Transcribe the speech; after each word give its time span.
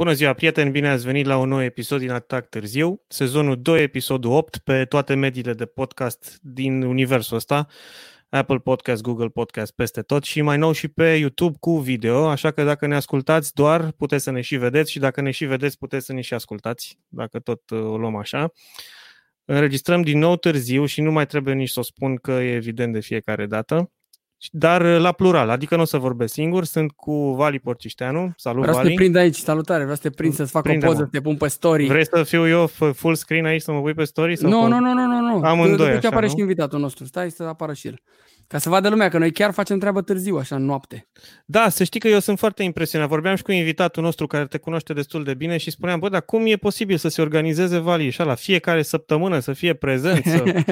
Bună 0.00 0.12
ziua, 0.12 0.32
prieteni! 0.32 0.70
Bine 0.70 0.88
ați 0.88 1.04
venit 1.04 1.26
la 1.26 1.36
un 1.36 1.48
nou 1.48 1.62
episod 1.62 1.98
din 1.98 2.10
Atac 2.10 2.48
Târziu, 2.48 3.02
sezonul 3.08 3.62
2, 3.62 3.82
episodul 3.82 4.32
8, 4.32 4.58
pe 4.58 4.84
toate 4.84 5.14
mediile 5.14 5.52
de 5.52 5.66
podcast 5.66 6.38
din 6.42 6.82
universul 6.82 7.36
ăsta, 7.36 7.66
Apple 8.28 8.58
Podcast, 8.58 9.02
Google 9.02 9.28
Podcast, 9.28 9.72
peste 9.72 10.02
tot 10.02 10.24
și 10.24 10.42
mai 10.42 10.58
nou 10.58 10.72
și 10.72 10.88
pe 10.88 11.14
YouTube 11.14 11.56
cu 11.60 11.78
video, 11.78 12.28
așa 12.28 12.50
că 12.50 12.64
dacă 12.64 12.86
ne 12.86 12.94
ascultați 12.94 13.54
doar, 13.54 13.92
puteți 13.92 14.24
să 14.24 14.30
ne 14.30 14.40
și 14.40 14.56
vedeți 14.56 14.90
și 14.90 14.98
dacă 14.98 15.20
ne 15.20 15.30
și 15.30 15.44
vedeți, 15.44 15.78
puteți 15.78 16.06
să 16.06 16.12
ne 16.12 16.20
și 16.20 16.34
ascultați, 16.34 16.98
dacă 17.08 17.38
tot 17.38 17.70
uh, 17.70 17.78
o 17.78 17.98
luăm 17.98 18.16
așa. 18.16 18.52
Înregistrăm 19.44 20.02
din 20.02 20.18
nou 20.18 20.36
târziu 20.36 20.84
și 20.84 21.00
nu 21.00 21.12
mai 21.12 21.26
trebuie 21.26 21.54
nici 21.54 21.70
să 21.70 21.80
o 21.80 21.82
spun 21.82 22.16
că 22.16 22.32
e 22.32 22.54
evident 22.54 22.92
de 22.92 23.00
fiecare 23.00 23.46
dată 23.46 23.90
dar 24.50 24.80
uh, 24.80 25.00
la 25.00 25.12
plural, 25.12 25.50
adică 25.50 25.76
nu 25.76 25.82
o 25.82 25.84
să 25.84 25.98
vorbesc 25.98 26.32
singur, 26.32 26.64
sunt 26.64 26.90
cu 26.90 27.34
Vali 27.34 27.58
Porcișteanu. 27.58 28.32
Salut, 28.36 28.60
vreau 28.60 28.76
Vali. 28.76 28.88
să 28.88 28.94
te 28.94 29.00
prind 29.00 29.16
aici, 29.16 29.36
salutare, 29.36 29.80
vreau 29.80 29.96
să 29.96 30.02
te 30.02 30.10
prind 30.10 30.34
să-ți 30.34 30.50
fac 30.50 30.62
Prinde 30.62 30.86
o 30.86 30.88
poză, 30.88 31.02
să 31.02 31.08
te 31.10 31.20
pun 31.20 31.36
pe 31.36 31.48
story. 31.48 31.86
Vrei 31.86 32.06
să 32.06 32.22
fiu 32.22 32.48
eu 32.48 32.66
full 32.92 33.14
screen 33.14 33.44
aici, 33.44 33.62
să 33.62 33.72
mă 33.72 33.80
pui 33.80 33.94
pe 33.94 34.04
story? 34.04 34.36
Sau 34.36 34.50
nu, 34.50 34.66
nu, 34.66 34.78
nu, 34.78 34.92
nu, 34.92 35.06
nu, 35.06 35.20
nu. 35.20 35.40
Amândoi, 35.44 35.90
așa, 35.90 36.08
apare 36.08 36.26
nu? 36.26 36.32
și 36.32 36.38
invitatul 36.40 36.78
nostru, 36.78 37.04
stai 37.04 37.30
să 37.30 37.42
apară 37.42 37.72
și 37.72 37.86
el. 37.86 38.00
Ca 38.50 38.58
să 38.58 38.68
vadă 38.68 38.88
lumea 38.88 39.08
că 39.08 39.18
noi 39.18 39.32
chiar 39.32 39.52
facem 39.52 39.78
treabă 39.78 40.02
târziu, 40.02 40.36
așa, 40.36 40.56
în 40.56 40.64
noapte. 40.64 41.08
Da, 41.44 41.68
să 41.68 41.84
știi 41.84 42.00
că 42.00 42.08
eu 42.08 42.18
sunt 42.18 42.38
foarte 42.38 42.62
impresionat. 42.62 43.08
Vorbeam 43.08 43.36
și 43.36 43.42
cu 43.42 43.52
invitatul 43.52 44.02
nostru 44.02 44.26
care 44.26 44.46
te 44.46 44.58
cunoaște 44.58 44.92
destul 44.92 45.24
de 45.24 45.34
bine 45.34 45.56
și 45.56 45.70
spuneam, 45.70 45.98
bă, 45.98 46.08
dar 46.08 46.22
cum 46.22 46.46
e 46.46 46.56
posibil 46.56 46.96
să 46.96 47.08
se 47.08 47.20
organizeze 47.20 47.78
Vali 47.78 48.06
așa 48.06 48.24
la 48.24 48.34
fiecare 48.34 48.82
săptămână, 48.82 49.38
să 49.38 49.52
fie 49.52 49.74
prezent? 49.74 50.24
Să... 50.24 50.44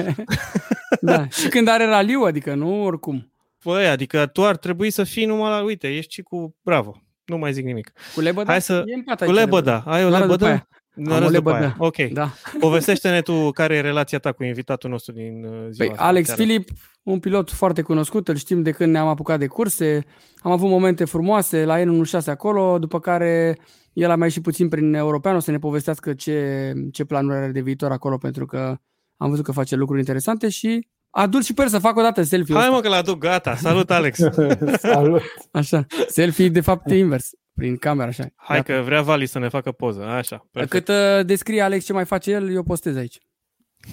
da, 1.01 1.27
și 1.39 1.47
când 1.47 1.67
are 1.67 1.85
raliu, 1.85 2.21
adică 2.21 2.53
nu 2.53 2.83
oricum. 2.83 3.28
Păi, 3.63 3.87
adică 3.87 4.25
tu 4.25 4.45
ar 4.45 4.57
trebui 4.57 4.89
să 4.89 5.03
fii 5.03 5.25
numai 5.25 5.49
la, 5.49 5.63
uite, 5.63 5.87
ești 5.87 6.13
și 6.13 6.21
cu, 6.21 6.55
bravo, 6.61 7.01
nu 7.25 7.37
mai 7.37 7.53
zic 7.53 7.65
nimic. 7.65 7.91
Cu 8.15 8.21
lebăda? 8.21 8.51
Hai 8.51 8.61
să... 8.61 8.83
E 8.85 8.93
în 8.93 9.03
pat 9.03 9.25
cu 9.25 9.31
lebăda. 9.31 9.83
Ai 9.85 10.05
o 10.05 10.09
lebăda? 10.09 10.67
Am 11.07 11.23
o 11.23 11.29
lebăda. 11.29 11.75
Ok. 11.77 11.95
Da. 12.13 12.31
Povestește-ne 12.59 13.21
tu 13.21 13.51
care 13.51 13.75
e 13.75 13.81
relația 13.81 14.19
ta 14.19 14.31
cu 14.31 14.43
invitatul 14.43 14.89
nostru 14.89 15.13
din 15.13 15.43
uh, 15.43 15.67
ziua 15.69 15.87
păi, 15.87 15.97
Alex 15.97 16.33
Filip, 16.33 16.69
un 17.03 17.19
pilot 17.19 17.51
foarte 17.51 17.81
cunoscut, 17.81 18.27
îl 18.27 18.35
știm 18.35 18.61
de 18.61 18.71
când 18.71 18.91
ne-am 18.91 19.07
apucat 19.07 19.39
de 19.39 19.47
curse, 19.47 20.05
am 20.37 20.51
avut 20.51 20.69
momente 20.69 21.05
frumoase 21.05 21.65
la 21.65 21.79
N16 21.79 22.25
acolo, 22.25 22.79
după 22.79 22.99
care 22.99 23.57
el 23.93 24.09
a 24.09 24.15
mai 24.15 24.29
și 24.29 24.41
puțin 24.41 24.69
prin 24.69 24.93
european, 24.93 25.35
o 25.35 25.39
să 25.39 25.51
ne 25.51 25.59
povestească 25.59 26.13
ce, 26.13 26.73
ce 26.91 27.03
planuri 27.03 27.37
are 27.37 27.51
de 27.51 27.61
viitor 27.61 27.91
acolo, 27.91 28.17
pentru 28.17 28.45
că 28.45 28.77
am 29.17 29.29
văzut 29.29 29.45
că 29.45 29.51
face 29.51 29.75
lucruri 29.75 29.99
interesante 29.99 30.49
și 30.49 30.87
Adul 31.09 31.43
și 31.43 31.53
pe 31.53 31.67
să 31.67 31.79
fac 31.79 31.97
o 31.97 32.01
dată 32.01 32.21
selfie 32.21 32.55
Hai 32.55 32.69
mă 32.69 32.79
că 32.79 32.89
l-aduc, 32.89 33.17
gata. 33.17 33.55
Salut, 33.55 33.91
Alex. 33.91 34.19
Salut. 34.77 35.21
Așa, 35.51 35.85
selfie 36.07 36.49
de 36.49 36.61
fapt 36.61 36.91
invers, 36.91 37.29
prin 37.53 37.77
camera, 37.77 38.07
așa. 38.07 38.27
Hai 38.35 38.57
gata. 38.57 38.73
că 38.73 38.81
vrea 38.81 39.01
Vali 39.01 39.25
să 39.25 39.39
ne 39.39 39.47
facă 39.47 39.71
poză, 39.71 40.03
așa. 40.03 40.47
Perfect. 40.51 40.85
Cât 40.85 40.95
uh, 40.95 41.25
descrie 41.25 41.61
Alex 41.61 41.85
ce 41.85 41.93
mai 41.93 42.05
face 42.05 42.31
el, 42.31 42.53
eu 42.53 42.63
postez 42.63 42.95
aici. 42.95 43.17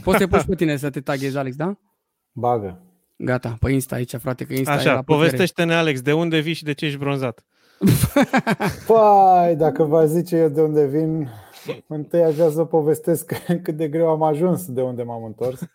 Poți 0.03 0.19
să 0.19 0.25
te 0.25 0.31
puși 0.31 0.47
pe 0.47 0.55
tine 0.55 0.77
să 0.77 0.91
te 0.91 1.00
taghezi, 1.00 1.37
Alex, 1.37 1.56
da? 1.56 1.78
Bagă. 2.33 2.81
Gata, 3.17 3.56
pe 3.61 3.70
Insta 3.70 3.94
aici, 3.94 4.14
frate, 4.14 4.44
că 4.44 4.55
Insta 4.55 4.72
Așa, 4.72 4.91
e 4.91 4.94
la 4.94 5.03
povestește-ne, 5.03 5.75
Alex, 5.75 6.00
de 6.00 6.12
unde 6.12 6.39
vii 6.39 6.53
și 6.53 6.64
de 6.64 6.72
ce 6.72 6.84
ești 6.84 6.98
bronzat? 6.98 7.44
Păi, 8.87 9.55
dacă 9.56 9.83
vă 9.83 10.06
zice 10.06 10.37
eu 10.37 10.48
de 10.48 10.61
unde 10.61 10.87
vin, 10.87 11.28
Întâi 11.86 12.22
aș 12.22 12.34
vrea 12.34 12.50
să 12.50 12.64
povestesc 12.64 13.33
cât 13.62 13.77
de 13.77 13.89
greu 13.89 14.09
am 14.09 14.22
ajuns 14.22 14.70
de 14.70 14.83
unde 14.83 15.03
m-am 15.03 15.25
întors. 15.25 15.61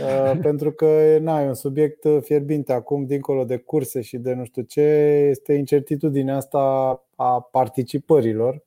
Uh, 0.00 0.38
Pentru 0.42 0.72
că 0.72 1.18
na, 1.20 1.42
e 1.42 1.46
un 1.46 1.54
subiect 1.54 2.06
fierbinte 2.20 2.72
acum, 2.72 3.06
dincolo 3.06 3.44
de 3.44 3.56
curse 3.56 4.00
și 4.00 4.18
de 4.18 4.34
nu 4.34 4.44
știu 4.44 4.62
ce 4.62 4.80
Este 5.30 5.52
incertitudinea 5.52 6.36
asta 6.36 6.58
a 7.16 7.40
participărilor. 7.40 8.64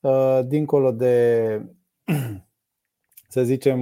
Uh, 0.00 0.40
Dincolo 0.46 0.90
de, 0.90 1.46
să 3.28 3.42
zicem, 3.42 3.80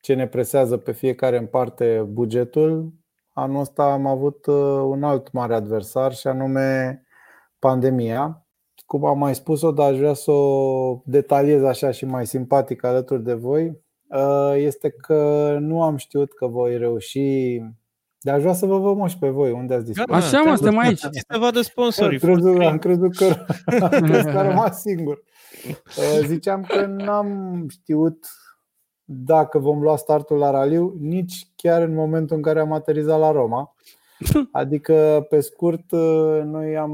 ce 0.00 0.14
ne 0.14 0.26
presează 0.26 0.76
pe 0.76 0.92
fiecare 0.92 1.36
în 1.38 1.46
parte 1.46 2.06
bugetul 2.08 2.92
Anul 3.32 3.60
ăsta 3.60 3.92
am 3.92 4.06
avut 4.06 4.46
uh, 4.46 4.54
un 4.84 5.02
alt 5.02 5.32
mare 5.32 5.54
adversar 5.54 6.14
și 6.14 6.26
anume 6.26 7.02
pandemia 7.58 8.46
cum 8.90 9.04
am 9.04 9.18
mai 9.18 9.34
spus-o, 9.34 9.70
dar 9.70 9.90
aș 9.90 9.98
vrea 9.98 10.14
să 10.14 10.30
o 10.30 11.02
detaliez 11.04 11.62
așa 11.62 11.90
și 11.90 12.04
mai 12.04 12.26
simpatic 12.26 12.84
alături 12.84 13.22
de 13.22 13.32
voi, 13.32 13.80
uh, 14.08 14.52
este 14.56 14.90
că 14.90 15.56
nu 15.60 15.82
am 15.82 15.96
știut 15.96 16.32
că 16.32 16.46
voi 16.46 16.78
reuși 16.78 17.60
dar 18.20 18.34
aș 18.34 18.40
vrea 18.40 18.52
să 18.52 18.66
vă 18.66 18.78
văd 18.78 19.08
și 19.08 19.18
pe 19.18 19.28
voi, 19.28 19.50
unde 19.50 19.74
ați 19.74 19.84
dispărut. 19.84 20.14
Așa 20.14 20.42
mă, 20.42 20.54
suntem 20.54 20.78
aici. 20.78 20.98
Să 21.00 21.38
vadă 21.38 21.60
sponsorii. 21.60 22.20
Am 22.22 22.28
crezut, 22.28 22.60
am 22.60 22.78
crezut 22.78 23.16
că, 23.16 23.24
am 23.80 24.00
crezut 24.08 24.30
că 24.30 24.38
a 24.38 24.48
rămas 24.48 24.80
singur. 24.80 25.22
Uh, 25.66 26.26
ziceam 26.26 26.62
că 26.62 26.86
n-am 26.86 27.64
știut 27.68 28.26
dacă 29.04 29.58
vom 29.58 29.82
lua 29.82 29.96
startul 29.96 30.36
la 30.36 30.50
raliu, 30.50 30.94
nici 30.98 31.48
chiar 31.56 31.82
în 31.82 31.94
momentul 31.94 32.36
în 32.36 32.42
care 32.42 32.60
am 32.60 32.72
aterizat 32.72 33.18
la 33.18 33.30
Roma. 33.30 33.74
Adică, 34.52 35.26
pe 35.28 35.40
scurt, 35.40 35.92
noi 36.44 36.76
am, 36.76 36.90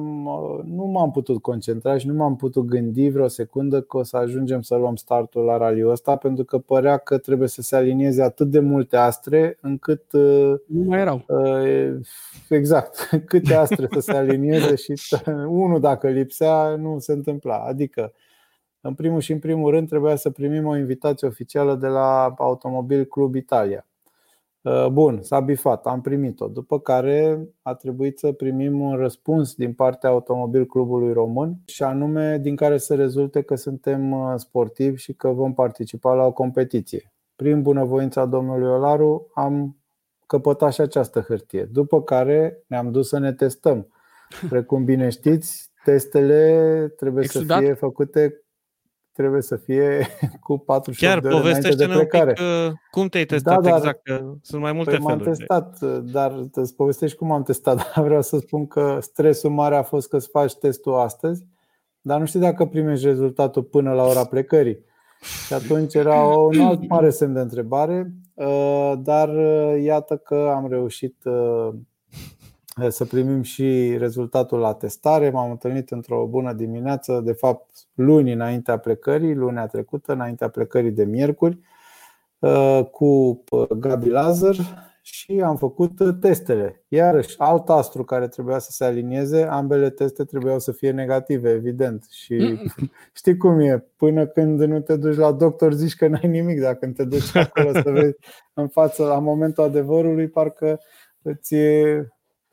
nu 0.64 0.84
m-am 0.84 1.10
putut 1.10 1.42
concentra 1.42 1.98
și 1.98 2.06
nu 2.06 2.14
m-am 2.14 2.36
putut 2.36 2.64
gândi 2.64 3.08
vreo 3.08 3.28
secundă 3.28 3.80
că 3.80 3.96
o 3.96 4.02
să 4.02 4.16
ajungem 4.16 4.62
să 4.62 4.74
luăm 4.74 4.96
startul 4.96 5.44
la 5.44 5.56
raliul 5.56 5.90
ăsta, 5.90 6.16
pentru 6.16 6.44
că 6.44 6.58
părea 6.58 6.96
că 6.96 7.18
trebuie 7.18 7.48
să 7.48 7.62
se 7.62 7.76
alinieze 7.76 8.22
atât 8.22 8.50
de 8.50 8.60
multe 8.60 8.96
astre 8.96 9.58
încât. 9.60 10.02
Nu 10.66 10.84
mai 10.84 11.00
erau. 11.00 11.24
Exact. 12.48 13.08
Câte 13.26 13.54
astre 13.54 13.88
să 13.90 14.00
se 14.00 14.12
alinieze 14.12 14.74
și 14.74 14.94
unul, 15.48 15.80
dacă 15.80 16.08
lipsea, 16.08 16.76
nu 16.76 16.98
se 16.98 17.12
întâmpla. 17.12 17.56
Adică, 17.56 18.12
în 18.80 18.94
primul 18.94 19.20
și 19.20 19.32
în 19.32 19.38
primul 19.38 19.70
rând, 19.70 19.88
trebuia 19.88 20.16
să 20.16 20.30
primim 20.30 20.66
o 20.66 20.76
invitație 20.76 21.26
oficială 21.26 21.74
de 21.74 21.86
la 21.86 22.34
Automobil 22.38 23.04
Club 23.04 23.34
Italia 23.34 23.86
Uh, 23.86 23.95
bun, 24.92 25.22
s-a 25.22 25.40
bifat, 25.40 25.86
am 25.86 26.00
primit-o. 26.00 26.48
După 26.48 26.80
care 26.80 27.48
a 27.62 27.74
trebuit 27.74 28.18
să 28.18 28.32
primim 28.32 28.80
un 28.80 28.96
răspuns 28.96 29.54
din 29.54 29.72
partea 29.72 30.10
Automobil 30.10 30.66
Clubului 30.66 31.12
Român 31.12 31.56
și 31.64 31.82
anume 31.82 32.38
din 32.38 32.56
care 32.56 32.78
să 32.78 32.94
rezulte 32.94 33.42
că 33.42 33.54
suntem 33.54 34.12
uh, 34.12 34.32
sportivi 34.36 35.00
și 35.00 35.14
că 35.14 35.28
vom 35.28 35.54
participa 35.54 36.14
la 36.14 36.24
o 36.24 36.32
competiție. 36.32 37.12
Prin 37.36 37.62
bunăvoința 37.62 38.24
domnului 38.24 38.68
Olaru 38.68 39.30
am 39.34 39.76
căpătat 40.26 40.72
și 40.72 40.80
această 40.80 41.20
hârtie. 41.20 41.64
După 41.64 42.02
care 42.02 42.64
ne-am 42.66 42.90
dus 42.90 43.08
să 43.08 43.18
ne 43.18 43.32
testăm. 43.32 43.88
Precum 44.48 44.84
bine 44.84 45.08
știți, 45.08 45.70
testele 45.84 46.92
trebuie 46.96 47.24
Exudat? 47.24 47.58
să 47.58 47.64
fie 47.64 47.74
făcute 47.74 48.45
trebuie 49.16 49.42
să 49.42 49.56
fie 49.56 50.06
cu 50.46 50.58
48 50.58 51.12
Chiar, 51.12 51.20
de 51.20 51.38
ore 51.38 51.48
înainte 51.48 51.74
de 51.74 51.86
plecare. 51.86 52.28
Un 52.28 52.34
pic, 52.34 52.72
uh, 52.72 52.78
cum 52.90 53.08
te-ai 53.08 53.24
testat 53.24 53.62
da, 53.62 53.68
dar, 53.68 53.78
exact? 53.78 54.02
Că 54.02 54.32
sunt 54.42 54.62
mai 54.62 54.72
multe 54.72 54.90
păi 54.90 55.00
feluri. 55.06 55.24
M-am 55.24 55.34
testat, 55.34 55.80
dar 56.02 56.48
îți 56.52 56.74
povestești 56.74 57.16
cum 57.16 57.32
am 57.32 57.42
testat. 57.42 57.76
Dar 57.94 58.04
vreau 58.04 58.22
să 58.22 58.38
spun 58.38 58.66
că 58.66 58.98
stresul 59.00 59.50
mare 59.50 59.76
a 59.76 59.82
fost 59.82 60.08
că 60.08 60.16
îți 60.16 60.28
faci 60.28 60.54
testul 60.54 60.94
astăzi, 60.94 61.46
dar 62.00 62.20
nu 62.20 62.26
știu 62.26 62.40
dacă 62.40 62.64
primești 62.66 63.06
rezultatul 63.06 63.62
până 63.62 63.92
la 63.92 64.04
ora 64.04 64.24
plecării. 64.24 64.84
Și 65.46 65.52
atunci 65.52 65.94
era 65.94 66.22
un 66.22 66.60
alt 66.60 66.88
mare 66.88 67.10
semn 67.10 67.32
de 67.32 67.40
întrebare, 67.40 68.12
uh, 68.34 68.92
dar 68.98 69.28
uh, 69.28 69.82
iată 69.82 70.16
că 70.16 70.52
am 70.54 70.68
reușit 70.68 71.16
să 72.88 73.04
primim 73.04 73.42
și 73.42 73.96
rezultatul 73.98 74.58
la 74.58 74.74
testare. 74.74 75.30
M-am 75.30 75.50
întâlnit 75.50 75.90
într-o 75.90 76.26
bună 76.26 76.52
dimineață, 76.52 77.20
de 77.24 77.32
fapt 77.32 77.70
luni 77.94 78.32
înaintea 78.32 78.78
plecării, 78.78 79.34
lunea 79.34 79.66
trecută, 79.66 80.12
înaintea 80.12 80.48
plecării 80.48 80.90
de 80.90 81.04
miercuri, 81.04 81.58
uh, 82.38 82.80
cu 82.90 83.44
uh, 83.50 83.68
Gabi 83.68 84.08
Lazar 84.08 84.56
și 85.02 85.40
am 85.44 85.56
făcut 85.56 86.20
testele. 86.20 86.84
Iarăși, 86.88 87.34
alt 87.38 87.68
astru 87.68 88.04
care 88.04 88.28
trebuia 88.28 88.58
să 88.58 88.70
se 88.70 88.84
alinieze, 88.84 89.42
ambele 89.42 89.90
teste 89.90 90.24
trebuiau 90.24 90.58
să 90.58 90.72
fie 90.72 90.90
negative, 90.90 91.50
evident. 91.50 92.06
Și 92.10 92.58
știi 93.18 93.36
cum 93.36 93.60
e, 93.60 93.84
până 93.96 94.26
când 94.26 94.62
nu 94.62 94.80
te 94.80 94.96
duci 94.96 95.16
la 95.16 95.32
doctor 95.32 95.72
zici 95.72 95.94
că 95.94 96.08
n-ai 96.08 96.28
nimic, 96.28 96.60
dacă 96.60 96.86
te 96.86 97.04
duci 97.04 97.36
acolo 97.36 97.72
să 97.72 97.90
vezi 97.90 98.16
în 98.54 98.68
față, 98.68 99.04
la 99.04 99.18
momentul 99.18 99.64
adevărului, 99.64 100.28
parcă 100.28 100.80
îți 101.22 101.54
e 101.54 102.08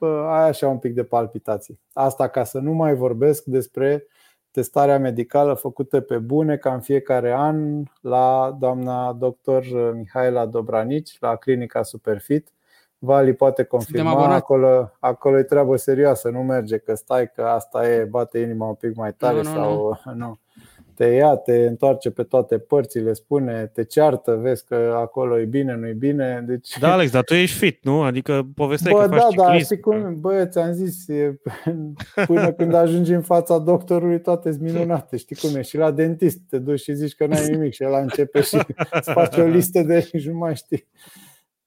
ai 0.06 0.48
așa 0.48 0.68
un 0.68 0.78
pic 0.78 0.94
de 0.94 1.04
palpitații. 1.04 1.80
Asta 1.94 2.28
ca 2.28 2.44
să 2.44 2.60
nu 2.60 2.72
mai 2.72 2.96
vorbesc 2.96 3.44
despre 3.44 4.08
testarea 4.52 5.00
medicală 5.00 5.54
făcută 5.54 6.00
pe 6.00 6.18
bune 6.18 6.58
ca 6.58 6.74
în 6.74 6.80
fiecare 6.80 7.32
an 7.32 7.84
la 8.02 8.58
doamna 8.60 9.14
doctor 9.14 9.64
Mihaela 9.96 10.46
Dobranici 10.46 11.18
la 11.20 11.36
clinica 11.36 11.84
Superfit. 11.84 12.52
Vali 12.98 13.34
poate 13.34 13.64
confirma, 13.64 14.34
acolo, 14.34 14.92
acolo 15.00 15.38
e 15.38 15.44
treabă 15.44 15.76
serioasă, 15.76 16.30
nu 16.30 16.44
merge 16.44 16.78
că 16.78 16.94
stai 16.96 17.32
că 17.32 17.42
asta 17.42 17.90
e, 17.90 18.04
bate 18.04 18.40
inima 18.40 18.68
un 18.68 18.74
pic 18.74 18.96
mai 18.96 19.14
tare 19.14 19.42
nu, 19.42 19.42
nu, 19.42 19.50
sau 19.50 20.00
nu. 20.14 20.40
te 20.96 21.06
ia, 21.06 21.36
te 21.36 21.66
întoarce 21.66 22.10
pe 22.10 22.24
toate 22.24 22.58
părțile, 22.58 23.14
spune, 23.14 23.72
te 23.74 23.84
ceartă, 23.84 24.36
vezi 24.42 24.66
că 24.66 24.94
acolo 24.96 25.40
e 25.40 25.46
bine, 25.46 25.76
nu 25.76 25.88
e 25.88 25.94
bine. 25.94 26.44
Deci... 26.48 26.78
Da, 26.80 26.92
Alex, 26.92 27.12
dar 27.12 27.24
tu 27.24 27.34
ești 27.34 27.58
fit, 27.58 27.84
nu? 27.84 28.02
Adică 28.02 28.48
povesteai 28.56 28.94
Bă, 28.94 29.02
că 29.02 29.08
da, 29.08 29.18
faci 29.18 29.36
da, 29.36 29.44
ciclism. 29.44 29.64
știi 29.64 29.80
cum, 29.80 30.20
bă, 30.20 30.46
ți-am 30.46 30.72
zis, 30.72 31.08
e, 31.08 31.40
până 32.28 32.52
când 32.52 32.74
ajungi 32.74 33.14
în 33.14 33.22
fața 33.22 33.58
doctorului, 33.58 34.22
toate 34.22 34.52
sunt 34.52 34.64
minunate, 34.64 35.18
știi 35.18 35.36
cum 35.36 35.56
e, 35.56 35.62
și 35.62 35.78
la 35.78 35.92
dentist 35.92 36.40
te 36.50 36.58
duci 36.58 36.80
și 36.80 36.94
zici 36.94 37.16
că 37.16 37.26
n-ai 37.26 37.50
nimic 37.50 37.74
și 37.74 37.84
el 37.84 37.94
începe 38.02 38.42
și 38.42 38.56
îți 38.92 39.12
face 39.12 39.42
o 39.42 39.46
listă 39.46 39.82
de 39.82 40.02
și 40.02 40.30
nu 40.30 40.38
mai 40.38 40.56
știi. 40.56 40.88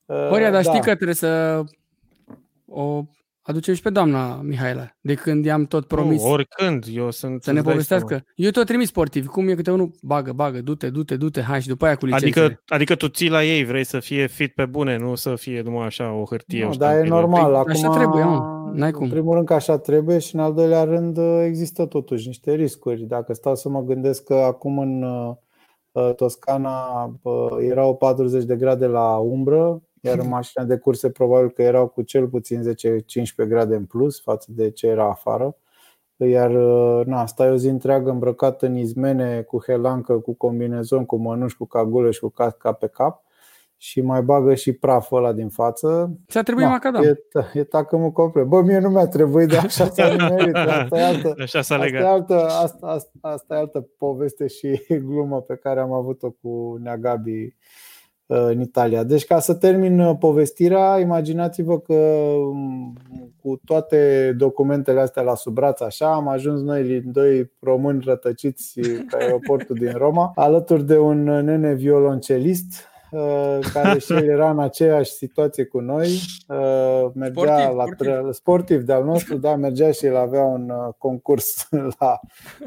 Uh, 0.05 0.29
Horia, 0.29 0.51
dar 0.51 0.63
da. 0.63 0.71
știi 0.71 0.83
că 0.83 0.95
trebuie 0.95 1.15
să 1.15 1.63
o 2.67 3.03
aducem 3.47 3.75
și 3.75 3.83
pe 3.83 3.91
doamna 3.91 4.41
Mihaela, 4.43 4.89
de 5.01 5.15
când 5.15 5.45
i-am 5.45 5.65
tot 5.65 5.87
promis 5.87 6.23
Nu, 6.23 6.31
oricând, 6.31 6.85
eu 6.93 7.11
sunt... 7.11 7.43
să 7.43 7.51
ne 7.53 7.57
îți 7.57 7.65
dai 7.65 7.73
povestească. 7.73 8.09
seama. 8.09 8.23
Eu 8.35 8.51
tot 8.51 8.67
trimis 8.67 8.89
sportiv, 8.89 9.27
cum 9.27 9.49
e 9.49 9.55
câte 9.55 9.71
unul, 9.71 9.91
bagă, 10.03 10.33
bagă, 10.33 10.61
du-te, 10.61 10.91
du-te, 10.91 11.17
du-te, 11.17 11.41
hai 11.41 11.61
și 11.61 11.69
după 11.69 11.85
aia 11.85 11.97
cu 11.97 12.07
licențele. 12.07 12.45
Adică, 12.45 12.63
adică 12.67 12.95
tu 12.95 13.09
ții 13.09 13.29
la 13.29 13.45
ei, 13.45 13.65
vrei 13.65 13.85
să 13.85 14.01
fie 14.01 14.27
fit 14.27 14.55
pe 14.55 14.67
bune, 14.67 14.97
nu 14.99 15.15
să 15.15 15.35
fie 15.35 15.63
numai 15.63 15.87
așa 15.87 16.13
o 16.13 16.25
hârtie. 16.25 16.65
Nu, 16.65 16.71
o 16.71 16.75
dar 16.75 16.91
e 16.91 16.95
ștampilă. 16.95 17.15
normal. 17.15 17.51
Păi, 17.51 17.59
Acum, 17.61 17.71
așa 17.71 17.89
trebuie, 17.89 18.25
mă. 18.25 18.71
N-ai 18.75 18.91
cum. 18.91 19.03
În 19.05 19.11
primul 19.11 19.35
rând 19.35 19.47
că 19.47 19.55
așa 19.55 19.79
trebuie 19.79 20.19
și 20.19 20.35
în 20.35 20.41
al 20.41 20.55
doilea 20.55 20.85
rând 20.85 21.17
uh, 21.17 21.43
există 21.45 21.87
totuși 21.87 22.27
niște 22.27 22.55
riscuri. 22.55 23.03
Dacă 23.03 23.33
stau 23.33 23.55
să 23.55 23.69
mă 23.69 23.83
gândesc 23.83 24.25
că 24.25 24.35
acum 24.35 24.79
în 24.79 25.03
uh, 25.03 25.35
uh, 25.93 26.15
Toscana 26.15 27.05
uh, 27.23 27.33
erau 27.69 27.97
40 27.97 28.45
de 28.45 28.57
grade 28.57 28.87
la 28.87 29.17
umbră, 29.17 29.83
iar 30.01 30.19
în 30.19 30.29
mașina 30.29 30.65
de 30.65 30.77
curse 30.77 31.11
probabil 31.11 31.51
că 31.51 31.63
erau 31.63 31.89
cu 31.89 32.03
cel 32.03 32.29
puțin 32.29 32.75
10-15 33.45 33.49
grade 33.49 33.75
în 33.75 33.85
plus 33.85 34.21
față 34.21 34.47
de 34.51 34.71
ce 34.71 34.87
era 34.87 35.09
afară. 35.09 35.57
Iar 36.17 36.51
uh, 36.51 37.07
na, 37.07 37.27
stai 37.27 37.51
o 37.51 37.57
zi 37.57 37.69
întreagă 37.69 38.11
îmbrăcat 38.11 38.63
în 38.63 38.77
izmene, 38.77 39.43
cu 39.43 39.63
helancă, 39.67 40.19
cu 40.19 40.35
combinezon, 40.35 41.05
cu 41.05 41.17
mănuși, 41.17 41.57
cu 41.57 41.67
cagulă 41.67 42.11
și 42.11 42.21
cu 42.21 42.29
casca 42.29 42.73
pe 42.73 42.87
cap 42.87 43.25
și 43.79 44.01
mai 44.01 44.23
bagă 44.23 44.55
și 44.55 44.73
praful 44.73 45.19
ăla 45.19 45.33
din 45.33 45.49
față. 45.49 46.19
Ți-a 46.29 46.43
trebuit 46.43 46.67
Na, 46.67 46.71
macadam. 46.71 47.03
E, 47.03 47.17
e 47.53 47.65
tacămul 47.65 48.11
complet. 48.11 48.47
Bă, 48.47 48.63
mie 48.63 48.79
nu 48.79 48.89
mi-a 48.89 49.07
trebuit, 49.07 49.49
dar 49.49 49.65
așa 49.65 49.87
s-a 49.89 50.09
nimerit. 50.09 50.55
Asta 50.55 50.99
e 50.99 51.05
altă, 51.05 51.35
Așa 51.43 51.63
s-a 51.63 51.75
asta 51.75 51.87
e 51.87 51.91
legat. 51.91 52.13
altă, 52.13 52.47
asta, 52.47 52.87
asta, 52.87 53.11
asta 53.21 53.55
e 53.55 53.59
altă 53.59 53.89
poveste 53.99 54.47
și 54.47 54.83
glumă 54.89 55.41
pe 55.41 55.57
care 55.57 55.81
am 55.81 55.93
avut-o 55.93 56.31
cu 56.31 56.79
Neagabi 56.83 57.43
uh, 57.43 57.53
în 58.27 58.61
Italia. 58.61 59.03
Deci 59.03 59.25
ca 59.25 59.39
să 59.39 59.55
termin 59.55 60.01
uh, 60.01 60.17
povestirea, 60.19 60.99
imaginați-vă 60.99 61.79
că 61.79 61.95
um, 61.95 62.97
cu 63.43 63.61
toate 63.65 64.33
documentele 64.39 65.01
astea 65.01 65.23
la 65.23 65.35
sub 65.35 65.55
braț 65.55 65.81
așa, 65.81 66.15
am 66.15 66.29
ajuns 66.29 66.61
noi 66.61 67.01
doi 67.01 67.53
români 67.61 68.03
rătăciți 68.05 68.81
pe 68.81 69.17
aeroportul 69.21 69.77
din 69.77 69.93
Roma, 69.93 70.33
alături 70.35 70.87
de 70.87 70.99
un 70.99 71.23
nene 71.23 71.75
violoncelist 71.75 72.73
uh, 72.73 72.96
care 73.73 73.99
și 73.99 74.13
el 74.13 74.29
era 74.29 74.51
în 74.51 74.61
aceeași 74.61 75.11
situație 75.11 75.65
cu 75.65 75.81
noi. 75.81 76.09
Uh, 76.49 77.11
Mergea 77.15 77.57
Sportiv, 77.59 77.77
la 77.77 77.85
sportiv. 77.85 77.97
tre- 77.97 78.33
sportiv 78.33 78.83
de-al 78.83 79.05
nostru, 79.05 79.37
da, 79.37 79.57
mergea 79.57 79.91
și 79.91 80.07
el 80.07 80.17
avea 80.17 80.43
un 80.43 80.71
uh, 80.71 80.95
concurs 80.99 81.69
la 81.99 82.21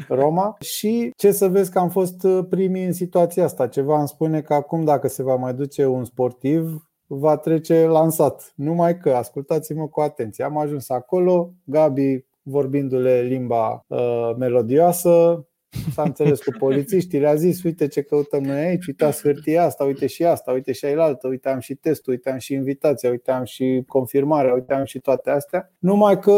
Roma 0.07 0.55
și 0.59 1.11
ce 1.15 1.31
să 1.31 1.47
vezi 1.47 1.71
că 1.71 1.79
am 1.79 1.89
fost 1.89 2.23
uh, 2.23 2.45
primii 2.49 2.85
în 2.85 2.93
situația 2.93 3.43
asta. 3.43 3.67
Ceva 3.67 3.99
îmi 3.99 4.07
spune 4.07 4.41
că 4.41 4.53
acum 4.53 4.83
dacă 4.83 5.07
se 5.07 5.23
va 5.23 5.35
mai 5.35 5.53
duce 5.53 5.85
un 5.85 6.03
sportiv, 6.05 6.89
va 7.07 7.37
trece 7.37 7.85
lansat. 7.85 8.53
Numai 8.55 8.97
că, 8.97 9.09
ascultați-mă 9.09 9.87
cu 9.87 10.01
atenție, 10.01 10.43
am 10.43 10.57
ajuns 10.57 10.89
acolo, 10.89 11.53
Gabi 11.63 12.27
vorbindu-le 12.41 13.21
limba 13.21 13.85
uh, 13.87 14.31
melodioasă, 14.37 15.45
s-a 15.93 16.01
înțeles 16.01 16.39
cu 16.39 16.51
polițiștii, 16.57 17.19
le-a 17.19 17.35
zis, 17.35 17.63
uite 17.63 17.87
ce 17.87 18.01
căutăm 18.01 18.43
noi 18.43 18.59
aici, 18.59 18.85
uitați 18.85 19.21
hârtia 19.21 19.63
asta, 19.63 19.83
uite 19.83 20.07
și 20.07 20.23
asta, 20.23 20.51
uite 20.51 20.71
și 20.71 20.85
ailaltă, 20.85 21.27
uite 21.27 21.49
am 21.49 21.59
și 21.59 21.75
testul, 21.75 22.13
uite 22.13 22.31
am 22.31 22.37
și 22.37 22.53
invitația, 22.53 23.09
uite 23.09 23.31
am 23.31 23.43
și 23.43 23.83
confirmarea, 23.87 24.53
uite 24.53 24.73
am 24.73 24.83
și 24.83 24.99
toate 24.99 25.29
astea. 25.29 25.71
Numai 25.79 26.19
că 26.19 26.31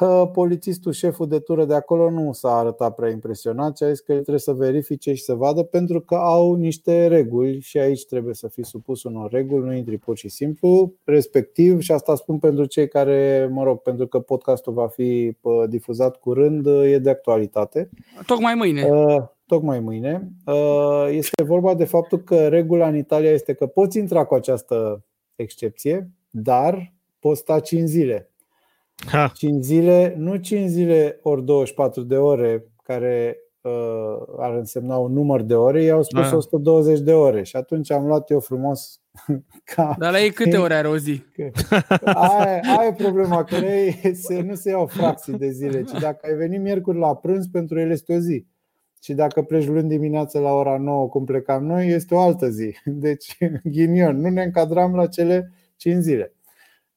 uh, 0.00 0.22
polițistul, 0.32 0.92
șeful 0.92 1.28
de 1.28 1.38
tură 1.38 1.64
de 1.64 1.74
acolo 1.74 2.10
nu 2.10 2.32
s-a 2.32 2.56
arătat 2.56 2.94
prea 2.94 3.10
impresionat 3.10 3.76
și 3.76 3.82
a 3.82 3.88
zis 3.88 4.00
că 4.00 4.12
el 4.12 4.18
trebuie 4.18 4.38
să 4.38 4.52
verifice 4.52 5.14
și 5.14 5.22
să 5.22 5.34
vadă 5.34 5.62
pentru 5.62 6.00
că 6.00 6.14
au 6.14 6.54
niște 6.54 7.06
reguli 7.06 7.60
și 7.60 7.78
aici 7.78 8.06
trebuie 8.06 8.34
să 8.34 8.48
fii 8.48 8.64
supus 8.64 9.02
unor 9.02 9.30
reguli, 9.30 9.64
nu 9.64 9.74
intri 9.74 9.98
pur 9.98 10.16
și 10.16 10.28
simplu, 10.28 10.94
respectiv 11.04 11.80
și 11.80 11.92
asta 11.92 12.14
spun 12.14 12.38
pentru 12.38 12.64
cei 12.64 12.88
care, 12.88 13.48
mă 13.52 13.64
rog, 13.64 13.78
pentru 13.78 14.06
că 14.06 14.18
podcastul 14.18 14.72
va 14.72 14.86
fi 14.86 15.36
uh, 15.40 15.52
difuzat 15.68 16.16
curând, 16.16 16.66
uh, 16.66 16.92
e 16.92 16.98
de 16.98 17.10
actualitate. 17.10 17.88
Tocmai 18.26 18.45
mâine. 18.54 18.84
Uh, 18.84 19.22
tocmai 19.46 19.80
mâine. 19.80 20.28
Uh, 20.46 21.06
este 21.10 21.42
vorba 21.42 21.74
de 21.74 21.84
faptul 21.84 22.18
că 22.18 22.48
regula 22.48 22.88
în 22.88 22.96
Italia 22.96 23.30
este 23.30 23.52
că 23.52 23.66
poți 23.66 23.98
intra 23.98 24.24
cu 24.24 24.34
această 24.34 25.04
excepție, 25.36 26.10
dar 26.30 26.94
poți 27.18 27.40
sta 27.40 27.60
5 27.60 27.88
zile. 27.88 28.30
Ha, 29.06 29.32
5 29.34 29.64
zile, 29.64 30.14
nu 30.18 30.36
5 30.36 30.68
zile 30.68 31.18
ori 31.22 31.44
24 31.44 32.02
de 32.02 32.16
ore, 32.16 32.64
care 32.82 33.36
uh, 33.36 33.45
ar 34.38 34.54
însemna 34.54 34.96
un 34.96 35.12
număr 35.12 35.42
de 35.42 35.54
ore, 35.54 35.82
ei 35.82 35.90
au 35.90 36.02
spus 36.02 36.30
Da. 36.30 36.36
120 36.36 37.00
de 37.00 37.12
ore. 37.12 37.42
Și 37.42 37.56
atunci 37.56 37.90
am 37.90 38.06
luat 38.06 38.30
eu 38.30 38.40
frumos 38.40 39.00
ca 39.74 39.94
Dar 39.98 40.12
la 40.12 40.20
ei 40.20 40.30
câte 40.30 40.56
ore 40.56 40.74
are 40.74 40.88
o 40.88 40.96
zi? 40.96 41.22
Aia, 42.04 42.60
aia 42.78 42.88
e 42.88 42.92
problema, 42.92 43.44
că 43.44 43.54
ei 43.54 44.14
se, 44.14 44.40
nu 44.40 44.54
se 44.54 44.70
iau 44.70 44.86
fracții 44.86 45.32
de 45.32 45.50
zile, 45.50 45.82
ci 45.82 46.00
dacă 46.00 46.26
ai 46.26 46.34
venit 46.34 46.60
miercuri 46.60 46.98
la 46.98 47.14
prânz, 47.14 47.46
pentru 47.46 47.80
el 47.80 47.90
este 47.90 48.14
o 48.14 48.18
zi. 48.18 48.46
Și 49.02 49.14
dacă 49.14 49.42
pleci 49.42 49.66
luni 49.66 49.88
dimineață 49.88 50.38
la 50.38 50.52
ora 50.52 50.78
9, 50.78 51.08
cum 51.08 51.24
plecam 51.24 51.64
noi, 51.64 51.88
este 51.88 52.14
o 52.14 52.20
altă 52.20 52.48
zi. 52.48 52.74
Deci, 52.84 53.36
ghinion, 53.62 54.20
nu 54.20 54.28
ne 54.28 54.42
încadram 54.42 54.94
la 54.94 55.06
cele 55.06 55.52
5 55.76 56.02
zile. 56.02 56.35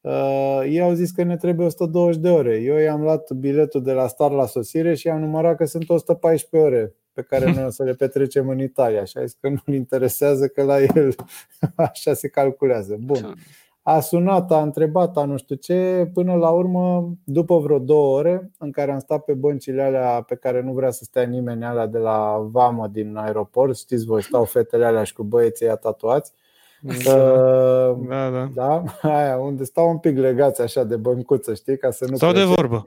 Uh, 0.02 0.62
ei 0.66 0.82
au 0.82 0.94
zis 0.94 1.12
că 1.12 1.24
ne 1.24 1.38
trebuie 1.38 1.66
120 1.66 2.22
de 2.22 2.30
ore. 2.30 2.58
Eu 2.58 2.78
i-am 2.78 3.02
luat 3.02 3.32
biletul 3.32 3.84
de 3.84 3.92
la 3.92 4.08
start 4.08 4.34
la 4.34 4.46
sosire 4.46 4.96
și 4.96 5.10
am 5.10 5.20
numărat 5.20 5.58
că 5.58 5.66
sunt 5.66 5.90
114 5.90 6.70
ore 6.70 6.96
pe 7.14 7.22
care 7.22 7.52
noi 7.54 7.66
o 7.66 7.70
să 7.70 7.84
le 7.84 7.94
petrecem 7.94 8.50
în 8.50 8.60
Italia. 8.60 9.04
Și 9.04 9.18
a 9.18 9.26
zis 9.26 9.38
că 9.40 9.50
nu-l 9.50 9.76
interesează 9.76 10.48
că 10.48 10.64
la 10.64 10.82
el 10.82 11.16
așa 11.76 12.14
se 12.14 12.28
calculează. 12.28 12.98
Bun. 13.00 13.36
A 13.82 14.00
sunat, 14.00 14.52
a 14.52 14.62
întrebat, 14.62 15.18
a 15.18 15.26
nu 15.26 15.38
știu 15.38 15.56
ce, 15.56 16.10
până 16.14 16.34
la 16.34 16.50
urmă, 16.50 17.14
după 17.24 17.58
vreo 17.58 17.80
două 17.80 18.18
ore, 18.18 18.52
în 18.58 18.72
care 18.72 18.92
am 18.92 19.00
stat 19.00 19.24
pe 19.24 19.34
băncile 19.34 19.82
alea 19.82 20.22
pe 20.22 20.36
care 20.36 20.62
nu 20.62 20.74
vrea 20.74 20.92
să 20.92 21.04
stea 21.04 21.24
nimeni, 21.24 21.66
alea 21.66 21.88
de 21.88 21.98
la 21.98 22.48
vamă 22.52 22.88
din 22.88 23.16
aeroport, 23.16 23.78
știți 23.78 24.06
voi, 24.06 24.24
stau 24.24 24.44
fetele 24.44 24.86
alea 24.86 25.04
și 25.04 25.14
cu 25.14 25.24
băieții 25.24 25.66
ăia 25.66 25.76
tatuați. 25.76 26.32
Uh, 26.84 28.08
da, 28.08 28.30
da. 28.30 28.50
da, 28.54 28.84
aia, 29.16 29.38
unde 29.38 29.64
stau 29.64 29.90
un 29.90 29.98
pic 29.98 30.18
legați 30.18 30.62
așa 30.62 30.84
de 30.84 30.96
băncuță, 30.96 31.54
știi, 31.54 31.78
ca 31.78 31.92
să 31.92 32.06
nu 32.10 32.16
Sau 32.18 32.32
de 32.32 32.40
plece. 32.40 32.54
vorbă. 32.54 32.84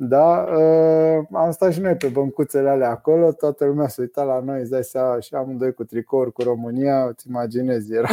Da, 0.00 0.46
uh, 0.56 1.24
am 1.32 1.50
stat 1.50 1.72
și 1.72 1.80
noi 1.80 1.94
pe 1.94 2.06
băncuțele 2.06 2.68
alea 2.68 2.90
acolo, 2.90 3.32
toată 3.32 3.64
lumea 3.64 3.88
se 3.88 4.00
uita 4.00 4.22
la 4.22 4.40
noi, 4.40 4.60
îți 4.60 4.70
dai 4.70 4.84
seama, 4.84 5.20
și 5.20 5.34
amândoi 5.34 5.72
cu 5.74 5.84
tricouri 5.84 6.32
cu 6.32 6.42
România, 6.42 7.04
îți 7.04 7.28
imaginezi, 7.28 7.92
era 7.92 8.08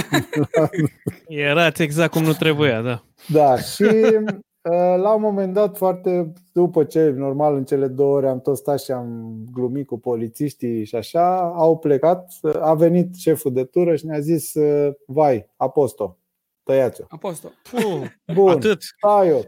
Erați 1.27 1.81
exact 1.81 2.11
cum 2.11 2.23
nu 2.23 2.33
trebuia, 2.33 2.81
da. 2.81 3.03
Da, 3.27 3.57
și 3.57 3.83
uh, 3.83 4.35
la 4.73 5.13
un 5.13 5.21
moment 5.21 5.53
dat, 5.53 5.77
foarte 5.77 6.33
după 6.53 6.83
ce, 6.83 7.09
normal, 7.09 7.55
în 7.55 7.63
cele 7.63 7.87
două 7.87 8.15
ore 8.15 8.27
am 8.27 8.41
tot 8.41 8.57
stat 8.57 8.79
și 8.79 8.91
am 8.91 9.35
glumit 9.51 9.87
cu 9.87 9.99
polițiștii 9.99 10.85
și 10.85 10.95
așa, 10.95 11.39
au 11.55 11.77
plecat, 11.77 12.29
a 12.59 12.73
venit 12.73 13.15
șeful 13.15 13.53
de 13.53 13.63
tură 13.63 13.95
și 13.95 14.05
ne-a 14.05 14.19
zis, 14.19 14.53
uh, 14.53 14.93
vai, 15.07 15.49
aposto, 15.55 16.17
tăiați-o. 16.63 17.03
Aposto. 17.07 17.51
Puh, 17.71 18.33
Bun, 18.35 18.49
atât. 18.49 18.81
stai 18.81 19.27
eu, 19.27 19.45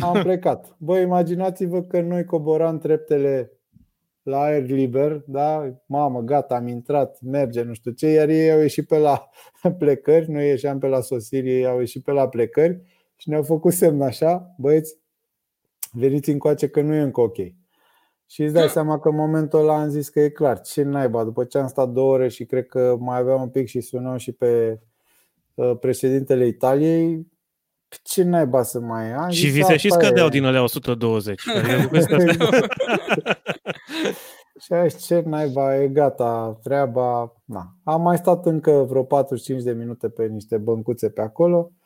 am 0.00 0.22
plecat. 0.22 0.76
Băi, 0.78 1.02
imaginați-vă 1.02 1.82
că 1.82 2.00
noi 2.00 2.24
coboram 2.24 2.78
treptele 2.78 3.52
la 4.22 4.40
aer 4.40 4.62
liber, 4.62 5.22
da? 5.26 5.74
Mamă, 5.86 6.20
gata, 6.20 6.54
am 6.54 6.66
intrat, 6.66 7.18
merge, 7.22 7.62
nu 7.62 7.72
știu 7.72 7.90
ce, 7.90 8.06
iar 8.06 8.28
ei 8.28 8.52
au 8.52 8.60
ieșit 8.60 8.86
pe 8.86 8.98
la 8.98 9.28
plecări, 9.78 10.30
noi 10.30 10.46
ieșeam 10.46 10.78
pe 10.78 10.86
la 10.86 11.00
sosiri, 11.00 11.50
ei 11.50 11.66
au 11.66 11.78
ieșit 11.78 12.02
pe 12.02 12.12
la 12.12 12.28
plecări 12.28 12.82
și 13.24 13.30
ne-au 13.30 13.42
făcut 13.42 13.72
semn 13.72 14.02
așa, 14.02 14.54
băieți, 14.58 14.96
veniți 15.92 16.30
încoace 16.30 16.68
că 16.68 16.80
nu 16.80 16.94
e 16.94 17.00
încă 17.00 17.20
ok. 17.20 17.36
Și 18.26 18.42
îți 18.42 18.52
dai 18.52 18.68
seama 18.68 18.98
că 18.98 19.08
în 19.08 19.14
momentul 19.14 19.58
ăla 19.58 19.80
am 19.80 19.88
zis 19.88 20.08
că 20.08 20.20
e 20.20 20.28
clar, 20.28 20.60
ce 20.60 20.82
naiba, 20.82 21.24
după 21.24 21.44
ce 21.44 21.58
am 21.58 21.66
stat 21.66 21.88
două 21.88 22.12
ore 22.12 22.28
și 22.28 22.44
cred 22.44 22.66
că 22.66 22.96
mai 22.98 23.18
aveam 23.18 23.40
un 23.42 23.48
pic 23.48 23.66
și 23.66 23.80
sunau 23.80 24.16
și 24.16 24.32
pe 24.32 24.80
uh, 25.54 25.72
președintele 25.80 26.46
Italiei, 26.46 27.26
ce 28.02 28.22
naiba 28.22 28.62
să 28.62 28.80
mai 28.80 29.12
am 29.12 29.28
Și 29.30 29.40
zis, 29.40 29.52
vi 29.54 29.62
se 29.62 29.76
și 29.76 29.86
asta 29.86 30.02
e. 30.02 30.06
scădeau 30.06 30.28
din 30.28 30.44
alea 30.44 30.62
120. 30.62 31.42
Adică 31.56 31.86
cu 31.88 31.96
astea- 31.96 32.18
Și 34.60 34.72
a 34.72 34.86
zis, 34.86 35.04
ce 35.06 35.22
naiba, 35.26 35.82
e 35.82 35.88
gata, 35.88 36.58
treaba. 36.62 37.32
Na. 37.44 37.74
Am 37.84 38.02
mai 38.02 38.16
stat 38.16 38.46
încă 38.46 38.70
vreo 38.88 39.02
45 39.02 39.62
de 39.62 39.72
minute 39.72 40.08
pe 40.08 40.26
niște 40.26 40.56
băncuțe 40.58 41.08
pe 41.10 41.20
acolo 41.20 41.70
uh, 41.70 41.82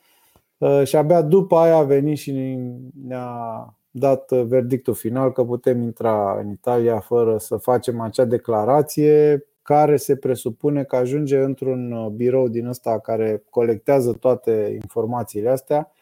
și 0.85 0.97
abia 0.97 1.23
după 1.23 1.57
aia 1.57 1.77
a 1.77 1.83
venit 1.83 2.19
și 2.19 2.59
ne-a 3.07 3.73
dat 3.91 4.33
verdictul 4.33 4.95
final 4.95 5.33
că 5.33 5.45
putem 5.45 5.83
intra 5.83 6.39
în 6.41 6.51
Italia 6.51 6.99
fără 6.99 7.39
să 7.39 7.57
facem 7.57 8.01
acea 8.01 8.25
declarație 8.25 9.47
care 9.63 9.97
se 9.97 10.17
presupune 10.17 10.85
că 10.85 10.97
ajunge 10.97 11.39
într-un 11.39 12.13
birou 12.17 12.49
din 12.49 12.67
ăsta 12.67 12.99
care 12.99 13.43
colectează 13.51 14.13
toate 14.13 14.79
informațiile 14.83 15.49
astea 15.49 15.93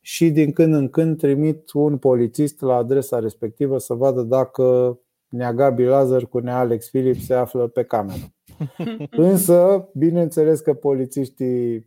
și 0.00 0.30
din 0.30 0.52
când 0.52 0.74
în 0.74 0.88
când 0.88 1.18
trimit 1.18 1.72
un 1.72 1.98
polițist 1.98 2.60
la 2.60 2.74
adresa 2.74 3.18
respectivă 3.18 3.78
să 3.78 3.94
vadă 3.94 4.22
dacă 4.22 4.98
nea 5.28 5.52
Gabi 5.52 5.82
Lazar 5.82 6.26
cu 6.26 6.38
nea 6.38 6.58
Alex 6.58 6.88
Philip 6.88 7.16
se 7.16 7.34
află 7.34 7.66
pe 7.66 7.82
cameră. 7.82 8.32
Însă, 9.10 9.88
bineînțeles 9.94 10.60
că 10.60 10.74
polițiștii 10.74 11.86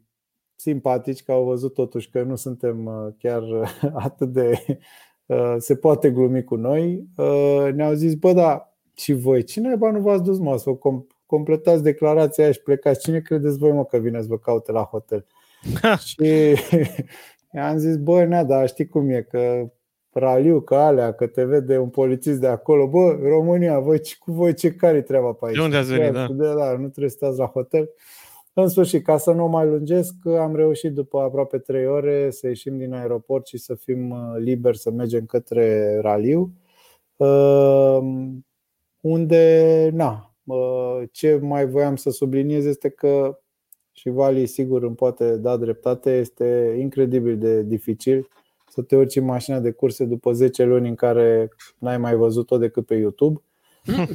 simpatici, 0.60 1.24
că 1.24 1.32
au 1.32 1.44
văzut 1.44 1.74
totuși 1.74 2.10
că 2.10 2.22
nu 2.22 2.36
suntem 2.36 2.86
uh, 2.86 3.14
chiar 3.18 3.44
atât 4.08 4.28
de. 4.28 4.66
Uh, 5.26 5.56
se 5.58 5.76
poate 5.76 6.12
glumi 6.12 6.44
cu 6.44 6.56
noi, 6.56 7.04
uh, 7.18 7.68
ne-au 7.74 7.94
zis: 7.94 8.14
Bă, 8.14 8.34
da, 8.34 8.74
și 8.96 9.14
voi, 9.14 9.44
cine 9.44 9.76
bă 9.76 9.90
nu 9.90 10.00
v-ați 10.00 10.24
dus, 10.24 10.40
mă, 10.40 10.58
să 10.58 10.70
completați 11.26 11.84
declarația 11.84 12.44
aia 12.44 12.54
și 12.54 12.62
plecați? 12.62 13.00
Cine 13.02 13.20
credeți 13.20 13.58
voi, 13.58 13.72
mă, 13.72 13.86
că 13.86 13.98
vine 13.98 14.22
să 14.22 14.28
vă 14.30 14.38
caute 14.38 14.72
la 14.72 14.84
hotel? 14.84 15.26
și 16.06 16.56
i-am 17.56 17.78
zis: 17.78 17.98
Bă, 17.98 18.24
nea, 18.24 18.44
dar 18.44 18.68
știi 18.68 18.88
cum 18.88 19.10
e, 19.10 19.22
că 19.22 19.72
raliu, 20.12 20.62
că 20.62 20.76
alea, 20.76 21.14
că 21.14 21.28
te 21.28 21.44
vede 21.44 21.78
un 21.78 21.90
polițist 21.90 22.40
de 22.40 22.48
acolo. 22.48 22.88
Bă, 22.88 23.20
România, 23.22 23.80
voi, 23.80 24.02
cu 24.20 24.32
voi 24.32 24.54
ce 24.54 24.72
care 24.72 25.02
treaba 25.02 25.32
pe 25.32 25.46
aici? 25.46 25.56
De 25.56 25.62
unde 25.62 25.78
ați 25.78 25.94
venit, 25.94 26.14
da? 26.14 26.28
De, 26.28 26.54
da, 26.54 26.72
nu 26.72 26.88
trebuie 26.88 27.10
să 27.10 27.16
stați 27.16 27.38
la 27.38 27.46
hotel. 27.46 27.90
În 28.62 28.68
sfârșit, 28.68 29.04
ca 29.04 29.18
să 29.18 29.32
nu 29.32 29.48
mai 29.48 29.66
lungesc, 29.66 30.14
am 30.40 30.56
reușit 30.56 30.94
după 30.94 31.20
aproape 31.20 31.58
3 31.58 31.88
ore 31.88 32.30
să 32.32 32.48
ieșim 32.48 32.78
din 32.78 32.94
aeroport 32.94 33.48
și 33.48 33.58
să 33.58 33.76
fim 33.76 34.10
uh, 34.10 34.18
liberi 34.38 34.78
să 34.78 34.92
mergem 34.92 35.26
către 35.26 36.00
raliu. 36.02 36.52
Uh, 37.16 38.00
unde, 39.02 39.90
na, 39.94 40.36
uh, 40.44 41.02
ce 41.12 41.40
mai 41.42 41.68
voiam 41.68 41.96
să 41.96 42.10
subliniez 42.10 42.66
este 42.66 42.90
că 42.90 43.40
și 43.92 44.10
Vali 44.10 44.46
sigur 44.46 44.84
îmi 44.84 44.96
poate 44.96 45.38
da 45.38 45.58
dreptate, 45.58 46.18
este 46.18 46.78
incredibil 46.80 47.38
de 47.38 47.64
dificil 47.64 48.28
să 48.68 48.82
te 48.82 48.96
urci 48.96 49.16
în 49.16 49.26
mașina 49.26 49.60
de 49.60 49.72
curse 49.72 50.06
după 50.06 50.32
10 50.32 50.64
luni 50.64 50.88
în 50.88 50.96
care 50.96 51.50
n-ai 51.78 51.98
mai 51.98 52.16
văzut-o 52.16 52.58
decât 52.58 52.86
pe 52.86 52.96
YouTube. 52.96 53.42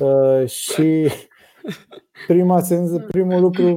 Uh, 0.01 0.47
și 0.47 1.09
prima 2.27 2.61
sens, 2.61 2.91
primul 3.09 3.41
lucru 3.41 3.77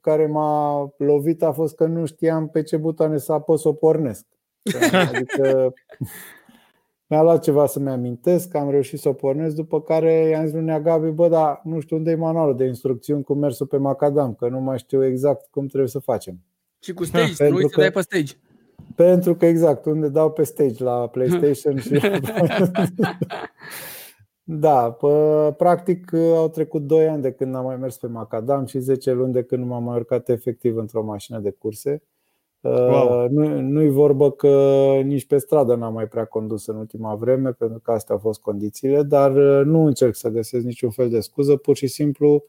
care 0.00 0.26
m-a 0.26 0.92
lovit 0.96 1.42
a 1.42 1.52
fost 1.52 1.74
că 1.74 1.86
nu 1.86 2.04
știam 2.04 2.48
pe 2.48 2.62
ce 2.62 2.76
butoane 2.76 3.18
să 3.18 3.32
apăs 3.32 3.60
să 3.60 3.68
o 3.68 3.72
pornesc. 3.72 4.26
Adică 5.12 5.72
mi-a 7.06 7.22
luat 7.22 7.42
ceva 7.42 7.66
să-mi 7.66 7.90
amintesc, 7.90 8.54
am 8.54 8.70
reușit 8.70 9.00
să 9.00 9.08
o 9.08 9.12
pornesc, 9.12 9.54
după 9.54 9.82
care 9.82 10.12
i-am 10.12 10.44
zis 10.46 10.54
lui 10.54 10.82
Gabi, 10.82 11.10
bă, 11.10 11.28
dar 11.28 11.60
nu 11.64 11.80
știu 11.80 11.96
unde 11.96 12.10
e 12.10 12.14
manualul 12.14 12.56
de 12.56 12.64
instrucțiuni 12.64 13.22
cu 13.22 13.34
mersul 13.34 13.66
pe 13.66 13.76
macadam, 13.76 14.34
că 14.34 14.48
nu 14.48 14.60
mai 14.60 14.78
știu 14.78 15.04
exact 15.04 15.46
cum 15.50 15.66
trebuie 15.66 15.88
să 15.88 15.98
facem. 15.98 16.38
Și 16.80 16.92
cu 16.92 17.04
stage, 17.04 17.48
nu 17.48 17.56
uiți 17.56 17.74
să 17.74 17.80
dai 17.80 17.90
pe 17.90 18.00
stage. 18.00 18.34
Pentru 18.94 19.34
că 19.34 19.46
exact, 19.46 19.84
unde 19.84 20.08
dau 20.08 20.30
pe 20.30 20.42
stage 20.42 20.84
la 20.84 21.06
PlayStation 21.12 21.78
și 21.78 21.90
Da, 24.46 24.90
pă, 24.92 25.54
practic 25.56 26.12
au 26.12 26.48
trecut 26.48 26.82
2 26.82 27.08
ani 27.08 27.22
de 27.22 27.32
când 27.32 27.54
am 27.54 27.64
mai 27.64 27.76
mers 27.76 27.96
pe 27.96 28.06
macadam 28.06 28.64
și 28.64 28.78
10 28.78 29.12
luni 29.12 29.32
de 29.32 29.42
când 29.42 29.62
nu 29.62 29.68
m-am 29.68 29.84
mai 29.84 29.96
urcat 29.96 30.28
efectiv 30.28 30.76
într-o 30.76 31.04
mașină 31.04 31.38
de 31.38 31.50
curse. 31.50 32.02
Wow. 32.60 33.28
Nu, 33.28 33.60
nu-i 33.60 33.88
vorbă 33.88 34.30
că 34.30 34.48
nici 35.04 35.26
pe 35.26 35.38
stradă 35.38 35.74
n-am 35.74 35.92
mai 35.92 36.06
prea 36.06 36.24
condus 36.24 36.66
în 36.66 36.76
ultima 36.76 37.14
vreme, 37.14 37.52
pentru 37.52 37.78
că 37.78 37.90
astea 37.92 38.14
au 38.14 38.20
fost 38.20 38.40
condițiile, 38.40 39.02
dar 39.02 39.30
nu 39.64 39.84
încerc 39.84 40.14
să 40.14 40.28
găsesc 40.28 40.64
niciun 40.64 40.90
fel 40.90 41.08
de 41.08 41.20
scuză, 41.20 41.56
pur 41.56 41.76
și 41.76 41.86
simplu 41.86 42.44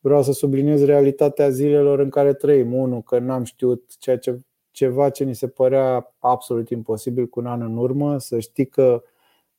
vreau 0.00 0.22
să 0.22 0.32
subliniez 0.32 0.84
realitatea 0.84 1.48
zilelor 1.48 1.98
în 1.98 2.08
care 2.08 2.32
trăim. 2.32 2.74
Unu, 2.74 3.00
că 3.00 3.18
n-am 3.18 3.44
știut 3.44 3.96
ceea 3.98 4.18
ce 4.18 4.38
ceva 4.70 5.10
ce 5.10 5.24
ni 5.24 5.34
se 5.34 5.48
părea 5.48 6.14
absolut 6.18 6.70
imposibil 6.70 7.26
cu 7.26 7.40
un 7.40 7.46
an 7.46 7.60
în 7.62 7.76
urmă, 7.76 8.18
să 8.18 8.38
știi 8.38 8.66
că 8.66 9.02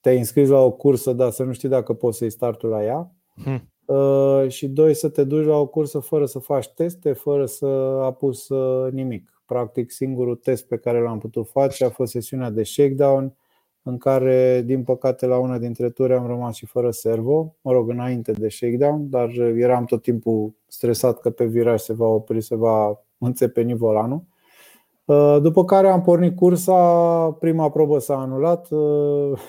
te-ai 0.05 0.17
înscris 0.17 0.49
la 0.49 0.59
o 0.59 0.71
cursă, 0.71 1.13
dar 1.13 1.29
să 1.29 1.43
nu 1.43 1.51
știi 1.51 1.69
dacă 1.69 1.93
poți 1.93 2.17
să-i 2.17 2.29
startul 2.29 2.69
la 2.69 2.83
ea. 2.83 3.11
Hmm. 3.43 3.69
Uh, 3.85 4.49
și 4.49 4.67
doi, 4.67 4.93
să 4.93 5.09
te 5.09 5.23
duci 5.23 5.45
la 5.45 5.57
o 5.57 5.67
cursă 5.67 5.99
fără 5.99 6.25
să 6.25 6.39
faci 6.39 6.67
teste, 6.67 7.13
fără 7.13 7.45
să 7.45 7.65
apus 8.03 8.49
uh, 8.49 8.91
nimic. 8.91 9.41
Practic, 9.45 9.91
singurul 9.91 10.35
test 10.35 10.67
pe 10.67 10.77
care 10.77 11.01
l-am 11.01 11.17
putut 11.17 11.47
face 11.47 11.85
a 11.85 11.89
fost 11.89 12.11
sesiunea 12.11 12.49
de 12.49 12.63
shakedown, 12.63 13.35
în 13.83 13.97
care, 13.97 14.61
din 14.65 14.83
păcate, 14.83 15.25
la 15.25 15.37
una 15.37 15.57
dintre 15.57 15.89
ture 15.89 16.15
am 16.15 16.27
rămas 16.27 16.55
și 16.55 16.65
fără 16.65 16.91
servo, 16.91 17.55
mă 17.61 17.71
rog, 17.71 17.89
înainte 17.89 18.31
de 18.31 18.49
shakedown, 18.49 19.09
dar 19.09 19.29
eram 19.37 19.85
tot 19.85 20.01
timpul 20.01 20.53
stresat 20.67 21.19
că 21.19 21.29
pe 21.29 21.45
viraj 21.45 21.79
se 21.79 21.93
va 21.93 22.07
opri, 22.07 22.41
se 22.41 22.55
va 22.55 23.01
înțepeni 23.17 23.73
volanul. 23.73 24.23
Uh, 25.05 25.37
după 25.41 25.65
care 25.65 25.87
am 25.87 26.01
pornit 26.01 26.35
cursa, 26.35 27.31
prima 27.39 27.69
probă 27.69 27.99
s-a 27.99 28.17
anulat 28.17 28.71
uh, 28.71 29.31
uh, 29.31 29.39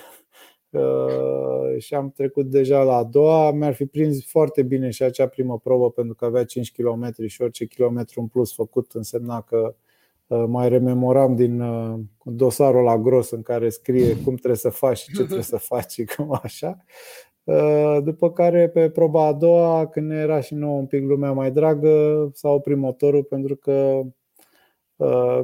și 1.77 1.93
am 1.93 2.11
trecut 2.11 2.45
deja 2.45 2.83
la 2.83 2.95
a 2.95 3.03
doua. 3.03 3.51
Mi-ar 3.51 3.73
fi 3.73 3.85
prins 3.85 4.25
foarte 4.25 4.63
bine 4.63 4.89
și 4.89 5.03
acea 5.03 5.27
primă 5.27 5.59
probă 5.59 5.91
pentru 5.91 6.15
că 6.15 6.25
avea 6.25 6.45
5 6.45 6.71
km 6.71 7.25
și 7.25 7.41
orice 7.41 7.65
kilometru 7.65 8.21
în 8.21 8.27
plus 8.27 8.53
făcut 8.53 8.91
însemna 8.91 9.41
că 9.41 9.75
mai 10.47 10.69
rememoram 10.69 11.35
din 11.35 11.63
dosarul 12.23 12.83
la 12.83 12.97
gros 12.97 13.31
în 13.31 13.41
care 13.41 13.69
scrie 13.69 14.15
cum 14.23 14.35
trebuie 14.35 14.55
să 14.55 14.69
faci 14.69 14.97
și 14.97 15.11
ce 15.13 15.23
trebuie 15.23 15.41
să 15.41 15.57
faci 15.57 15.91
și 15.97 16.05
cum 16.05 16.39
așa. 16.43 16.77
După 18.03 18.31
care 18.31 18.69
pe 18.69 18.89
proba 18.89 19.25
a 19.25 19.33
doua, 19.33 19.87
când 19.87 20.11
era 20.11 20.39
și 20.39 20.53
nouă 20.53 20.77
un 20.77 20.85
pic 20.85 21.03
lumea 21.03 21.31
mai 21.31 21.51
dragă, 21.51 22.29
s-a 22.33 22.49
oprit 22.49 22.77
motorul 22.77 23.23
pentru 23.23 23.55
că 23.55 24.01
Uh, 24.01 24.05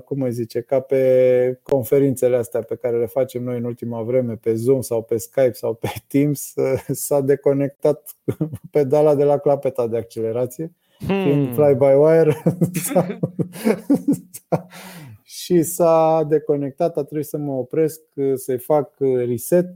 cum 0.06 0.22
îi 0.22 0.32
zice, 0.32 0.62
ca 0.62 0.80
pe 0.80 1.60
conferințele 1.64 2.36
astea 2.36 2.62
pe 2.62 2.76
care 2.76 2.98
le 2.98 3.06
facem 3.06 3.44
noi 3.44 3.58
în 3.58 3.64
ultima 3.64 4.02
vreme, 4.02 4.36
pe 4.36 4.56
Zoom 4.56 4.82
sau 4.82 5.04
pe 5.04 5.18
Skype 5.18 5.54
sau 5.54 5.74
pe 5.74 5.88
Teams, 6.08 6.54
uh, 6.56 6.84
s-a 6.88 7.22
deconectat 7.22 8.16
pedala 8.72 9.16
de 9.16 9.24
la 9.24 9.38
clapeta 9.38 9.88
de 9.88 9.98
accelerație, 9.98 10.74
hmm. 10.98 11.24
fiind 11.24 11.54
fly-by-wire, 11.54 12.44
și 15.24 15.64
s-a 15.64 16.26
deconectat, 16.28 16.98
a 16.98 17.04
trebuit 17.04 17.28
să 17.28 17.38
mă 17.38 17.52
opresc, 17.52 18.02
să-i 18.34 18.60
fac 18.60 18.94
reset. 19.26 19.70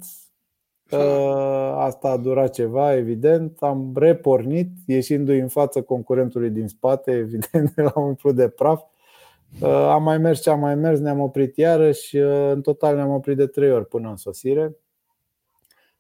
Uh, 0.92 1.74
asta 1.76 2.10
a 2.10 2.18
durat 2.18 2.54
ceva, 2.54 2.96
evident. 2.96 3.58
Am 3.60 3.94
repornit, 3.96 4.70
ieșindu-i 4.86 5.40
în 5.40 5.48
față 5.48 5.82
concurentului 5.82 6.50
din 6.50 6.68
spate, 6.68 7.12
evident, 7.12 7.72
l-am 7.76 8.08
umplut 8.08 8.36
de 8.36 8.48
praf 8.48 8.82
Uh, 8.82 8.97
am 9.66 10.04
mai 10.04 10.18
mers 10.18 10.42
ce 10.42 10.50
am 10.50 10.60
mai 10.60 10.76
mers, 10.76 11.00
ne-am 11.00 11.20
oprit 11.20 11.58
iarăși. 11.58 12.18
Uh, 12.18 12.52
în 12.52 12.62
total 12.62 12.96
ne-am 12.96 13.12
oprit 13.12 13.38
de 13.38 13.48
trei 13.48 13.72
ori 13.72 13.88
până 13.88 14.10
în 14.10 14.16
sosire. 14.16 14.78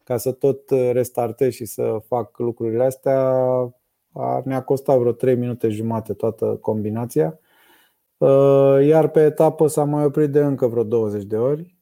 Ca 0.03 0.17
să 0.17 0.31
tot 0.31 0.69
uh, 0.69 0.89
restartez 0.91 1.53
și 1.53 1.65
să 1.65 1.97
fac 2.07 2.37
lucrurile 2.37 2.83
astea, 2.83 3.43
ne-a 4.43 4.63
costat 4.63 4.97
vreo 4.97 5.11
3 5.11 5.35
minute 5.35 5.69
jumate 5.69 6.13
toată 6.13 6.57
combinația. 6.61 7.39
Iar 8.81 9.07
pe 9.07 9.23
etapă 9.23 9.67
s-a 9.67 9.83
mai 9.83 10.05
oprit 10.05 10.31
de 10.31 10.39
încă 10.39 10.67
vreo 10.67 10.83
20 10.83 11.23
de 11.23 11.37
ori. 11.37 11.77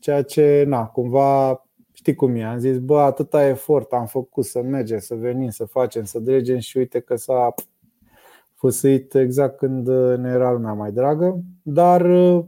Ceea 0.00 0.22
ce, 0.22 0.64
na, 0.66 0.86
cumva 0.86 1.64
știi 1.94 2.14
cum 2.14 2.34
e, 2.34 2.44
am 2.44 2.58
zis, 2.58 2.78
bă, 2.78 3.00
atâta 3.00 3.46
efort 3.46 3.92
am 3.92 4.06
făcut 4.06 4.44
să 4.44 4.62
mergem, 4.62 4.98
să 4.98 5.14
venim, 5.14 5.50
să 5.50 5.64
facem, 5.64 6.04
să 6.04 6.18
dregem 6.18 6.58
și 6.58 6.76
uite 6.76 7.00
că 7.00 7.16
s-a 7.16 7.54
făsăit 8.64 9.14
exact 9.14 9.56
când 9.56 9.88
uh, 9.88 10.18
ne 10.18 10.28
era 10.28 10.52
lumea 10.52 10.72
mai 10.72 10.92
dragă, 10.92 11.40
dar 11.62 12.04
uh, 12.04 12.44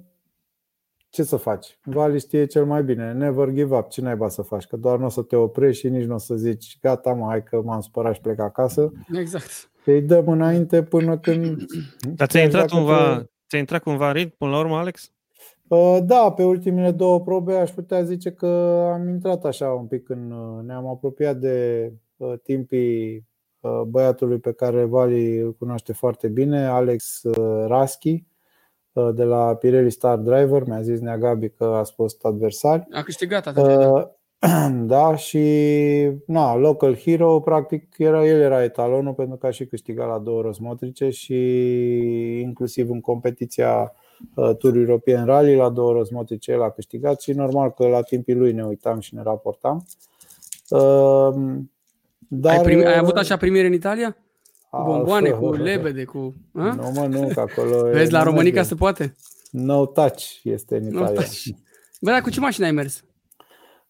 ce 1.09 1.23
să 1.23 1.37
faci? 1.37 1.79
Vali 1.83 2.19
știe 2.19 2.47
cel 2.47 2.65
mai 2.65 2.83
bine, 2.85 3.13
never 3.13 3.49
give 3.49 3.77
up, 3.77 3.89
ce 3.89 4.01
naiba 4.01 4.29
să 4.29 4.43
faci, 4.43 4.67
că 4.67 4.77
doar 4.77 4.99
nu 4.99 5.05
o 5.05 5.09
să 5.09 5.23
te 5.23 5.37
oprești 5.37 5.81
și 5.81 5.89
nici 5.89 6.05
nu 6.05 6.15
o 6.15 6.19
să 6.19 6.35
zici 6.35 6.79
gata 6.81 7.13
mă, 7.13 7.27
hai 7.27 7.43
că 7.43 7.63
m-am 7.65 7.81
supărat 7.81 8.15
și 8.15 8.21
plec 8.21 8.41
acasă. 8.41 8.93
Exact. 9.13 9.71
Îi 9.85 10.03
dăm 10.03 10.29
înainte 10.29 10.83
până 10.83 11.19
când... 11.19 11.65
Dar 12.15 12.29
ți-a 12.29 12.43
intrat, 12.43 12.71
cumva, 12.71 13.17
te... 13.17 13.25
ți-a 13.49 13.59
intrat 13.59 13.83
cumva 13.83 14.13
ritm 14.13 14.37
până 14.39 14.51
la 14.51 14.59
urmă, 14.59 14.77
Alex? 14.77 15.13
Uh, 15.69 15.99
da, 16.03 16.33
pe 16.33 16.45
ultimele 16.45 16.91
două 16.91 17.21
probe 17.21 17.55
aș 17.55 17.71
putea 17.71 18.03
zice 18.03 18.31
că 18.31 18.47
am 18.93 19.09
intrat 19.09 19.45
așa 19.45 19.69
un 19.69 19.87
pic 19.87 20.09
în... 20.09 20.35
Ne-am 20.67 20.87
apropiat 20.87 21.37
de 21.37 21.93
timpii 22.43 23.15
Uh, 23.15 23.36
băiatului 23.87 24.39
pe 24.39 24.53
care 24.53 24.85
Vali 24.85 25.39
îl 25.39 25.55
cunoaște 25.55 25.93
foarte 25.93 26.29
bine, 26.29 26.67
Alex 26.67 27.23
uh, 27.23 27.65
Raschi, 27.67 28.25
uh, 28.93 29.15
de 29.15 29.25
la 29.25 29.55
Pirelli 29.55 29.91
Star 29.91 30.19
Driver. 30.19 30.63
Mi-a 30.67 30.83
zis 30.83 31.01
Nea 31.01 31.19
Gabi 31.19 31.49
că 31.49 31.65
a 31.65 31.85
fost 31.95 32.25
adversar. 32.25 32.87
A 32.91 33.03
câștigat 33.03 33.47
atât. 33.47 33.65
Uh, 33.65 34.07
da, 34.95 35.17
și 35.17 35.41
na, 36.27 36.55
Local 36.55 36.97
Hero, 36.97 37.41
practic, 37.41 37.95
era, 37.99 38.27
el 38.27 38.41
era 38.41 38.63
etalonul 38.63 39.15
pentru 39.15 39.37
că 39.37 39.47
a 39.47 39.51
și 39.51 39.67
câștigat 39.67 40.09
la 40.09 40.19
două 40.19 40.43
răsmotrice 40.43 41.11
și 41.11 41.35
inclusiv 42.41 42.91
în 42.91 43.01
competiția 43.01 43.93
uh, 44.35 44.57
Tour 44.57 44.77
European 44.77 45.25
Rally, 45.25 45.55
la 45.55 45.69
două 45.69 45.93
rozmotice 45.93 46.53
el 46.53 46.63
a 46.63 46.71
câștigat 46.71 47.21
și 47.21 47.33
normal 47.33 47.71
că 47.71 47.87
la 47.87 48.03
timpii 48.03 48.35
lui 48.35 48.53
ne 48.53 48.65
uitam 48.65 49.01
și 49.01 49.15
ne 49.15 49.23
raportam. 49.23 49.85
Uh, 50.69 51.35
dar, 52.29 52.57
ai, 52.57 52.63
primi, 52.63 52.85
ai 52.85 52.99
avut 52.99 53.17
așa 53.17 53.37
primire 53.37 53.67
în 53.67 53.73
Italia? 53.73 54.17
Cu 54.71 54.83
bomboane, 54.85 55.31
cu 55.31 55.53
lebede, 55.53 56.05
cu... 56.05 56.35
A? 56.55 56.75
Nu 56.75 56.91
mă, 56.95 57.07
nu, 57.07 57.31
că 57.35 57.41
acolo 57.41 57.83
Vezi, 57.93 58.13
la 58.13 58.23
România 58.23 58.63
se 58.63 58.75
poate? 58.75 59.17
No 59.51 59.87
touch 59.87 60.23
este 60.43 60.77
în 60.77 60.83
Italia. 60.87 61.07
No 61.07 61.13
touch. 61.13 61.45
Bă, 62.01 62.11
dar 62.11 62.21
cu 62.21 62.31
ce 62.31 62.41
mașină 62.41 62.67
ai 62.67 62.73
mers? 62.73 63.05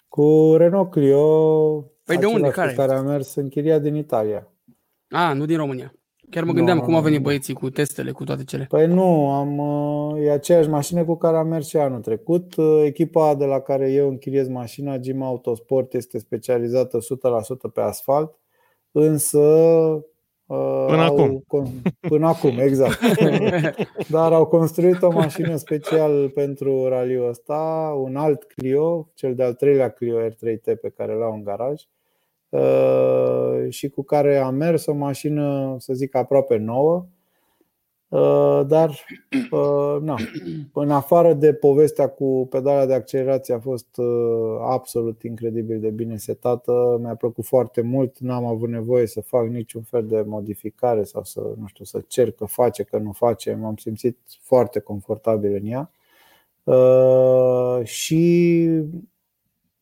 Cu 0.08 0.54
Renault 0.56 0.90
Clio. 0.90 1.80
Păi 2.04 2.16
de 2.16 2.26
unde? 2.26 2.48
Care? 2.48 2.72
care 2.72 2.94
a 2.94 3.00
mers 3.00 3.34
în 3.34 3.48
chiria 3.48 3.78
din 3.78 3.94
Italia. 3.94 4.48
A, 5.10 5.32
nu 5.32 5.44
din 5.44 5.56
România. 5.56 5.94
Chiar 6.30 6.44
mă 6.44 6.52
gândeam 6.52 6.76
no, 6.76 6.82
cum 6.82 6.94
au 6.94 7.02
venit 7.02 7.22
băieții 7.22 7.54
cu 7.54 7.70
testele, 7.70 8.10
cu 8.10 8.24
toate 8.24 8.44
cele. 8.44 8.66
Păi 8.68 8.86
nu, 8.86 9.30
am, 9.30 9.58
uh, 9.58 10.24
e 10.24 10.30
aceeași 10.30 10.68
mașină 10.68 11.04
cu 11.04 11.16
care 11.16 11.36
am 11.36 11.48
mers 11.48 11.68
și 11.68 11.76
anul 11.76 12.00
trecut. 12.00 12.56
Uh, 12.56 12.82
echipa 12.84 13.34
de 13.34 13.44
la 13.44 13.60
care 13.60 13.92
eu 13.92 14.08
închiriez 14.08 14.48
mașina, 14.48 14.98
Gym 14.98 15.22
Autosport, 15.22 15.94
este 15.94 16.18
specializată 16.18 16.98
100% 16.98 17.72
pe 17.72 17.80
asfalt, 17.80 18.38
însă 18.92 19.40
Până 20.86 21.02
au, 21.02 21.14
acum. 21.14 21.82
Până 22.00 22.26
acum, 22.26 22.58
exact. 22.58 22.98
Dar 24.10 24.32
au 24.32 24.46
construit 24.46 25.02
o 25.02 25.10
mașină 25.10 25.56
special 25.56 26.30
pentru 26.30 26.88
raliul 26.88 27.28
ăsta, 27.28 27.92
un 27.96 28.16
alt 28.16 28.44
Clio, 28.44 29.10
cel 29.14 29.34
de-al 29.34 29.54
treilea 29.54 29.88
Clio 29.88 30.28
R3T 30.28 30.80
pe 30.80 30.92
care 30.96 31.14
l-au 31.14 31.32
în 31.32 31.42
garaj 31.42 31.82
uh, 31.82 31.95
și 33.68 33.88
cu 33.88 34.02
care 34.02 34.36
am 34.36 34.54
mers 34.54 34.86
o 34.86 34.94
mașină, 34.94 35.76
să 35.78 35.92
zic, 35.92 36.14
aproape 36.14 36.56
nouă. 36.56 37.06
Uh, 38.08 38.60
dar, 38.66 39.04
uh, 39.50 39.96
na, 40.00 40.16
în 40.72 40.90
afară 40.90 41.34
de 41.34 41.52
povestea 41.52 42.08
cu 42.08 42.46
pedala 42.50 42.86
de 42.86 42.94
accelerație 42.94 43.54
a 43.54 43.58
fost 43.58 43.96
uh, 43.96 44.58
absolut 44.60 45.22
incredibil 45.22 45.80
de 45.80 45.90
bine 45.90 46.16
setată, 46.16 46.98
mi-a 47.02 47.14
plăcut 47.14 47.44
foarte 47.44 47.80
mult, 47.80 48.18
n-am 48.18 48.44
avut 48.44 48.68
nevoie 48.68 49.06
să 49.06 49.20
fac 49.20 49.46
niciun 49.46 49.82
fel 49.82 50.06
de 50.06 50.22
modificare 50.26 51.02
sau 51.02 51.24
să, 51.24 51.40
nu 51.40 51.66
știu, 51.66 51.84
să 51.84 52.02
cer 52.06 52.30
că 52.30 52.44
face, 52.44 52.82
că 52.82 52.98
nu 52.98 53.12
face, 53.12 53.54
m-am 53.54 53.76
simțit 53.76 54.18
foarte 54.40 54.78
confortabil 54.80 55.54
în 55.54 55.66
ea. 55.66 55.90
Și, 57.84 58.68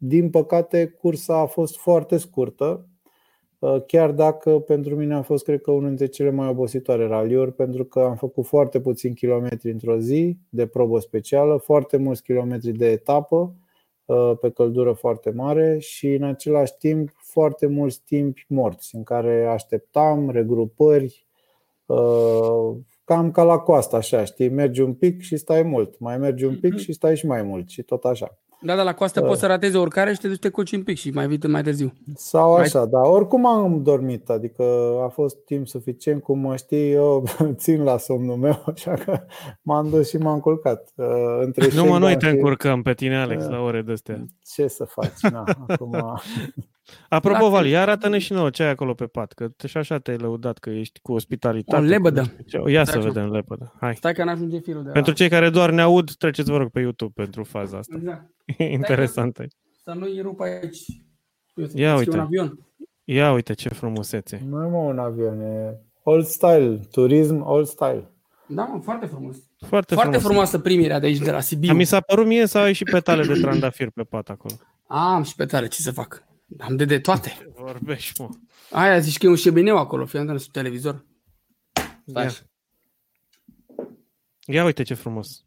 din 0.06 0.30
păcate, 0.30 0.87
cursa 0.87 1.38
a 1.38 1.46
fost 1.46 1.76
foarte 1.76 2.16
scurtă, 2.16 2.88
Uh, 3.64 3.82
chiar 3.87 4.11
dacă 4.11 4.50
pentru 4.50 4.96
mine 4.96 5.14
a 5.14 5.23
fost, 5.23 5.44
cred 5.44 5.61
că, 5.61 5.70
unul 5.70 5.88
dintre 5.88 6.06
cele 6.06 6.30
mai 6.30 6.49
obositoare 6.49 7.06
raliuri, 7.06 7.52
pentru 7.52 7.84
că 7.84 8.00
am 8.00 8.16
făcut 8.16 8.46
foarte 8.46 8.80
puțini 8.80 9.14
kilometri 9.14 9.70
într-o 9.70 9.99
zi 9.99 10.38
de 10.49 10.66
probă 10.66 11.00
specială, 11.00 11.56
foarte 11.56 11.96
mulți 11.96 12.23
kilometri 12.23 12.73
de 12.73 12.90
etapă 12.90 13.54
uh, 14.04 14.32
pe 14.40 14.50
căldură 14.50 14.92
foarte 14.92 15.30
mare 15.30 15.78
și 15.78 16.12
în 16.12 16.23
același 16.23 16.76
timp 16.78 17.11
foarte 17.16 17.66
mulți 17.66 18.02
timpi 18.04 18.44
morți 18.49 18.94
în 18.94 19.02
care 19.02 19.46
așteptam 19.46 20.30
regrupări, 20.30 21.26
uh, 21.87 22.76
cam 23.04 23.30
ca 23.30 23.42
la 23.42 23.58
coastă, 23.58 23.96
așa, 23.96 24.25
știi, 24.25 24.49
mergi 24.49 24.80
un 24.80 24.94
pic 24.94 25.20
și 25.20 25.37
stai 25.37 25.62
mult, 25.62 25.99
mai 25.99 26.18
mergi 26.18 26.44
un 26.44 26.58
pic 26.61 26.73
mhm. 26.73 26.80
și 26.80 26.92
stai 26.92 27.16
și 27.16 27.26
mai 27.26 27.42
mult 27.42 27.68
și 27.68 27.82
tot 27.82 28.04
așa. 28.04 28.38
Da, 28.64 28.75
dar 28.75 28.85
la 28.85 28.94
coastă 28.94 29.21
uh. 29.21 29.26
poți 29.26 29.40
să 29.40 29.47
ratezi 29.47 29.76
oricare 29.76 30.12
și 30.12 30.21
te 30.21 30.28
duci 30.28 30.38
te 30.38 30.49
culci 30.49 30.73
un 30.73 30.83
pic 30.83 30.97
și 30.97 31.11
mai 31.11 31.26
vii 31.26 31.38
mai 31.49 31.62
târziu. 31.62 31.92
Sau 32.14 32.54
așa, 32.54 32.78
mai... 32.78 32.88
da. 32.88 33.00
Oricum 33.00 33.47
am 33.47 33.83
dormit, 33.83 34.28
adică 34.28 34.64
a 35.04 35.09
fost 35.09 35.37
timp 35.44 35.66
suficient, 35.66 36.23
cum 36.23 36.38
mă 36.38 36.56
știi, 36.56 36.92
eu 36.92 37.25
țin 37.54 37.83
la 37.83 37.99
somnul 37.99 38.37
meu, 38.37 38.64
așa 38.75 38.94
că 38.94 39.21
m-am 39.62 39.90
dus 39.90 40.09
și 40.09 40.16
m-am 40.16 40.40
culcat. 40.40 40.92
Uh, 40.94 41.06
între 41.40 41.68
nu 41.75 41.85
mă, 41.85 41.99
noi 41.99 42.16
te 42.16 42.28
încurcăm 42.28 42.83
pe 42.83 42.94
tine, 42.94 43.16
Alex, 43.16 43.44
uh, 43.44 43.50
la 43.50 43.61
ore 43.61 43.83
de 43.83 43.92
astea. 43.92 44.25
Ce 44.54 44.66
să 44.66 44.85
faci? 44.85 45.33
Na, 45.33 45.44
acum... 45.66 45.97
Apropo, 47.08 47.48
Vali, 47.48 47.70
ia 47.70 47.80
arată-ne 47.80 48.18
și 48.18 48.32
nouă 48.32 48.50
ce 48.50 48.62
ai 48.62 48.68
acolo 48.68 48.94
pe 48.94 49.06
pat, 49.06 49.32
că 49.32 49.48
și 49.66 49.76
așa 49.76 49.98
te-ai 49.98 50.16
lăudat 50.16 50.58
că 50.58 50.70
ești 50.70 51.00
cu 51.02 51.12
ospitalitate. 51.12 51.82
O 51.82 51.86
lebădă. 51.86 52.34
Ia 52.66 52.84
să 52.84 52.98
vedem 52.98 53.30
lebădă. 53.30 53.72
Hai. 53.80 53.94
Stai 53.94 54.12
că 54.12 54.24
n-ajunge 54.24 54.58
firul 54.58 54.82
de 54.82 54.90
Pentru 54.90 55.12
cei 55.12 55.28
care 55.28 55.50
doar 55.50 55.70
ne 55.70 55.82
aud, 55.82 56.10
treceți 56.10 56.50
vă 56.50 56.56
rog 56.56 56.70
pe 56.70 56.80
YouTube 56.80 57.12
pentru 57.14 57.44
faza 57.44 57.78
asta. 57.78 57.94
Exact. 57.96 58.30
Interesantă. 58.78 59.44
Să 59.84 59.92
nu-i 59.99 60.20
rup 60.23 60.40
aici. 60.40 60.78
Ia 61.75 61.97
uite. 61.97 62.10
Un 62.10 62.18
avion. 62.18 62.58
Ia 63.04 63.32
uite 63.32 63.52
ce 63.52 63.68
frumusețe. 63.68 64.42
Nu 64.49 64.64
e 64.64 64.68
mă 64.68 64.76
un 64.76 64.99
avion, 64.99 65.40
e 65.40 65.80
old 66.02 66.25
style, 66.25 66.80
turism 66.90 67.42
old 67.47 67.66
style. 67.66 68.08
Da, 68.47 68.64
mă, 68.64 68.80
foarte 68.82 69.06
frumos. 69.06 69.36
Foarte, 69.66 69.94
foarte 69.94 70.10
frumos. 70.10 70.26
frumoasă 70.26 70.58
primirea 70.58 70.99
de 70.99 71.06
aici, 71.06 71.18
de 71.18 71.30
la 71.30 71.40
Sibiu. 71.40 71.75
Mi 71.75 71.84
s-a 71.84 72.00
părut 72.00 72.26
mie 72.26 72.47
să 72.47 72.58
ai 72.58 72.73
și 72.73 72.84
petale 72.84 73.25
de 73.25 73.32
trandafir 73.40 73.90
pe 73.90 74.02
pat 74.02 74.28
acolo. 74.28 74.54
Am 74.86 75.23
și 75.23 75.34
petale, 75.34 75.68
ce 75.68 75.80
să 75.80 75.92
fac? 75.92 76.25
Am 76.58 76.76
de 76.76 76.84
de 76.84 77.00
toate. 77.00 77.47
Vorbești, 77.56 78.21
mă. 78.21 78.28
Aia 78.71 78.99
zici 78.99 79.19
că 79.19 79.26
e 79.26 79.28
un 79.28 79.36
șebineu 79.36 79.78
acolo, 79.78 80.06
fii 80.06 80.38
sub 80.38 80.52
televizor. 80.52 81.04
Ia. 82.04 82.30
Ia 84.47 84.64
uite 84.64 84.82
ce 84.82 84.95
frumos. 84.95 85.45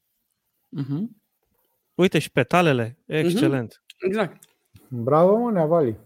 Uh-huh. 0.81 1.03
Uite 1.95 2.19
și 2.19 2.31
petalele, 2.31 2.97
excelent. 3.05 3.73
Uh-huh. 3.73 4.07
Exact. 4.07 4.43
Bravo, 4.87 5.35
mă, 5.37 5.51
Neavali. 5.51 5.97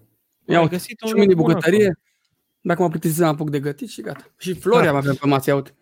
Ia 0.46 0.60
uite, 0.62 0.72
găsit 0.76 1.00
și 1.06 1.14
mine 1.14 1.34
bucătărie. 1.34 2.00
Dacă 2.62 2.82
mă 2.82 2.90
plictisesc 2.90 3.20
să 3.20 3.26
mă 3.26 3.32
apuc 3.32 3.50
de 3.50 3.60
gătit 3.60 3.90
și 3.90 4.02
gata. 4.02 4.26
Și 4.38 4.54
Floria 4.54 4.92
da. 4.92 4.98
avem 4.98 5.16
pe 5.16 5.28
masă, 5.28 5.54
uite. 5.54 5.76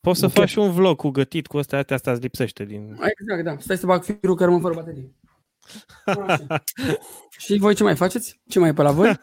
Poți 0.00 0.18
să 0.18 0.26
okay. 0.26 0.44
faci 0.44 0.54
un 0.54 0.70
vlog 0.70 0.96
cu 0.96 1.08
gătit 1.08 1.46
cu 1.46 1.58
astea, 1.58 1.84
astea 1.88 2.12
îți 2.12 2.20
lipsește 2.20 2.64
din... 2.64 2.98
Exact, 3.18 3.44
da. 3.44 3.56
Stai 3.58 3.76
să 3.76 3.86
bag 3.86 4.02
firul 4.02 4.36
care 4.36 4.50
mă 4.50 4.60
fără 4.60 4.74
baterie. 4.74 5.14
și 7.38 7.58
voi 7.58 7.74
ce 7.74 7.82
mai 7.82 7.96
faceți? 7.96 8.40
Ce 8.48 8.58
mai 8.58 8.68
e 8.68 8.72
pe 8.72 8.82
la 8.82 8.90
voi? 8.90 9.20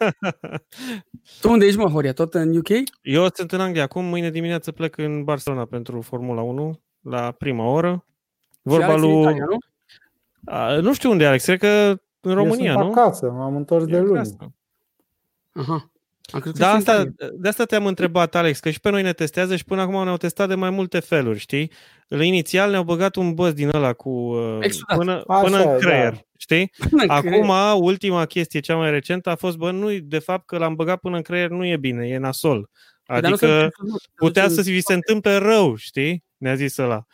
tu 1.41 1.49
unde 1.49 1.65
ești, 1.65 1.79
mă, 1.79 1.89
Horia? 1.89 2.13
Tot 2.13 2.33
în 2.33 2.57
UK? 2.57 2.69
Eu 3.01 3.27
sunt 3.33 3.51
în 3.51 3.61
Anglia. 3.61 3.83
Acum, 3.83 4.05
mâine 4.05 4.29
dimineață 4.29 4.71
plec 4.71 4.97
în 4.97 5.23
Barcelona 5.23 5.65
pentru 5.65 6.01
Formula 6.01 6.41
1, 6.41 6.79
la 7.01 7.31
prima 7.31 7.65
oră. 7.65 8.05
Vorba 8.61 8.95
lui... 8.95 9.13
În 9.13 9.19
Italia, 9.19 9.45
nu? 9.49 9.57
A, 10.45 10.79
nu 10.79 10.93
știu 10.93 11.09
unde, 11.09 11.25
Alex. 11.25 11.43
Cred 11.43 11.59
că 11.59 12.01
în 12.19 12.33
România, 12.33 12.71
Eu 12.71 12.83
nu? 12.83 12.91
acasă, 12.91 13.31
m-am 13.31 13.55
întors 13.55 13.85
de 13.85 13.99
luni. 13.99 14.35
Aha. 15.51 15.91
Da, 16.53 16.71
asta, 16.71 17.03
de 17.33 17.47
asta 17.47 17.65
te-am 17.65 17.85
întrebat, 17.85 18.35
Alex, 18.35 18.59
că 18.59 18.69
și 18.69 18.79
pe 18.79 18.89
noi 18.89 19.01
ne 19.01 19.13
testează 19.13 19.55
și 19.55 19.63
până 19.63 19.81
acum 19.81 20.03
ne-au 20.03 20.17
testat 20.17 20.47
de 20.47 20.55
mai 20.55 20.69
multe 20.69 20.99
feluri, 20.99 21.39
știi? 21.39 21.71
La 22.07 22.23
inițial 22.23 22.69
ne-au 22.69 22.83
băgat 22.83 23.15
un 23.15 23.33
băz 23.33 23.53
din 23.53 23.69
ăla 23.73 23.93
cu 23.93 24.09
uh, 24.09 24.57
până, 24.95 25.23
Așa, 25.27 25.41
până 25.41 25.63
în 25.63 25.79
creier, 25.79 26.13
da. 26.13 26.19
știi? 26.37 26.71
Acum, 27.07 27.51
ultima 27.81 28.25
chestie, 28.25 28.59
cea 28.59 28.75
mai 28.75 28.91
recentă, 28.91 29.29
a 29.29 29.35
fost, 29.35 29.57
bă, 29.57 29.71
nu 29.71 29.99
de 29.99 30.19
fapt 30.19 30.45
că 30.45 30.57
l-am 30.57 30.75
băgat 30.75 30.99
până 30.99 31.15
în 31.15 31.21
creier 31.21 31.49
nu 31.49 31.65
e 31.65 31.77
bine, 31.77 32.07
e 32.07 32.17
nasol. 32.17 32.69
Păi, 33.03 33.17
adică 33.17 33.69
putea 34.15 34.47
să 34.47 34.61
vi 34.61 34.81
se 34.81 34.93
întâmple 34.93 35.35
rău, 35.35 35.75
știi? 35.75 36.23
Ne-a 36.37 36.55
zis 36.55 36.77
ăla. 36.77 37.05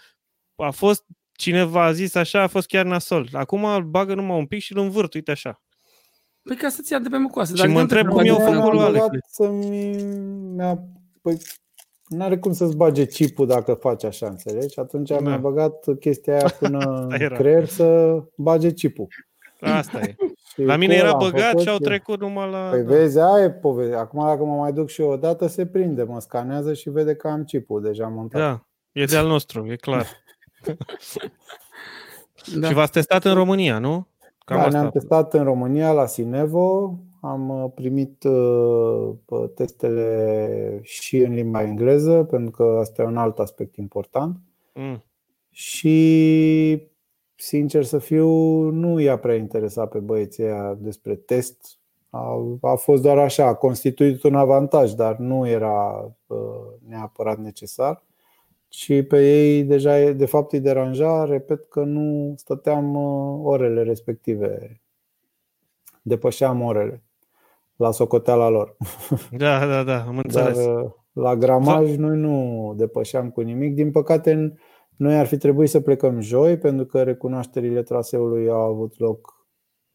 A 0.55 0.69
fost, 0.69 1.03
cineva 1.31 1.83
a 1.83 1.91
zis 1.91 2.15
așa, 2.15 2.41
a 2.41 2.47
fost 2.47 2.67
chiar 2.67 2.85
nasol. 2.85 3.29
Acum 3.31 3.65
îl 3.65 3.83
bagă 3.83 4.13
numai 4.13 4.37
un 4.37 4.45
pic 4.45 4.61
și 4.61 4.73
îl 4.73 4.79
învârt, 4.79 5.13
uite 5.13 5.31
așa. 5.31 5.61
Păi 6.45 6.55
ca 6.55 6.69
să-ți 6.69 6.91
ia 6.91 6.99
de 6.99 7.09
pe 7.09 7.17
mucoasă. 7.17 7.55
Și 7.55 7.67
mă 7.67 7.79
întreb 7.79 8.07
cum 8.07 8.25
eu 8.25 8.39
făcut 8.39 8.79
Alex. 8.79 9.05
Să-mi... 9.27 9.95
Mi-a... 10.55 10.83
Păi, 11.21 11.37
n-are 12.07 12.37
cum 12.37 12.53
să-ți 12.53 12.75
bage 12.75 13.05
chipul 13.05 13.47
dacă 13.47 13.73
faci 13.73 14.03
așa, 14.03 14.27
înțelegi? 14.27 14.79
Atunci 14.79 15.09
da. 15.09 15.19
mi-a 15.19 15.37
băgat 15.37 15.85
chestia 15.99 16.33
aia 16.33 16.53
până 16.59 17.07
în 17.09 17.35
creier 17.35 17.65
să 17.65 18.17
bage 18.35 18.71
chipul. 18.71 19.07
Asta 19.59 19.99
e. 19.99 20.15
Și 20.53 20.61
la 20.61 20.75
mine 20.75 20.93
era 20.93 21.13
băgat 21.13 21.59
și 21.59 21.69
au 21.69 21.77
trecut 21.77 22.19
numai 22.19 22.51
la... 22.51 22.67
Păi 22.69 22.83
da. 22.83 22.87
vezi, 22.87 23.19
aia 23.19 23.43
e 23.43 23.51
povestea. 23.51 23.99
Acum 23.99 24.25
dacă 24.25 24.43
mă 24.43 24.55
mai 24.55 24.73
duc 24.73 24.89
și 24.89 25.01
eu 25.01 25.09
o 25.09 25.17
dată, 25.17 25.47
se 25.47 25.65
prinde, 25.65 26.03
mă 26.03 26.19
scanează 26.19 26.73
și 26.73 26.89
vede 26.89 27.15
că 27.15 27.27
am 27.27 27.43
chipul 27.43 27.81
deja 27.81 28.07
montat. 28.07 28.41
Da, 28.41 28.65
e 28.91 29.05
de 29.05 29.17
al 29.17 29.27
nostru, 29.27 29.71
e 29.71 29.75
clar. 29.75 30.07
da. 32.55 32.67
Și 32.67 32.73
v-ați 32.73 32.91
testat 32.91 33.25
în 33.25 33.33
România, 33.33 33.79
nu? 33.79 34.07
Cam 34.45 34.57
da, 34.57 34.67
ne-am 34.67 34.89
testat 34.89 35.33
în 35.33 35.43
România 35.43 35.91
la 35.91 36.05
Sinevo, 36.05 36.97
am 37.21 37.49
uh, 37.49 37.71
primit 37.75 38.23
uh, 38.23 39.49
testele 39.55 40.79
și 40.83 41.17
în 41.17 41.33
limba 41.33 41.61
engleză, 41.61 42.23
pentru 42.23 42.51
că 42.51 42.77
asta 42.79 43.01
e 43.01 43.05
un 43.05 43.17
alt 43.17 43.39
aspect 43.39 43.75
important. 43.75 44.37
Mm. 44.73 45.03
Și, 45.49 46.87
sincer 47.35 47.83
să 47.83 47.97
fiu, 47.97 48.29
nu 48.69 48.99
i-a 48.99 49.17
prea 49.17 49.35
interesat 49.35 49.89
pe 49.89 49.99
băieții 49.99 50.43
aia 50.43 50.77
despre 50.79 51.15
test. 51.15 51.77
A, 52.09 52.39
a 52.61 52.75
fost 52.75 53.01
doar 53.01 53.17
așa, 53.17 53.45
a 53.45 53.53
constituit 53.53 54.23
un 54.23 54.35
avantaj, 54.35 54.91
dar 54.91 55.17
nu 55.17 55.47
era 55.47 56.11
uh, 56.27 56.37
neapărat 56.87 57.37
necesar 57.37 58.03
și 58.75 59.03
pe 59.03 59.25
ei 59.25 59.63
deja 59.63 60.11
de 60.11 60.25
fapt 60.25 60.51
îi 60.51 60.59
deranja, 60.59 61.25
repet 61.25 61.65
că 61.69 61.83
nu 61.83 62.33
stăteam 62.37 62.95
uh, 62.95 63.39
orele 63.43 63.83
respective, 63.83 64.81
depășeam 66.01 66.61
orele 66.61 67.03
la 67.75 67.91
socoteala 67.91 68.49
lor. 68.49 68.77
Da, 69.31 69.65
da, 69.65 69.83
da, 69.83 70.03
am 70.07 70.17
înțeles. 70.17 70.65
Dar 70.65 70.83
uh, 70.83 70.91
la 71.11 71.35
gramaj 71.35 71.95
noi 71.95 72.17
nu 72.17 72.73
depășeam 72.77 73.29
cu 73.29 73.41
nimic. 73.41 73.73
Din 73.73 73.91
păcate, 73.91 74.53
Noi 74.95 75.17
ar 75.17 75.25
fi 75.25 75.37
trebuit 75.37 75.69
să 75.69 75.79
plecăm 75.79 76.21
joi 76.21 76.57
pentru 76.57 76.85
că 76.85 77.03
recunoașterile 77.03 77.83
traseului 77.83 78.49
au 78.49 78.61
avut 78.61 78.99
loc. 78.99 79.47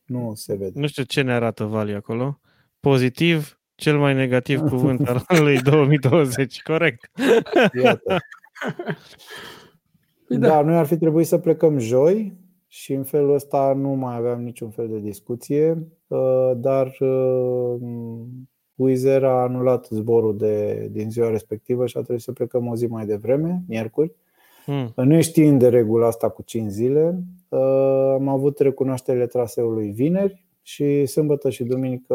Nu 0.05 0.33
se 0.35 0.57
vede. 0.57 0.81
Nu 0.81 0.87
știu 0.87 1.03
ce 1.03 1.23
ne 1.23 1.33
arată 1.33 1.65
Vali 1.65 1.95
acolo. 1.95 2.41
Pozitiv, 2.81 3.61
cel 3.75 3.99
mai 3.99 4.15
negativ 4.15 4.61
cuvânt 4.61 5.09
al 5.09 5.25
anului 5.27 5.59
2020, 5.71 6.63
corect. 6.63 7.11
Iată. 7.83 8.19
Da. 10.29 10.49
Da, 10.49 10.63
noi 10.63 10.77
ar 10.77 10.87
fi 10.87 10.97
trebuit 10.97 11.27
să 11.27 11.39
plecăm 11.39 11.79
joi 11.79 12.39
și 12.67 12.93
în 12.93 13.05
felul 13.05 13.35
ăsta 13.35 13.73
nu 13.77 13.89
mai 13.89 14.17
aveam 14.17 14.43
niciun 14.43 14.71
fel 14.71 14.89
de 14.89 14.99
discuție, 14.99 15.87
uh, 16.07 16.53
dar 16.57 16.97
uh, 17.01 17.81
Wizz 18.75 19.05
Air 19.05 19.25
a 19.25 19.43
anulat 19.43 19.87
zborul 19.91 20.37
de, 20.37 20.89
din 20.93 21.11
ziua 21.11 21.31
respectivă 21.31 21.87
și 21.87 21.97
a 21.97 22.01
trebuit 22.01 22.25
să 22.25 22.33
plecăm 22.33 22.67
o 22.67 22.75
zi 22.75 22.87
mai 22.87 23.07
devreme, 23.07 23.63
miercuri. 23.69 24.13
Hmm. 24.65 24.93
Neștiind 25.05 25.59
de 25.59 25.69
regula 25.69 26.07
asta 26.07 26.29
cu 26.29 26.43
5 26.43 26.71
zile, 26.71 27.23
uh, 27.49 27.61
am 28.13 28.29
avut 28.29 28.59
recunoașterile 28.59 29.27
traseului 29.27 29.91
vineri 29.91 30.47
și 30.63 31.07
sâmbătă 31.07 31.51
și 31.51 31.65
duminică 31.65 32.15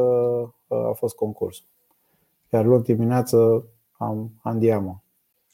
uh, 0.68 0.78
a 0.78 0.92
fost 0.94 1.16
concursul. 1.16 1.66
Iar 2.54 2.66
luni 2.66 2.84
dimineață 2.84 3.68
am 3.92 4.32
andiamă. 4.44 5.04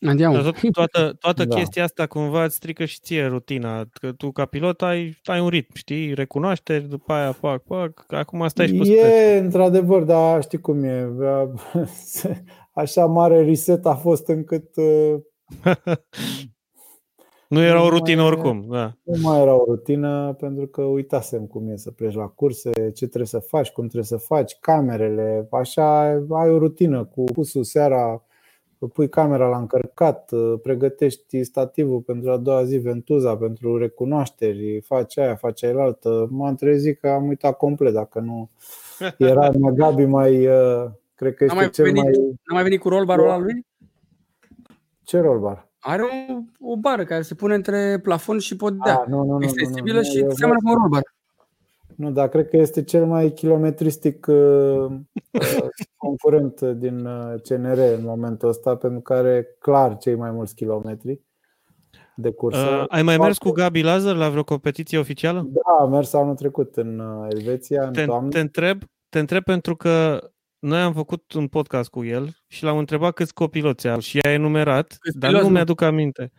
Andiamo. 0.08 0.34
Dar 0.34 0.44
tot, 0.44 0.72
toată, 0.72 1.16
toată 1.20 1.46
Da. 1.46 1.56
chestia 1.56 1.84
asta 1.84 2.08
cumva 2.08 2.44
îți 2.44 2.56
strică 2.56 2.86
și 2.86 3.00
ție 3.02 3.26
rutina. 3.26 3.86
Că 4.00 4.12
tu 4.12 4.32
ca 4.32 4.46
pilot 4.46 4.82
ai, 4.82 5.18
ai 5.24 5.40
un 5.40 5.48
ritm, 5.48 5.74
știi? 5.76 6.14
Recunoașteri, 6.14 6.84
după 6.90 7.14
aia 7.14 7.32
fac, 7.32 7.64
fac. 7.66 8.06
Acum 8.08 8.48
stai 8.48 8.68
și 8.68 8.74
pe 8.74 8.84
stres. 8.84 9.00
E, 9.14 9.38
într-adevăr, 9.38 10.04
dar 10.04 10.42
știi 10.44 10.60
cum 10.60 10.84
e. 10.84 11.08
Așa 12.74 13.06
mare 13.06 13.44
reset 13.44 13.86
a 13.86 13.96
fost 13.96 14.28
încât 14.28 14.76
uh, 14.76 15.16
Nu 17.48 17.62
era 17.62 17.82
o 17.82 17.84
Nu 17.84 17.90
rutină 17.90 18.22
mai- 18.22 18.32
oricum, 18.32 18.66
da. 18.70 18.94
nu 19.04 19.20
mai 19.22 19.42
era 19.42 19.54
o 19.54 19.64
rutină 19.68 20.36
pentru 20.40 20.68
că 20.68 20.82
uitasem 20.82 21.46
cum 21.46 21.68
e 21.68 21.76
să 21.78 21.92
pleci 21.92 22.14
la 22.14 22.28
curse, 22.28 22.70
ce 22.72 23.06
trebuie 23.08 23.26
să 23.28 23.40
faci, 23.40 23.70
cum 23.70 23.84
trebuie 23.84 24.04
să 24.06 24.18
faci, 24.18 24.58
camerele, 24.60 25.48
așa 25.52 26.08
ai 26.30 26.50
o 26.50 26.58
rutină 26.58 27.04
cu 27.06 27.24
pusul 27.24 27.64
seara, 27.64 28.24
pui 28.88 29.10
camera 29.10 29.48
la 29.48 29.58
încărcat, 29.58 30.32
pregătești 30.62 31.44
stativul 31.44 32.00
pentru 32.00 32.32
a 32.32 32.38
doua 32.38 32.63
zi, 32.63 32.78
ventuza 32.78 33.38
pentru 33.38 33.78
recunoașteri, 33.78 34.82
faci 34.82 35.17
aia, 35.17 35.36
faci 35.36 35.63
aia 35.63 35.82
altă. 35.82 36.28
M-am 36.32 36.56
trezit 36.56 37.00
că 37.00 37.10
am 37.10 37.28
uitat 37.28 37.58
complet, 37.58 37.94
dacă 37.94 38.20
nu 38.20 38.50
era 39.17 39.50
Gabi 39.50 40.06
mai, 40.06 40.48
uh, 40.48 40.86
cred 41.15 41.34
că 41.34 41.46
N-a 41.46 41.54
mai 41.54 41.63
este 41.65 41.82
cel 41.82 41.86
venit. 41.86 42.04
mai... 42.04 42.13
N-a 42.44 42.54
mai 42.54 42.63
venit 42.63 42.80
cu 42.80 42.89
rollbar-ul 42.89 43.26
ăla 43.26 43.38
lui? 43.38 43.65
Ce 45.04 45.20
rolbar? 45.20 45.70
Are 45.80 46.02
o, 46.04 46.08
o 46.72 46.78
bară 46.78 47.04
care 47.04 47.22
se 47.22 47.36
pune 47.36 47.54
între 47.56 48.00
plafon 48.04 48.39
și 48.39 48.56
podea. 48.56 49.00
Ah, 49.00 49.08
nu, 49.08 49.17
nu, 49.17 49.24
nu, 49.24 49.32
nu, 49.32 49.38
nu, 49.38 49.44
extensibilă 49.44 49.98
nu, 49.98 50.04
și 50.04 50.20
eu- 50.20 50.30
seamănă 50.30 50.60
cu 50.63 50.70
un 50.70 50.76
rollbar. 50.76 51.02
Nu, 52.02 52.12
dar 52.12 52.30
cred 52.30 52.48
că 52.48 52.58
este 52.58 52.84
cel 52.84 53.06
mai 53.06 53.32
kilometristic 53.32 54.26
uh, 54.30 54.36
uh, 55.32 55.68
concurent 55.98 56.62
din 56.62 57.06
uh, 57.06 57.34
CNR 57.44 57.78
în 57.78 58.04
momentul 58.04 58.50
ăsta, 58.50 58.76
pentru 58.76 59.00
că 59.02 59.14
are 59.14 59.56
clar 59.60 59.98
cei 59.98 60.16
mai 60.16 60.32
mulți 60.32 60.56
kilometri 60.56 61.22
de 62.16 62.32
cursă. 62.32 62.60
Uh, 62.60 62.86
ai 62.88 63.04
mai 63.04 63.18
mers 63.18 63.38
cu 63.38 63.50
Gabi 63.52 63.82
Lazar 63.82 64.16
la 64.16 64.30
vreo 64.30 64.44
competiție 64.44 64.98
oficială? 64.98 65.48
Da, 65.48 65.84
am 65.84 65.90
mers 65.90 66.14
anul 66.14 66.36
trecut 66.36 66.76
în 66.76 67.00
uh, 67.00 67.28
Elveția, 67.30 67.86
în 67.86 67.94
Te, 67.94 68.06
toamnă. 68.06 68.30
te, 68.30 68.40
întreb, 68.40 68.82
te 69.10 69.20
întreb 69.20 69.44
pentru 69.44 69.76
că 69.76 70.20
noi 70.60 70.80
am 70.80 70.94
făcut 70.94 71.34
un 71.34 71.48
podcast 71.48 71.90
cu 71.90 72.04
el 72.04 72.30
și 72.48 72.64
l-am 72.64 72.78
întrebat 72.78 73.14
câți 73.14 73.34
copiloți 73.34 73.88
au 73.88 74.00
și 74.00 74.20
i-a 74.24 74.32
enumerat, 74.34 74.98
Câți 75.00 75.18
dar 75.18 75.30
piloți, 75.30 75.46
nu 75.46 75.52
mă? 75.52 75.56
mi-aduc 75.56 75.82
aminte. 75.82 76.32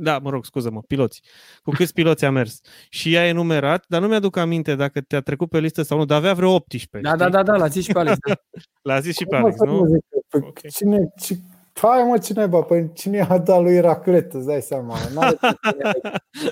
Da, 0.00 0.18
mă 0.18 0.30
rog, 0.30 0.44
scuză-mă, 0.44 0.82
piloți. 0.82 1.22
Cu 1.62 1.70
câți 1.70 1.92
piloți 1.92 2.24
a 2.24 2.30
mers. 2.30 2.60
Și 2.88 3.10
i-a 3.10 3.26
enumerat, 3.26 3.84
dar 3.88 4.00
nu 4.00 4.06
mi-aduc 4.08 4.36
aminte 4.36 4.74
dacă 4.74 5.00
te-a 5.00 5.20
trecut 5.20 5.48
pe 5.48 5.58
listă 5.58 5.82
sau 5.82 5.98
nu, 5.98 6.04
dar 6.04 6.18
avea 6.18 6.34
vreo 6.34 6.50
18. 6.54 7.10
Da, 7.10 7.16
da, 7.16 7.24
știi? 7.24 7.36
da, 7.36 7.42
da, 7.42 7.56
l-a 7.56 7.66
zis 7.66 7.84
și 7.84 7.92
pe 7.92 7.98
Alex. 7.98 8.16
Da. 8.26 8.34
L-a 8.92 9.00
zis 9.00 9.16
și 9.16 9.24
pe 9.24 9.36
Cum 9.36 9.44
Alex, 9.44 9.56
să 9.56 9.64
nu? 9.64 9.86
zic? 9.86 10.04
Păi 10.28 10.40
Ok. 10.46 10.60
Cine, 10.68 11.12
ci, 11.20 11.32
hai 11.72 12.02
mă, 12.02 12.18
cine 12.18 12.46
bă, 12.46 12.62
păi 12.62 12.92
cine 12.94 13.20
a 13.20 13.38
dat 13.38 13.62
lui 13.62 13.80
raclet, 13.80 14.32
îți 14.32 14.46
dai 14.46 14.62
seama. 14.62 14.96
N-are 15.14 15.36
ce 15.40 15.48
să 15.62 15.76
ia. 15.84 15.92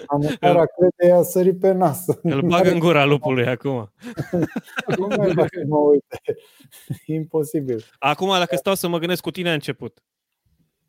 Am 0.07 0.21
mâncat 0.23 0.53
raclete, 0.55 1.07
i-a 1.07 1.23
sărit 1.23 1.61
pe 1.61 1.73
nas. 1.73 2.05
Îl 2.23 2.41
bagă 2.41 2.71
în 2.71 2.79
gura 2.79 3.05
lupului 3.05 3.47
acum. 3.47 3.93
Nu 4.99 5.07
mai 5.17 5.33
fac 5.35 5.49
să 5.53 5.65
mă 5.69 5.77
uite. 5.77 6.21
Imposibil. 7.07 7.85
Acum, 7.99 8.29
dacă 8.29 8.57
stau 8.57 8.75
să 8.75 8.89
mă 8.89 8.99
gândesc 8.99 9.23
cu 9.23 9.31
tine 9.31 9.51
a 9.51 9.53
început. 9.53 10.03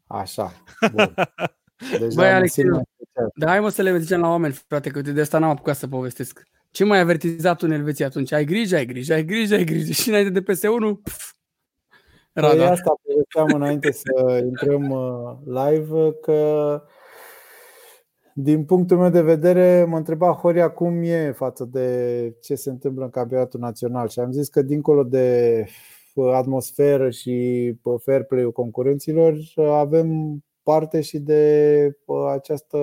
Așa, 0.08 0.54
bun. 0.91 1.13
Deja 1.92 2.16
Băi, 2.16 2.30
mă 2.30 2.36
Alex, 2.36 2.52
simt 2.54 2.68
eu- 2.68 2.74
mai 2.74 2.84
special. 2.96 3.32
Dar 3.36 3.50
hai 3.50 3.60
mă 3.60 3.70
să 3.70 3.82
le 3.82 3.98
zicem 4.00 4.20
la 4.20 4.28
oameni, 4.30 4.54
frate, 4.68 4.90
că 4.90 4.98
uite, 4.98 5.12
de 5.12 5.22
asta 5.22 5.38
n-am 5.40 5.50
apucat 5.50 5.76
să 5.76 5.88
povestesc. 5.88 6.44
Ce 6.72 6.84
mai 6.84 6.98
ai 6.98 7.04
avertizat 7.04 7.58
tu 7.58 7.66
în 7.66 7.72
Elveția 7.74 8.06
atunci? 8.06 8.32
Ai 8.32 8.46
grijă, 8.46 8.76
ai 8.76 8.86
grijă, 8.86 9.13
ai 9.13 9.26
grijă, 9.26 9.56
ai 9.56 9.63
grijă. 9.63 9.92
Și 9.92 10.10
înainte 10.10 10.40
de 10.40 10.42
PS1, 10.54 11.02
pf, 11.04 11.32
Păi 12.34 12.44
radar. 12.44 12.72
asta 12.72 12.94
povesteam 13.04 13.62
înainte 13.62 13.92
să 13.92 14.42
intrăm 14.46 14.90
uh, 14.90 15.38
live 15.46 16.13
că 16.22 16.82
din 18.34 18.66
punctul 18.66 18.98
meu 18.98 19.10
de 19.10 19.22
vedere 19.22 19.86
mă 19.88 19.98
întreba 19.98 20.32
Horia 20.32 20.70
cum 20.70 21.02
e 21.04 21.32
față 21.32 21.66
de 21.72 22.36
ce 22.42 22.56
se 22.56 22.70
întâmplă 22.70 23.04
în 23.04 23.10
campionatul 23.10 23.60
național 23.60 24.08
și 24.08 24.20
am 24.20 24.32
zis 24.32 24.48
că 24.48 24.62
dincolo 24.62 25.04
de 25.04 25.66
uh, 26.13 26.32
atmosferă 26.34 27.10
și 27.10 27.74
uh, 27.82 28.00
fair 28.04 28.24
play-ul 28.24 28.52
concurenților 28.52 29.34
uh, 29.34 29.68
avem 29.70 30.38
parte 30.71 31.01
și 31.01 31.19
de 31.19 31.91
uh, 32.06 32.25
această 32.34 32.77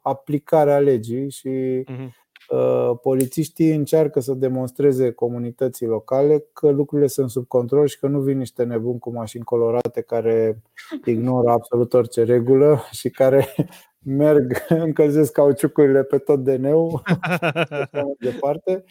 aplicare 0.00 0.72
a 0.72 0.78
legii 0.78 1.30
și 1.30 1.84
Mhm. 1.86 2.14
Uh, 2.50 2.98
polițiștii 3.02 3.74
încearcă 3.74 4.20
să 4.20 4.32
demonstreze 4.32 5.10
comunității 5.12 5.86
locale 5.86 6.44
că 6.52 6.68
lucrurile 6.68 7.08
sunt 7.08 7.30
sub 7.30 7.46
control 7.46 7.86
și 7.86 7.98
că 7.98 8.06
nu 8.06 8.20
vin 8.20 8.38
niște 8.38 8.62
nebuni 8.62 8.98
cu 8.98 9.12
mașini 9.12 9.44
colorate 9.44 10.00
care 10.00 10.62
ignoră 11.04 11.50
absolut 11.50 11.92
orice 11.92 12.24
regulă 12.24 12.80
și 12.90 13.10
care 13.10 13.54
merg, 14.22 14.64
încălzesc 14.68 15.32
cauciucurile 15.32 16.02
pe 16.02 16.18
tot 16.18 16.38
DN-ul 16.44 17.02
și 17.06 17.14
așa 17.70 17.88
mai 17.92 18.16
departe. 18.18 18.84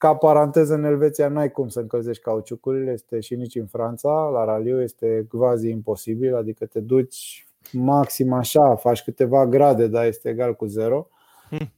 Uh, 0.00 0.08
Ca 0.08 0.14
paranteză, 0.14 0.74
în 0.74 0.84
Elveția 0.84 1.28
n-ai 1.28 1.50
cum 1.50 1.68
să 1.68 1.80
încălzești 1.80 2.22
cauciucurile, 2.22 2.92
este 2.92 3.20
și 3.20 3.34
nici 3.34 3.54
în 3.54 3.66
Franța, 3.66 4.30
la 4.32 4.44
raliu 4.44 4.82
este 4.82 5.26
quasi 5.30 5.68
imposibil, 5.68 6.36
adică 6.36 6.66
te 6.66 6.80
duci 6.80 7.46
maxim 7.72 8.32
așa, 8.32 8.76
faci 8.76 9.02
câteva 9.02 9.46
grade, 9.46 9.86
dar 9.86 10.06
este 10.06 10.28
egal 10.28 10.54
cu 10.54 10.66
zero. 10.66 11.08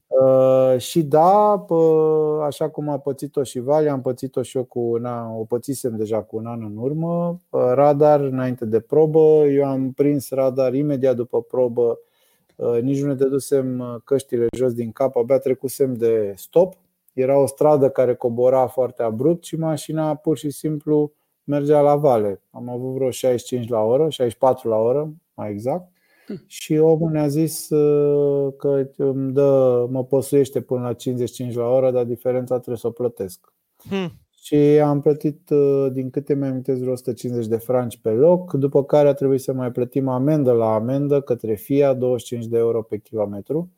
Uh, 0.07 0.79
și 0.79 1.03
da, 1.03 1.65
pă, 1.67 1.75
așa 2.47 2.69
cum 2.69 2.89
a 2.89 2.99
pățit-o 2.99 3.43
și 3.43 3.59
Vali, 3.59 3.89
am 3.89 4.01
pățit-o 4.01 4.43
și 4.43 4.57
eu 4.57 4.65
cu 4.65 4.81
un 4.81 5.05
an, 5.05 5.27
o 5.39 5.45
pățisem 5.45 5.97
deja 5.97 6.23
cu 6.23 6.37
un 6.37 6.47
an 6.47 6.63
în 6.63 6.77
urmă. 6.77 7.41
Uh, 7.51 7.61
radar 7.75 8.21
înainte 8.21 8.65
de 8.65 8.81
probă, 8.81 9.45
eu 9.51 9.65
am 9.65 9.93
prins 9.93 10.31
radar 10.31 10.75
imediat 10.75 11.17
după 11.17 11.43
probă, 11.43 11.99
uh, 12.57 12.81
nici 12.81 13.01
nu 13.01 13.07
ne 13.07 13.15
dădusem 13.15 13.79
uh, 13.79 13.95
căștile 14.05 14.47
jos 14.57 14.73
din 14.73 14.93
cap, 14.93 15.17
abia 15.17 15.39
trecusem 15.39 15.95
de 15.95 16.33
stop. 16.37 16.75
Era 17.12 17.38
o 17.38 17.46
stradă 17.46 17.90
care 17.90 18.14
cobora 18.14 18.66
foarte 18.66 19.03
abrupt 19.03 19.44
și 19.44 19.57
mașina 19.57 20.14
pur 20.14 20.37
și 20.37 20.51
simplu 20.51 21.12
mergea 21.44 21.81
la 21.81 21.96
vale. 21.96 22.42
Am 22.51 22.68
avut 22.68 22.94
vreo 22.94 23.11
65 23.11 23.68
la 23.68 23.81
oră, 23.81 24.09
64 24.09 24.68
la 24.68 24.77
oră, 24.77 25.12
mai 25.35 25.51
exact. 25.51 25.90
Și 26.46 26.77
omul 26.77 27.11
ne-a 27.11 27.29
zis 27.29 27.70
uh, 27.70 28.53
că 28.57 28.88
îmi 28.96 29.33
dă, 29.33 29.87
mă 29.90 30.05
posuiește 30.05 30.61
până 30.61 30.81
la 30.81 30.92
55 30.92 31.55
la 31.55 31.68
oră, 31.68 31.90
dar 31.90 32.05
diferența 32.05 32.55
trebuie 32.55 32.77
să 32.77 32.87
o 32.87 32.90
plătesc. 32.90 33.53
Hmm. 33.88 34.12
Și 34.42 34.55
am 34.57 35.01
plătit, 35.01 35.51
uh, 35.51 35.87
din 35.92 36.11
câte 36.11 36.35
mi 36.35 36.46
amintesc, 36.46 36.81
vreo 36.81 36.92
150 36.92 37.46
de 37.46 37.57
franci 37.57 37.98
pe 37.98 38.11
loc, 38.11 38.53
după 38.53 38.85
care 38.85 39.09
a 39.09 39.12
trebuit 39.12 39.40
să 39.40 39.53
mai 39.53 39.72
plătim 39.72 40.09
amendă 40.09 40.53
la 40.53 40.75
amendă 40.75 41.20
către 41.20 41.55
FIA, 41.55 41.94
25 41.94 42.46
de 42.46 42.59
euro 42.59 42.83
pe 42.83 42.98
kilometru. 42.98 43.70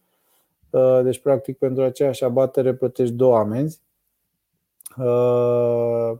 Uh, 0.74 1.00
Deci, 1.02 1.20
practic, 1.20 1.58
pentru 1.58 1.82
aceeași 1.82 2.24
abatere 2.24 2.74
plătești 2.74 3.14
două 3.14 3.36
amenzi. 3.36 3.80
Uh, 4.98 6.18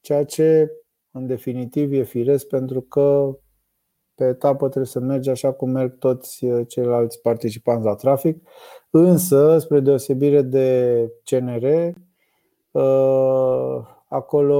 Ceea 0.00 0.24
ce, 0.24 0.70
în 1.10 1.26
definitiv, 1.26 1.92
e 1.92 2.02
firesc 2.02 2.46
pentru 2.46 2.80
că 2.80 3.36
pe 4.14 4.24
etapă 4.24 4.64
trebuie 4.66 4.86
să 4.86 5.00
mergi 5.00 5.30
așa 5.30 5.52
cum 5.52 5.70
merg 5.70 5.98
toți 5.98 6.44
uh, 6.44 6.66
ceilalți 6.68 7.20
participanți 7.20 7.84
la 7.84 7.94
trafic. 7.94 8.48
Însă, 8.90 9.58
spre 9.58 9.80
deosebire 9.80 10.42
de 10.42 11.08
CNR, 11.24 11.92
uh, 12.70 13.86
acolo 14.08 14.58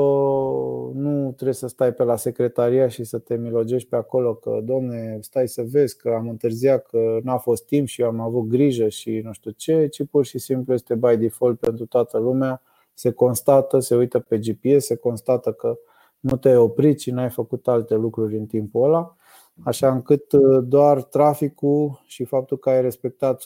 nu 0.95 1.33
trebuie 1.33 1.55
să 1.55 1.67
stai 1.67 1.93
pe 1.95 2.03
la 2.03 2.17
secretaria 2.17 2.89
și 2.89 3.05
să 3.05 3.19
te 3.19 3.37
milogești 3.37 3.89
pe 3.89 3.97
acolo 3.97 4.35
că, 4.35 4.61
domne, 4.63 5.19
stai 5.21 5.49
să 5.49 5.63
vezi 5.63 5.97
că 5.97 6.15
am 6.19 6.29
întârziat, 6.29 6.87
că 6.87 7.19
n-a 7.23 7.37
fost 7.37 7.65
timp 7.67 7.87
și 7.87 8.01
eu 8.01 8.09
am 8.09 8.21
avut 8.21 8.49
grijă 8.49 8.89
și 8.89 9.21
nu 9.25 9.33
știu 9.33 9.51
ce, 9.51 9.87
ci 9.87 10.03
pur 10.11 10.25
și 10.25 10.39
simplu 10.39 10.75
este 10.75 10.95
by 10.95 11.17
default 11.17 11.59
pentru 11.59 11.87
toată 11.87 12.19
lumea. 12.19 12.63
Se 12.95 13.13
constată, 13.13 13.79
se 13.79 13.97
uită 13.97 14.19
pe 14.19 14.39
GPS, 14.39 14.85
se 14.85 14.97
constată 14.97 15.53
că 15.53 15.79
nu 16.21 16.37
te-ai 16.37 16.57
oprit 16.57 17.01
și 17.01 17.11
n-ai 17.11 17.31
făcut 17.31 17.69
alte 17.69 17.95
lucruri 17.95 18.37
în 18.37 18.47
timpul 18.47 18.85
ăla. 18.85 19.17
așa 19.65 19.93
încât 19.93 20.33
uh, 20.33 20.65
doar 20.65 21.03
traficul 21.03 22.03
și 22.05 22.25
faptul 22.25 22.59
că 22.59 22.71
ai 22.71 22.83
respectat 22.83 23.43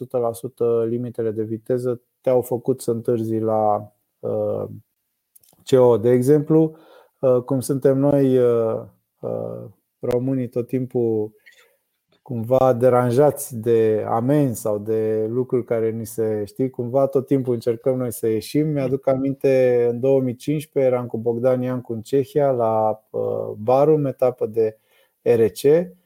100% 0.84 0.88
limitele 0.88 1.30
de 1.30 1.42
viteză 1.42 2.00
te-au 2.20 2.40
făcut 2.40 2.80
să 2.80 2.90
întârzi 2.90 3.38
la 3.38 3.92
uh, 4.18 4.64
CO. 5.64 5.96
De 5.96 6.10
exemplu, 6.10 6.76
uh, 7.18 7.42
cum 7.42 7.60
suntem 7.60 7.98
noi 7.98 8.38
românii 9.98 10.48
tot 10.48 10.66
timpul 10.66 11.32
cumva 12.22 12.72
deranjați 12.72 13.56
de 13.56 14.04
amenzi 14.08 14.60
sau 14.60 14.78
de 14.78 15.26
lucruri 15.28 15.64
care 15.64 15.90
ni 15.90 16.06
se 16.06 16.44
știi, 16.44 16.70
cumva 16.70 17.06
tot 17.06 17.26
timpul 17.26 17.54
încercăm 17.54 17.96
noi 17.96 18.12
să 18.12 18.26
ieșim. 18.26 18.68
Mi-aduc 18.68 19.06
aminte, 19.06 19.86
în 19.90 20.00
2015 20.00 20.92
eram 20.92 21.06
cu 21.06 21.18
Bogdan 21.18 21.62
Iancu 21.62 21.92
în 21.92 22.00
Cehia 22.00 22.50
la 22.50 23.04
Barum, 23.56 24.04
etapă 24.04 24.46
de 24.46 24.78
RC 25.22 25.62
Uh, 25.64 26.01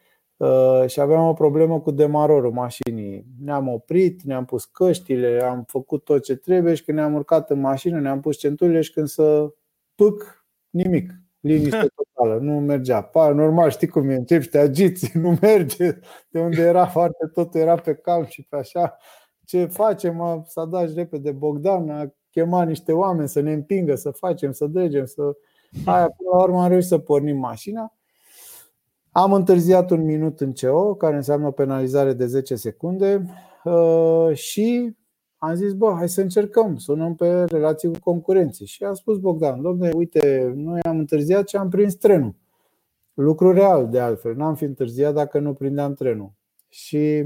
și 0.86 1.00
aveam 1.00 1.26
o 1.28 1.32
problemă 1.32 1.80
cu 1.80 1.90
demarorul 1.90 2.52
mașinii. 2.52 3.26
Ne-am 3.44 3.68
oprit, 3.68 4.22
ne-am 4.22 4.44
pus 4.44 4.64
căștile, 4.64 5.42
am 5.42 5.64
făcut 5.66 6.04
tot 6.04 6.22
ce 6.22 6.36
trebuie 6.36 6.74
și 6.74 6.84
când 6.84 6.98
ne-am 6.98 7.14
urcat 7.14 7.50
în 7.50 7.60
mașină, 7.60 8.00
ne-am 8.00 8.20
pus 8.20 8.36
centurile 8.36 8.80
și 8.80 8.92
când 8.92 9.06
să 9.06 9.52
pâc, 9.94 10.46
nimic. 10.70 11.12
Liniște 11.40 11.86
totală, 12.14 12.38
nu 12.40 12.60
mergea. 12.60 13.02
Pa, 13.02 13.32
normal, 13.32 13.70
știi 13.70 13.88
cum 13.88 14.08
e, 14.08 14.14
începi 14.14 14.44
și 14.44 14.50
te 14.50 14.58
agiți, 14.58 15.10
nu 15.18 15.38
merge. 15.40 15.98
De 16.28 16.40
unde 16.40 16.62
era 16.62 16.86
foarte, 16.86 17.30
totul 17.32 17.60
era 17.60 17.74
pe 17.74 17.94
calm 17.94 18.24
și 18.24 18.42
pe 18.42 18.56
așa. 18.56 18.96
Ce 19.44 19.64
facem? 19.64 20.44
S-a 20.46 20.64
dat 20.64 20.94
repede 20.94 21.32
Bogdan, 21.32 21.90
a 21.90 22.14
chemat 22.30 22.66
niște 22.66 22.92
oameni 22.92 23.28
să 23.28 23.40
ne 23.40 23.52
împingă, 23.52 23.94
să 23.94 24.10
facem, 24.10 24.52
să 24.52 24.66
dregem, 24.66 25.04
să... 25.04 25.22
Aia, 25.84 26.08
până 26.08 26.30
la 26.32 26.42
urmă 26.42 26.62
am 26.62 26.68
reușit 26.68 26.88
să 26.88 26.98
pornim 26.98 27.36
mașina 27.36 27.95
am 29.18 29.32
întârziat 29.32 29.90
un 29.90 30.04
minut 30.04 30.40
în 30.40 30.52
CO, 30.52 30.94
care 30.94 31.16
înseamnă 31.16 31.46
o 31.46 31.50
penalizare 31.50 32.12
de 32.12 32.26
10 32.26 32.54
secunde 32.54 33.26
uh, 33.64 34.30
și 34.32 34.96
am 35.36 35.54
zis, 35.54 35.72
bă, 35.72 35.94
hai 35.96 36.08
să 36.08 36.20
încercăm, 36.20 36.76
sunăm 36.76 37.14
pe 37.14 37.44
relații 37.44 37.92
cu 37.92 37.98
concurenții. 37.98 38.66
Și 38.66 38.84
a 38.84 38.92
spus 38.92 39.18
Bogdan, 39.18 39.62
domne, 39.62 39.90
uite, 39.94 40.52
noi 40.56 40.80
am 40.80 40.98
întârziat 40.98 41.48
și 41.48 41.56
am 41.56 41.68
prins 41.68 41.94
trenul. 41.94 42.34
Lucru 43.14 43.52
real, 43.52 43.88
de 43.88 44.00
altfel, 44.00 44.34
n-am 44.34 44.54
fi 44.54 44.64
întârziat 44.64 45.14
dacă 45.14 45.38
nu 45.38 45.52
prindeam 45.52 45.94
trenul. 45.94 46.32
Și 46.68 47.24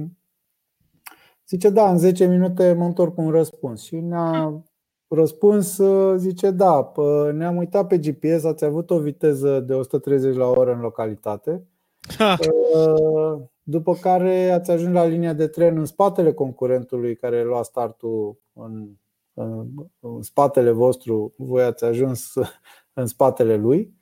zice, 1.48 1.70
da, 1.70 1.90
în 1.90 1.98
10 1.98 2.26
minute 2.26 2.72
mă 2.72 2.85
întorc 2.85 3.14
cu 3.14 3.20
un 3.20 3.31
răspuns. 3.31 3.83
Și 3.83 3.96
ne-a 3.96 4.64
răspuns, 5.09 5.79
uh, 5.79 6.16
zice, 6.16 6.50
da, 6.50 6.92
ne-am 7.33 7.57
uitat 7.57 7.87
pe 7.87 7.98
GPS, 7.98 8.44
ați 8.44 8.64
avut 8.64 8.90
o 8.90 8.98
viteză 8.98 9.61
de 9.61 9.74
130 9.74 10.37
la 10.37 10.46
oră 10.46 10.72
în 10.72 10.81
localitate 10.81 11.64
Uh, 12.75 13.43
după 13.63 13.95
care 13.95 14.51
ați 14.51 14.71
ajuns 14.71 14.93
la 14.93 15.05
linia 15.05 15.33
de 15.33 15.47
tren 15.47 15.79
în 15.79 15.87
spatele 15.87 16.33
concurentului 16.33 17.17
care 17.17 17.45
lua 17.45 17.63
startul 17.63 18.37
în, 18.53 18.89
în, 19.35 19.67
în 20.01 20.23
spatele 20.23 20.71
vostru, 20.71 21.33
voi 21.37 21.63
ați 21.63 21.85
ajuns 21.85 22.35
în 22.93 23.07
spatele 23.07 23.57
lui. 23.57 23.95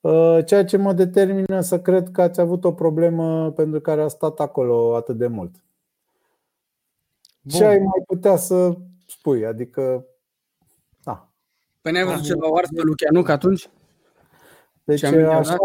Uh, 0.00 0.38
ceea 0.46 0.64
ce 0.64 0.76
mă 0.76 0.92
determină 0.92 1.60
să 1.60 1.80
cred 1.80 2.10
că 2.10 2.22
ați 2.22 2.40
avut 2.40 2.64
o 2.64 2.72
problemă 2.72 3.50
pentru 3.50 3.80
care 3.80 4.02
a 4.02 4.08
stat 4.08 4.40
acolo 4.40 4.94
atât 4.96 5.16
de 5.16 5.26
mult. 5.26 5.54
Bun. 7.42 7.58
Ce 7.58 7.64
ai 7.64 7.78
mai 7.78 8.04
putea 8.06 8.36
să 8.36 8.76
spui? 9.06 9.46
Adică, 9.46 10.06
da. 11.02 11.28
Păi 11.80 11.92
ne-ai 11.92 12.04
văzut 12.04 12.24
ceva 12.24 12.46
ars 12.56 12.68
pe 12.68 12.82
Lucianuc 12.82 13.28
atunci? 13.28 13.70
Deci, 14.84 15.02
așa, 15.02 15.56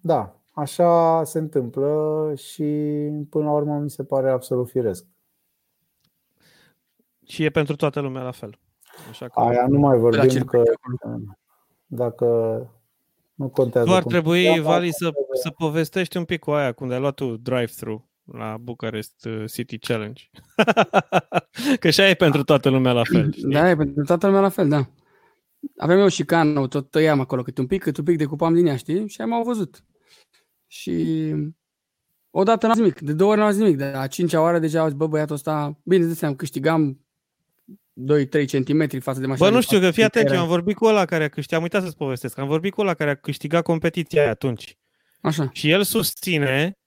da, 0.00 0.41
Așa 0.54 1.24
se 1.24 1.38
întâmplă 1.38 2.32
și 2.36 2.64
până 3.30 3.44
la 3.44 3.52
urmă 3.52 3.78
mi 3.78 3.90
se 3.90 4.04
pare 4.04 4.30
absolut 4.30 4.68
firesc. 4.68 5.04
Și 7.26 7.44
e 7.44 7.50
pentru 7.50 7.76
toată 7.76 8.00
lumea 8.00 8.22
la 8.22 8.30
fel. 8.30 8.58
Așa 9.10 9.28
că 9.28 9.40
Aia 9.40 9.66
nu 9.68 9.78
mai 9.78 9.98
vorbim 9.98 10.44
că 10.44 10.62
dacă 11.86 12.26
nu 13.34 13.48
contează. 13.48 13.86
Tu 13.88 13.94
ar 13.94 14.02
trebui, 14.02 14.60
Vali, 14.60 14.92
să, 14.92 15.10
să 15.42 15.50
povestești 15.50 16.16
un 16.16 16.24
pic 16.24 16.40
cu 16.40 16.50
aia 16.50 16.72
când 16.72 16.92
ai 16.92 17.00
luat 17.00 17.14
tu 17.14 17.36
drive-thru 17.36 18.10
la 18.24 18.56
Bucharest 18.60 19.24
uh, 19.24 19.44
City 19.50 19.78
Challenge. 19.78 20.22
că 21.80 21.86
așa 21.86 22.08
e 22.08 22.14
pentru 22.14 22.42
toată 22.42 22.68
lumea 22.68 22.92
la 22.92 23.02
fel. 23.04 23.32
Știi? 23.32 23.50
Da, 23.50 23.70
e 23.70 23.76
pentru 23.76 24.04
toată 24.04 24.26
lumea 24.26 24.40
la 24.40 24.48
fel, 24.48 24.68
da. 24.68 24.88
Avem 25.76 25.98
eu 25.98 26.08
și 26.08 26.24
canul, 26.24 26.68
tot 26.68 26.90
tăiam 26.90 27.20
acolo 27.20 27.42
câte 27.42 27.60
un 27.60 27.66
pic, 27.66 27.82
câte 27.82 28.00
un 28.00 28.06
pic 28.06 28.18
decupam 28.18 28.54
din 28.54 28.66
ea, 28.66 28.76
știi? 28.76 29.08
Și 29.08 29.20
am 29.20 29.42
văzut. 29.42 29.84
Și 30.72 31.34
odată 32.30 32.66
n-am 32.66 32.78
nimic, 32.78 33.00
de 33.00 33.12
două 33.12 33.30
ori 33.30 33.40
n-am 33.40 33.50
zis 33.50 33.60
nimic, 33.60 33.76
de 33.76 33.84
a 33.84 34.06
cincea 34.06 34.40
oară 34.40 34.58
deja 34.58 34.80
auzi, 34.80 34.94
bă, 34.94 35.06
băiatul 35.06 35.34
ăsta, 35.34 35.78
bine, 35.84 36.04
de 36.04 36.14
seama, 36.14 36.34
câștigam 36.34 37.00
2-3 37.66 38.46
cm 38.46 39.00
față 39.00 39.20
de 39.20 39.26
mașina. 39.26 39.48
Bă, 39.48 39.54
nu 39.54 39.60
știu, 39.60 39.80
că 39.80 39.90
fii 39.90 40.02
atent, 40.02 40.30
eu 40.30 40.40
am 40.40 40.46
vorbit 40.46 40.76
cu 40.76 40.84
ăla 40.84 41.04
care 41.04 41.24
a 41.24 41.28
câștigat, 41.28 41.58
am 41.58 41.62
uitat 41.62 41.82
să-ți 41.82 41.96
povestesc, 41.96 42.38
am 42.38 42.46
vorbit 42.46 42.72
cu 42.72 42.80
ăla 42.80 42.94
care 42.94 43.10
a 43.10 43.14
câștigat 43.14 43.62
competiția 43.62 44.20
aia 44.22 44.30
atunci. 44.30 44.78
Așa. 45.20 45.50
Și 45.52 45.70
el 45.70 45.82
susține 45.82 46.78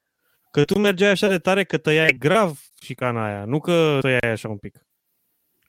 că 0.51 0.63
tu 0.63 0.79
mergeai 0.79 1.11
așa 1.11 1.27
de 1.27 1.37
tare 1.37 1.63
că 1.63 1.77
tăiai 1.77 2.15
grav 2.19 2.59
și 2.81 2.93
cana 2.93 3.25
aia, 3.25 3.45
nu 3.45 3.59
că 3.59 3.97
tăiai 4.01 4.31
așa 4.31 4.49
un 4.49 4.57
pic. 4.57 4.85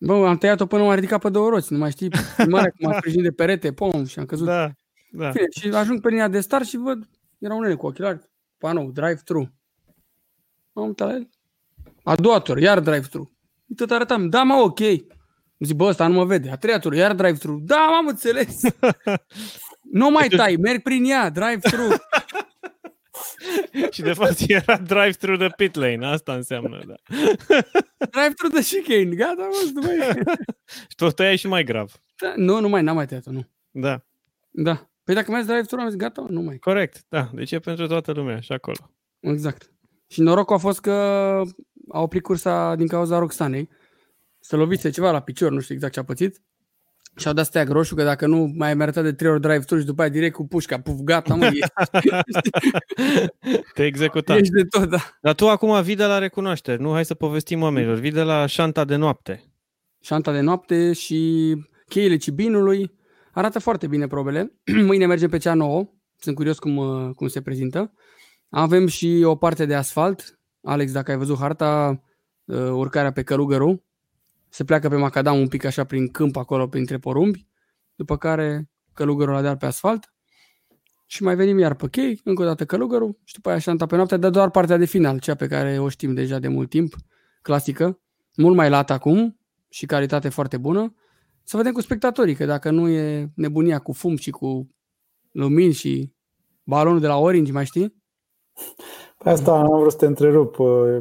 Bă, 0.01 0.27
am 0.29 0.39
tăiat-o 0.39 0.67
până 0.67 0.83
m-a 0.83 0.95
ridicat 0.95 1.21
pe 1.21 1.29
două 1.29 1.49
roți, 1.49 1.73
nu 1.73 1.79
mai 1.79 1.91
știi, 1.91 2.11
mare 2.49 2.75
cum 2.79 2.89
am 2.89 2.97
sprijinit 2.99 3.25
de 3.25 3.33
perete, 3.33 3.73
pom, 3.73 4.05
și 4.05 4.19
am 4.19 4.27
căzut. 4.27 4.47
Da, 4.47 4.73
da. 5.11 5.31
Fine, 5.31 5.47
și 5.61 5.69
ajung 5.69 6.01
pe 6.01 6.09
linia 6.09 6.29
de 6.29 6.41
start 6.41 6.67
și 6.67 6.77
văd 6.77 7.09
era 7.39 7.55
un 7.55 7.63
nene 7.63 7.75
cu 7.75 7.87
ochelari, 7.87 8.21
panou, 8.59 8.91
drive-thru. 8.91 9.53
Am 10.73 10.87
uitat 10.87 11.09
la 11.09 11.15
el. 11.15 11.29
A 12.03 12.15
doua 12.15 12.41
tură, 12.41 12.61
iar 12.61 12.81
drive-thru. 12.81 13.37
Tot 13.77 13.91
arătam, 13.91 14.29
da, 14.29 14.43
mă, 14.43 14.55
ok. 14.55 14.79
Zic, 15.59 15.77
bă, 15.77 15.85
ăsta 15.85 16.07
nu 16.07 16.15
mă 16.15 16.25
vede. 16.25 16.51
A 16.51 16.57
treia 16.57 16.79
tură, 16.79 16.97
iar 16.97 17.15
drive-thru. 17.15 17.61
Da, 17.65 17.87
m-am 17.91 18.07
înțeles. 18.07 18.61
nu 20.01 20.11
mai 20.11 20.29
tai, 20.29 20.57
merg 20.57 20.83
prin 20.83 21.05
ea, 21.05 21.31
drive-thru. 21.31 21.89
și 23.91 24.03
de 24.03 24.13
fapt 24.13 24.41
era 24.49 24.77
drive-thru 24.77 25.37
de 25.37 25.49
pit 25.57 25.75
lane, 25.75 26.07
asta 26.07 26.35
înseamnă, 26.35 26.81
da. 26.87 26.95
drive-thru 28.13 28.49
de 28.49 28.61
chicane, 28.61 29.15
gata, 29.15 29.49
mă, 29.51 29.71
nu 29.75 29.81
mai 29.81 30.23
Și 30.89 30.95
tu 30.97 31.11
tăiai 31.11 31.37
și 31.37 31.47
mai 31.47 31.65
grav. 31.65 31.93
Da, 32.17 32.33
nu, 32.37 32.61
nu 32.61 32.69
mai, 32.69 32.83
n-am 32.83 32.95
mai 32.95 33.07
tăiat 33.07 33.25
nu. 33.25 33.49
Da. 33.71 34.03
Da. 34.51 34.89
Păi 35.07 35.15
dacă 35.15 35.31
mai 35.31 35.45
drive-thru, 35.45 35.81
am 35.81 35.89
zis, 35.89 35.97
gata, 35.97 36.27
nu 36.29 36.41
mai. 36.41 36.59
Corect, 36.59 37.05
da. 37.09 37.31
Deci 37.35 37.53
e 37.53 37.59
pentru 37.59 37.87
toată 37.87 38.13
lumea 38.13 38.41
și 38.41 38.53
acolo. 38.53 38.77
Exact. 39.21 39.73
Și 40.07 40.21
norocul 40.21 40.55
a 40.55 40.59
fost 40.59 40.81
că 40.81 40.91
a 41.89 42.01
oprit 42.01 42.23
cursa 42.23 42.75
din 42.75 42.87
cauza 42.87 43.19
Roxanei. 43.19 43.69
Să 44.41 44.57
lovise 44.57 44.91
ceva 44.91 45.11
la 45.11 45.21
picior, 45.21 45.53
nu 45.53 45.61
știu 45.61 45.75
exact 45.75 45.93
ce 45.93 46.01
a 46.01 46.05
pățit. 46.05 46.43
Și 47.17 47.27
au 47.27 47.33
dat 47.33 47.47
steag 47.47 47.69
roșu 47.69 47.95
că 47.95 48.03
dacă 48.03 48.27
nu 48.27 48.53
mai 48.57 48.75
meritat 48.75 49.03
de 49.03 49.13
trei 49.13 49.31
ori 49.31 49.41
drive-thru 49.41 49.79
și 49.79 49.85
după 49.85 50.03
aia 50.03 50.11
direct 50.11 50.35
cu 50.35 50.47
pușca, 50.47 50.81
puf, 50.81 51.01
gata, 51.01 51.35
mă, 51.35 51.51
Te 53.75 53.85
executa. 53.85 54.37
Ești 54.37 54.53
de 54.53 54.63
tot, 54.63 54.89
da. 54.89 54.99
Dar 55.21 55.35
tu 55.35 55.49
acum 55.49 55.83
vii 55.83 55.97
de 55.97 56.05
la 56.05 56.19
recunoaștere, 56.19 56.83
nu? 56.83 56.93
Hai 56.93 57.05
să 57.05 57.15
povestim 57.15 57.63
oamenilor. 57.63 57.97
Vii 57.97 58.11
de 58.11 58.23
la 58.23 58.47
șanta 58.47 58.85
de 58.85 58.97
noapte. 58.97 59.45
Șanta 60.01 60.33
de 60.33 60.41
noapte 60.41 60.93
și 60.93 61.53
cheile 61.89 62.17
cibinului. 62.17 62.96
Arată 63.37 63.59
foarte 63.59 63.87
bine 63.87 64.07
probele. 64.07 64.53
Mâine 64.89 65.07
mergem 65.07 65.29
pe 65.31 65.39
cea 65.39 65.55
nouă. 65.55 65.89
Sunt 66.17 66.35
curios 66.35 66.59
cum, 66.59 66.77
uh, 66.77 67.15
cum 67.15 67.29
se 67.29 67.43
prezintă. 67.43 67.93
Avem 68.49 68.87
și 68.87 69.23
o 69.25 69.35
parte 69.35 69.67
de 69.67 69.75
asfalt. 69.75 70.39
Alex, 70.63 70.93
dacă 70.93 71.11
ai 71.11 71.17
văzut 71.17 71.39
harta, 71.39 72.03
uh, 72.45 72.57
urcarea 72.57 73.13
pe 73.13 73.23
Călugăru. 73.23 73.85
Se 74.49 74.65
pleacă 74.65 74.89
pe 74.89 74.97
macadam 74.97 75.39
un 75.39 75.49
pic 75.49 75.65
așa 75.65 75.85
prin 75.85 76.09
câmp 76.09 76.37
acolo, 76.37 76.67
printre 76.67 76.99
porumbi. 76.99 77.47
După 77.95 78.17
care 78.17 78.71
Călugărul 78.93 79.35
la 79.35 79.41
deal 79.41 79.57
pe 79.57 79.67
asfalt. 79.67 80.15
Și 81.07 81.23
mai 81.23 81.37
venim 81.37 81.59
iar 81.59 81.75
pe 81.75 81.89
chei, 81.89 82.21
încă 82.25 82.43
o 82.43 82.45
dată 82.45 82.65
Călugărul 82.65 83.19
și 83.25 83.35
după 83.35 83.49
aia 83.49 83.59
șanta 83.59 83.87
pe 83.87 83.97
noapte, 83.97 84.17
dar 84.17 84.31
doar 84.31 84.51
partea 84.51 84.77
de 84.77 84.85
final, 84.85 85.19
cea 85.19 85.35
pe 85.35 85.47
care 85.47 85.79
o 85.79 85.89
știm 85.89 86.15
deja 86.15 86.39
de 86.39 86.49
mult 86.49 86.71
timp, 86.71 86.95
clasică. 87.43 88.01
Mult 88.37 88.57
mai 88.57 88.69
lat 88.69 88.91
acum 88.91 89.39
și 89.69 89.87
calitate 89.87 90.29
foarte 90.29 90.57
bună 90.57 90.95
să 91.49 91.57
vedem 91.57 91.73
cu 91.73 91.81
spectatorii, 91.81 92.35
că 92.35 92.45
dacă 92.45 92.71
nu 92.71 92.89
e 92.89 93.31
nebunia 93.35 93.79
cu 93.79 93.93
fum 93.93 94.17
și 94.17 94.31
cu 94.31 94.69
lumini 95.33 95.73
și 95.73 96.13
balonul 96.63 97.01
de 97.01 97.07
la 97.07 97.19
Orange, 97.19 97.53
mai 97.53 97.65
știi? 97.65 98.03
Pe 99.19 99.31
asta 99.31 99.53
am 99.53 99.79
vrut 99.79 99.91
să 99.91 99.97
te 99.97 100.07
întrerup. 100.07 100.57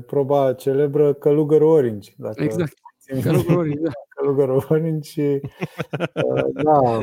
Proba 0.05 0.53
celebră 0.53 1.13
Călugărul 1.13 1.67
Orange. 1.67 2.11
Dacă 2.17 2.43
exact. 2.43 2.73
Călugărul 3.21 3.57
Orange, 3.57 3.79
da. 3.79 3.91
Călugărul 4.15 4.65
Orange 4.69 5.09
și 5.09 5.21
uh, 5.21 6.45
da, 6.53 6.99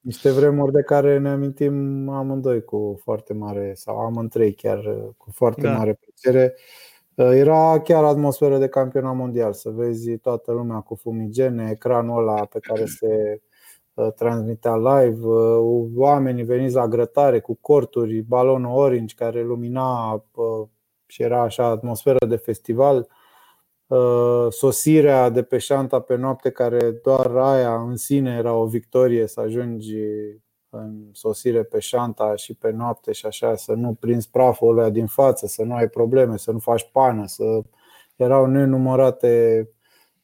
niște 0.00 0.30
vremuri 0.30 0.72
de 0.72 0.82
care 0.82 1.18
ne 1.18 1.28
amintim 1.28 2.08
amândoi 2.08 2.64
cu 2.64 3.00
foarte 3.02 3.32
mare, 3.32 3.72
sau 3.74 3.98
amândoi 3.98 4.54
chiar 4.54 4.80
cu 5.16 5.30
foarte 5.30 5.62
da. 5.62 5.76
mare 5.76 5.98
plăcere. 6.00 6.54
Uh, 7.14 7.30
era 7.32 7.80
chiar 7.80 8.04
atmosferă 8.04 8.58
de 8.58 8.68
campionat 8.68 9.16
mondial, 9.16 9.52
să 9.52 9.70
vezi 9.70 10.16
toată 10.16 10.52
lumea 10.52 10.80
cu 10.80 10.94
fumigene, 10.94 11.70
ecranul 11.70 12.18
ăla 12.18 12.44
pe 12.44 12.58
care 12.58 12.84
se 12.84 13.42
transmitea 14.16 14.76
live, 14.76 15.26
oamenii 15.96 16.44
veniți 16.44 16.74
la 16.74 16.88
grătare 16.88 17.40
cu 17.40 17.58
corturi, 17.60 18.20
balonul 18.20 18.76
orange 18.76 19.14
care 19.14 19.42
lumina 19.42 20.24
și 21.06 21.22
era 21.22 21.42
așa 21.42 21.66
atmosferă 21.66 22.26
de 22.26 22.36
festival, 22.36 23.08
sosirea 24.50 25.28
de 25.28 25.42
pe 25.42 25.58
șanta 25.58 26.00
pe 26.00 26.16
noapte 26.16 26.50
care 26.50 26.90
doar 26.90 27.36
aia 27.36 27.74
în 27.74 27.96
sine 27.96 28.36
era 28.38 28.54
o 28.54 28.66
victorie 28.66 29.26
să 29.26 29.40
ajungi 29.40 29.94
în 30.74 31.08
sosire 31.12 31.62
pe 31.62 31.78
șanta 31.78 32.34
și 32.36 32.54
pe 32.54 32.70
noapte 32.70 33.12
și 33.12 33.26
așa, 33.26 33.56
să 33.56 33.72
nu 33.72 33.96
prinzi 34.00 34.30
praful 34.30 34.78
ăla 34.78 34.90
din 34.90 35.06
față, 35.06 35.46
să 35.46 35.62
nu 35.62 35.74
ai 35.74 35.88
probleme, 35.88 36.36
să 36.36 36.52
nu 36.52 36.58
faci 36.58 36.90
pană, 36.92 37.26
să 37.26 37.60
erau 38.16 38.46
nenumărate 38.46 39.68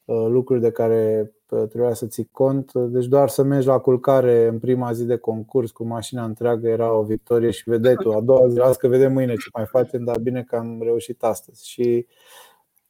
uh, 0.05 0.25
lucruri 0.27 0.61
de 0.61 0.71
care 0.71 1.31
uh, 1.49 1.67
trebuia 1.67 1.93
să 1.93 2.05
ții 2.05 2.29
cont. 2.31 2.73
Deci 2.73 3.05
doar 3.05 3.29
să 3.29 3.43
mergi 3.43 3.67
la 3.67 3.79
culcare 3.79 4.47
în 4.47 4.59
prima 4.59 4.91
zi 4.91 5.05
de 5.05 5.17
concurs 5.17 5.71
cu 5.71 5.83
mașina 5.83 6.23
întreagă 6.23 6.67
era 6.67 6.93
o 6.93 7.03
victorie 7.03 7.51
și 7.51 7.69
vedeai 7.69 7.95
tu 7.95 8.11
a 8.11 8.21
doua 8.21 8.47
zi, 8.47 8.57
las 8.57 8.77
că 8.77 8.87
vedem 8.87 9.13
mâine 9.13 9.33
ce 9.33 9.49
mai 9.53 9.65
facem, 9.65 10.03
dar 10.03 10.19
bine 10.19 10.43
că 10.43 10.55
am 10.55 10.81
reușit 10.81 11.23
astăzi. 11.23 11.69
Și 11.69 12.07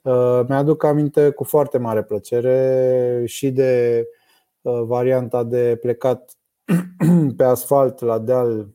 uh, 0.01 0.41
mi-aduc 0.47 0.83
aminte 0.83 1.29
cu 1.29 1.43
foarte 1.43 1.77
mare 1.77 2.03
plăcere 2.03 3.23
și 3.25 3.51
de 3.51 4.03
uh, 4.61 4.81
varianta 4.83 5.43
de 5.43 5.77
plecat 5.81 6.38
pe 7.37 7.43
asfalt 7.43 7.99
la 7.99 8.19
deal, 8.19 8.69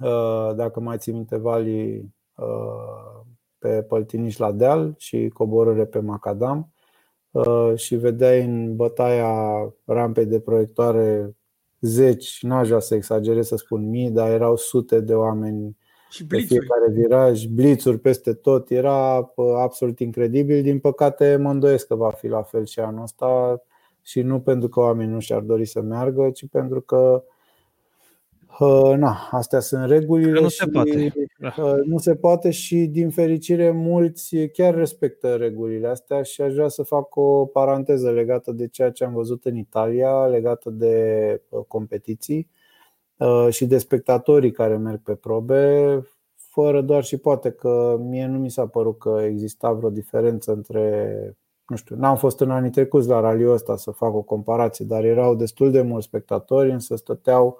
uh, 0.00 0.54
dacă 0.54 0.80
mai 0.80 0.98
ții 0.98 1.12
minte, 1.12 1.36
valii 1.36 2.14
uh, 2.34 3.20
pe 3.58 3.82
Păltiniș 3.82 4.36
la 4.36 4.52
deal 4.52 4.94
și 4.98 5.28
coborâre 5.28 5.86
pe 5.86 5.98
Macadam 5.98 6.72
uh, 7.30 7.72
și 7.74 7.96
vedeai 7.96 8.44
în 8.44 8.76
bătaia 8.76 9.34
rampei 9.84 10.26
de 10.26 10.40
proiectoare 10.40 11.36
zeci, 11.80 12.42
n-aș 12.42 12.66
vrea 12.66 12.80
să 12.80 12.94
exagerez 12.94 13.46
să 13.46 13.56
spun 13.56 13.88
mii, 13.88 14.10
dar 14.10 14.30
erau 14.30 14.56
sute 14.56 15.00
de 15.00 15.14
oameni 15.14 15.76
și 16.10 16.26
pe 16.26 16.38
fiecare 16.38 16.90
viraj, 16.90 17.44
blițuri 17.44 17.98
peste 17.98 18.34
tot, 18.34 18.70
era 18.70 19.32
absolut 19.56 19.98
incredibil. 19.98 20.62
Din 20.62 20.78
păcate 20.78 21.36
mă 21.36 21.50
îndoiesc 21.50 21.86
că 21.86 21.94
va 21.94 22.10
fi 22.10 22.28
la 22.28 22.42
fel 22.42 22.66
și 22.66 22.80
anul 22.80 23.02
ăsta 23.02 23.62
și 24.10 24.22
nu 24.22 24.40
pentru 24.40 24.68
că 24.68 24.80
oamenii 24.80 25.12
nu 25.12 25.20
și-ar 25.20 25.40
dori 25.40 25.64
să 25.64 25.80
meargă, 25.80 26.30
ci 26.30 26.44
pentru 26.50 26.80
că 26.80 27.24
na, 28.96 29.28
astea 29.30 29.60
sunt 29.60 29.88
regulile. 29.88 30.32
Că 30.32 30.40
nu 30.40 30.48
se 30.48 30.66
poate. 30.66 31.12
Nu 31.84 31.98
se 31.98 32.14
poate 32.14 32.50
și, 32.50 32.76
din 32.76 33.10
fericire, 33.10 33.70
mulți 33.70 34.36
chiar 34.52 34.74
respectă 34.74 35.34
regulile 35.34 35.88
astea 35.88 36.22
și 36.22 36.42
aș 36.42 36.52
vrea 36.52 36.68
să 36.68 36.82
fac 36.82 37.16
o 37.16 37.44
paranteză 37.46 38.10
legată 38.10 38.52
de 38.52 38.68
ceea 38.68 38.90
ce 38.90 39.04
am 39.04 39.12
văzut 39.12 39.44
în 39.44 39.56
Italia, 39.56 40.26
legată 40.26 40.70
de 40.70 41.42
competiții 41.66 42.48
și 43.50 43.66
de 43.66 43.78
spectatorii 43.78 44.52
care 44.52 44.76
merg 44.76 45.02
pe 45.02 45.14
probe, 45.14 46.02
fără 46.34 46.82
doar 46.82 47.04
și 47.04 47.16
poate 47.16 47.50
că 47.50 47.96
mie 48.00 48.26
nu 48.26 48.38
mi 48.38 48.50
s-a 48.50 48.66
părut 48.66 48.98
că 48.98 49.20
exista 49.24 49.72
vreo 49.72 49.90
diferență 49.90 50.52
între 50.52 51.36
nu 51.70 51.76
știu, 51.76 51.96
n-am 51.96 52.16
fost 52.16 52.40
în 52.40 52.50
anii 52.50 52.70
trecuți 52.70 53.08
la 53.08 53.20
raliul 53.20 53.52
ăsta 53.52 53.76
să 53.76 53.90
fac 53.90 54.14
o 54.14 54.22
comparație, 54.22 54.84
dar 54.84 55.04
erau 55.04 55.34
destul 55.34 55.70
de 55.70 55.82
mulți 55.82 56.06
spectatori, 56.06 56.70
însă 56.70 56.96
stăteau 56.96 57.58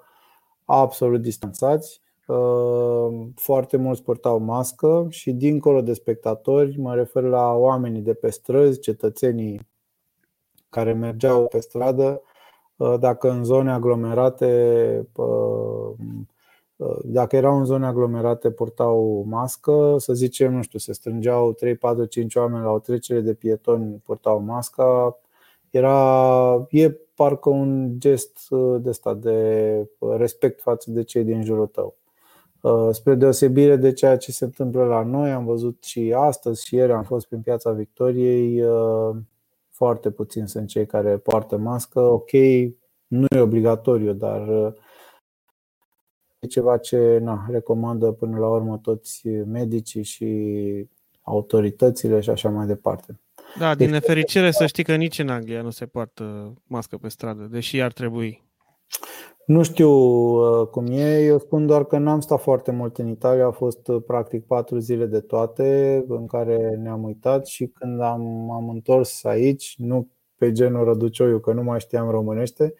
absolut 0.65 1.21
distanțați. 1.21 2.01
Uh, 2.27 3.27
foarte 3.35 3.77
mulți 3.77 4.03
purtau 4.03 4.39
mască 4.39 5.07
și 5.09 5.31
dincolo 5.31 5.81
de 5.81 5.93
spectatori, 5.93 6.79
mă 6.79 6.95
refer 6.95 7.23
la 7.23 7.53
oamenii 7.53 8.01
de 8.01 8.13
pe 8.13 8.29
străzi, 8.29 8.79
cetățenii 8.79 9.67
care 10.69 10.93
mergeau 10.93 11.47
pe 11.47 11.59
stradă, 11.59 12.21
uh, 12.75 12.95
dacă 12.99 13.29
în 13.29 13.43
zone 13.43 13.71
aglomerate 13.71 15.07
uh, 15.15 15.93
dacă 17.03 17.35
erau 17.35 17.57
în 17.57 17.65
zone 17.65 17.85
aglomerate, 17.85 18.51
purtau 18.51 19.25
mască, 19.27 19.95
să 19.97 20.13
zicem, 20.13 20.53
nu 20.53 20.61
știu, 20.61 20.79
se 20.79 20.93
strângeau 20.93 21.53
3, 21.53 21.75
4, 21.75 22.05
5 22.05 22.35
oameni 22.35 22.63
la 22.63 22.71
o 22.71 22.79
trecere 22.79 23.19
de 23.19 23.33
pietoni, 23.33 24.01
purtau 24.05 24.39
masca. 24.39 25.19
Era, 25.69 26.67
e 26.69 26.91
parcă 27.15 27.49
un 27.49 27.99
gest 27.99 28.47
de 28.79 28.89
ăsta 28.89 29.13
de 29.13 29.89
respect 30.17 30.61
față 30.61 30.91
de 30.91 31.03
cei 31.03 31.23
din 31.23 31.43
jurul 31.43 31.67
tău. 31.67 31.95
Spre 32.91 33.15
deosebire 33.15 33.75
de 33.75 33.93
ceea 33.93 34.17
ce 34.17 34.31
se 34.31 34.45
întâmplă 34.45 34.83
la 34.83 35.03
noi, 35.03 35.31
am 35.31 35.45
văzut 35.45 35.83
și 35.83 36.13
astăzi 36.17 36.65
și 36.65 36.75
ieri 36.75 36.91
am 36.91 37.03
fost 37.03 37.27
prin 37.27 37.41
piața 37.41 37.71
Victoriei, 37.71 38.63
foarte 39.69 40.11
puțin 40.11 40.45
sunt 40.45 40.67
cei 40.67 40.85
care 40.85 41.17
poartă 41.17 41.57
mască. 41.57 41.99
Ok, 41.99 42.31
nu 43.07 43.25
e 43.35 43.39
obligatoriu, 43.39 44.13
dar 44.13 44.73
E 46.41 46.47
ceva 46.47 46.77
ce 46.77 47.17
na, 47.21 47.45
recomandă 47.49 48.11
până 48.11 48.37
la 48.37 48.47
urmă 48.47 48.77
toți 48.77 49.27
medicii 49.27 50.03
și 50.03 50.89
autoritățile 51.21 52.19
și 52.19 52.29
așa 52.29 52.49
mai 52.49 52.65
departe. 52.65 53.19
Da, 53.59 53.75
din 53.75 53.85
deci, 53.85 53.93
nefericire 53.93 54.51
să 54.51 54.65
știi 54.65 54.83
că 54.83 54.95
nici 54.95 55.19
în 55.19 55.29
Anglia 55.29 55.61
nu 55.61 55.69
se 55.69 55.85
poartă 55.85 56.53
mască 56.67 56.97
pe 56.97 57.07
stradă, 57.07 57.47
deși 57.51 57.81
ar 57.81 57.91
trebui. 57.91 58.43
Nu 59.45 59.63
știu 59.63 59.89
uh, 59.89 60.67
cum 60.67 60.85
e, 60.85 61.23
eu 61.23 61.39
spun 61.39 61.65
doar 61.65 61.85
că 61.85 61.97
n-am 61.97 62.19
stat 62.19 62.41
foarte 62.41 62.71
mult 62.71 62.97
în 62.97 63.07
Italia, 63.07 63.45
a 63.45 63.51
fost 63.51 63.87
uh, 63.87 64.03
practic 64.05 64.45
patru 64.45 64.77
zile 64.77 65.05
de 65.05 65.19
toate 65.19 66.03
în 66.07 66.25
care 66.25 66.75
ne-am 66.81 67.03
uitat 67.03 67.45
și 67.47 67.67
când 67.67 68.01
am, 68.01 68.51
am 68.51 68.69
întors 68.69 69.23
aici, 69.23 69.75
nu 69.77 70.07
pe 70.37 70.51
genul 70.51 70.85
Răducioiu, 70.85 71.39
că 71.39 71.53
nu 71.53 71.63
mai 71.63 71.79
știam 71.79 72.09
românește, 72.09 72.73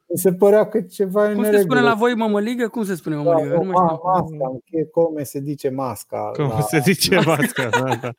Mi 0.10 0.18
se 0.18 0.34
părea 0.34 0.68
că 0.68 0.82
ceva 0.82 1.32
Cum 1.34 1.44
se 1.44 1.62
spune 1.62 1.82
la 1.82 1.94
voi 1.94 2.16
mămăligă? 2.16 2.68
Cum 2.68 2.84
se 2.84 2.96
spune 2.96 3.16
mămăligă? 3.16 3.50
Da, 3.50 3.62
nu 3.62 3.72
ma, 3.72 3.82
masca, 3.82 4.56
cum 4.92 5.24
se 5.24 5.40
zice 5.40 5.70
masca. 5.70 6.32
Cum 6.34 6.48
la... 6.48 6.62
se 6.62 6.80
zice 6.80 7.20
masca, 7.26 7.70
da, 7.70 7.96
da. 8.02 8.12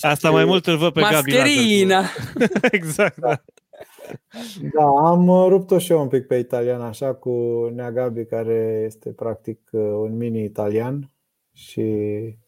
Asta 0.00 0.30
mai 0.30 0.44
mult 0.44 0.66
îl 0.66 0.76
văd 0.76 0.92
pe 0.92 1.00
Gabi. 1.00 1.12
Mascherina! 1.12 2.02
exact, 2.70 3.18
da. 3.18 3.42
Da, 4.72 4.84
am 4.84 5.28
rupt-o 5.48 5.78
și 5.78 5.92
eu 5.92 6.00
un 6.00 6.08
pic 6.08 6.26
pe 6.26 6.36
italian, 6.36 6.80
așa, 6.80 7.14
cu 7.14 7.30
Nea 7.74 7.92
Gabi, 7.92 8.24
care 8.24 8.82
este 8.86 9.10
practic 9.10 9.60
uh, 9.72 9.80
un 9.80 10.16
mini 10.16 10.44
italian 10.44 11.10
și 11.52 11.80
Uh, 11.80 12.45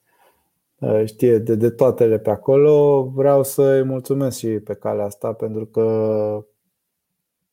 știe 1.05 1.39
de, 1.39 1.55
de 1.55 1.71
toatele 1.71 2.19
pe 2.19 2.31
acolo. 2.31 3.05
Vreau 3.15 3.43
să 3.43 3.63
îi 3.63 3.83
mulțumesc 3.83 4.39
și 4.39 4.49
pe 4.49 4.75
calea 4.75 5.05
asta 5.05 5.33
pentru 5.33 5.67
că 5.67 5.85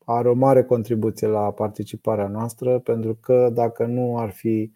are 0.05 0.29
o 0.29 0.33
mare 0.33 0.63
contribuție 0.63 1.27
la 1.27 1.51
participarea 1.51 2.27
noastră, 2.27 2.79
pentru 2.79 3.17
că 3.21 3.49
dacă 3.53 3.85
nu 3.85 4.17
ar 4.17 4.29
fi 4.29 4.71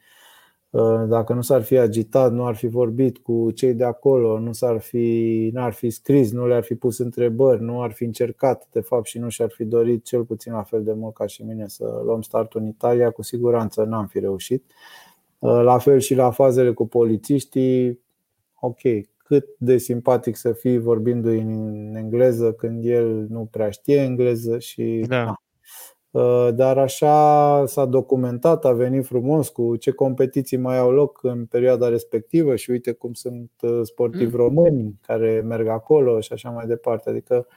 uh, 0.70 1.04
dacă 1.08 1.34
nu 1.34 1.42
s-ar 1.42 1.62
fi 1.62 1.78
agitat, 1.78 2.32
nu 2.32 2.46
ar 2.46 2.56
fi 2.56 2.68
vorbit 2.68 3.18
cu 3.18 3.52
cei 3.52 3.74
de 3.74 3.84
acolo, 3.84 4.40
nu 4.40 4.54
s-ar 4.54 4.80
fi, 4.80 5.50
n-ar 5.54 5.74
fi 5.74 5.90
scris, 5.90 6.32
nu 6.32 6.48
le-ar 6.48 6.64
fi 6.64 6.76
pus 6.76 6.98
întrebări, 6.98 7.62
nu 7.62 7.82
ar 7.82 7.92
fi 7.92 8.04
încercat, 8.04 8.68
de 8.72 8.80
fapt, 8.80 9.06
și 9.06 9.20
nu 9.20 9.30
și-ar 9.30 9.50
fi 9.50 9.66
dorit 9.66 10.04
cel 10.04 10.24
puțin 10.24 10.54
la 10.54 10.64
fel 10.64 10.84
de 10.84 10.94
mult 10.94 11.14
ca 11.14 11.26
și 11.26 11.44
mine 11.44 11.68
să 11.68 12.02
luăm 12.06 12.22
startul 12.22 12.62
în 12.62 12.68
Italia, 12.68 13.10
cu 13.10 13.22
siguranță 13.22 13.84
n-am 13.84 14.06
fi 14.06 14.20
reușit. 14.20 14.64
Uh, 15.40 15.62
la 15.62 15.78
fel 15.78 16.00
și 16.00 16.16
la 16.16 16.32
fazele 16.32 16.74
cu 16.74 16.88
polițiștii, 16.88 18.00
ok, 18.62 18.82
cât 19.18 19.46
de 19.58 19.78
simpatic 19.78 20.36
să 20.36 20.52
fii 20.52 20.78
vorbindu-i 20.78 21.40
în 21.40 21.96
engleză 21.96 22.54
când 22.54 22.86
el 22.86 23.26
nu 23.30 23.48
prea 23.52 23.70
știe 23.70 23.98
engleză 23.98 24.60
și 24.60 25.06
da. 25.08 25.34
Uh, 26.12 26.48
dar 26.54 26.78
așa 26.78 27.66
s-a 27.66 27.86
documentat, 27.86 28.66
a 28.66 28.72
venit 28.72 29.06
frumos 29.06 29.50
cu 29.50 29.76
ce 29.76 29.92
competiții 29.92 30.58
mai 30.58 30.78
au 30.78 30.92
loc 30.92 31.20
în 31.24 31.46
perioada 31.46 31.88
respectivă 31.88 32.56
și 32.56 32.70
uite 32.72 32.92
cum 32.92 33.14
sunt 33.14 33.52
uh, 33.62 33.80
sportivi 33.84 34.36
mm. 34.36 34.38
români 34.38 35.00
care 35.02 35.42
merg 35.46 35.68
acolo 35.68 36.20
și 36.20 36.34
așa 36.34 36.50
mai 36.50 36.66
departe. 36.66 37.10
Adică 37.10 37.48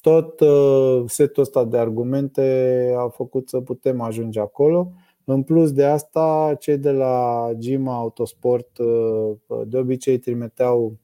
tot 0.00 0.40
uh, 0.40 1.02
setul 1.06 1.42
ăsta 1.42 1.64
de 1.64 1.78
argumente 1.78 2.94
a 2.98 3.08
făcut 3.08 3.48
să 3.48 3.60
putem 3.60 4.00
ajunge 4.00 4.40
acolo 4.40 4.92
în 5.24 5.42
plus 5.42 5.72
de 5.72 5.84
asta, 5.84 6.56
cei 6.58 6.78
de 6.78 6.90
la 6.90 7.48
Gima 7.58 7.96
Autosport 7.96 8.78
uh, 8.78 9.36
de 9.66 9.78
obicei 9.78 10.18
trimiteau 10.18 10.96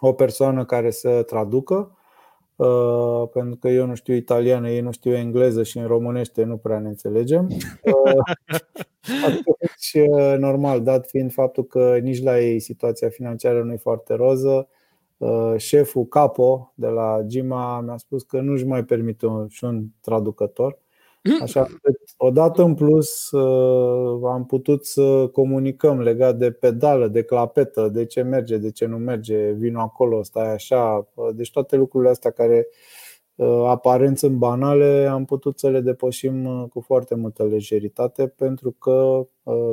o 0.00 0.12
persoană 0.12 0.64
care 0.64 0.90
să 0.90 1.22
traducă, 1.22 1.96
uh, 2.56 3.28
pentru 3.32 3.56
că 3.56 3.68
eu 3.68 3.86
nu 3.86 3.94
știu 3.94 4.14
italiană, 4.14 4.70
ei 4.70 4.80
nu 4.80 4.92
știu 4.92 5.14
engleză 5.14 5.62
și 5.62 5.78
în 5.78 5.86
românește 5.86 6.44
nu 6.44 6.56
prea 6.56 6.78
ne 6.78 6.88
înțelegem. 6.88 7.48
Uh, 9.02 9.24
atunci, 9.24 10.08
normal, 10.38 10.82
dat 10.82 11.08
fiind 11.08 11.32
faptul 11.32 11.64
că 11.64 11.98
nici 12.02 12.22
la 12.22 12.40
ei 12.40 12.60
situația 12.60 13.08
financiară 13.08 13.62
nu 13.62 13.72
e 13.72 13.76
foarte 13.76 14.14
roză, 14.14 14.68
șeful 15.56 16.06
Capo 16.06 16.72
de 16.74 16.86
la 16.86 17.20
Gima 17.26 17.80
mi-a 17.80 17.96
spus 17.96 18.22
că 18.22 18.40
nu-și 18.40 18.66
mai 18.66 18.84
permite 18.84 19.26
un, 19.26 19.48
și 19.48 19.64
un 19.64 19.84
traducător 20.00 20.78
Așa, 21.42 21.66
odată 22.16 22.62
în 22.62 22.74
plus 22.74 23.30
uh, 23.30 24.20
am 24.32 24.46
putut 24.46 24.86
să 24.86 25.28
comunicăm 25.32 26.00
legat 26.00 26.36
de 26.36 26.50
pedală, 26.50 27.08
de 27.08 27.22
clapetă, 27.22 27.88
de 27.88 28.06
ce 28.06 28.22
merge, 28.22 28.56
de 28.56 28.70
ce 28.70 28.86
nu 28.86 28.96
merge, 28.96 29.50
vino 29.50 29.80
acolo, 29.80 30.22
stai 30.22 30.52
așa. 30.52 31.08
Deci 31.34 31.50
toate 31.50 31.76
lucrurile 31.76 32.10
astea 32.10 32.30
care 32.30 32.66
uh, 33.34 33.64
aparent 33.66 34.18
sunt 34.18 34.36
banale, 34.36 35.08
am 35.10 35.24
putut 35.24 35.58
să 35.58 35.70
le 35.70 35.80
depășim 35.80 36.44
uh, 36.44 36.68
cu 36.68 36.80
foarte 36.80 37.14
multă 37.14 37.44
lejeritate 37.44 38.26
pentru 38.26 38.70
că 38.70 39.26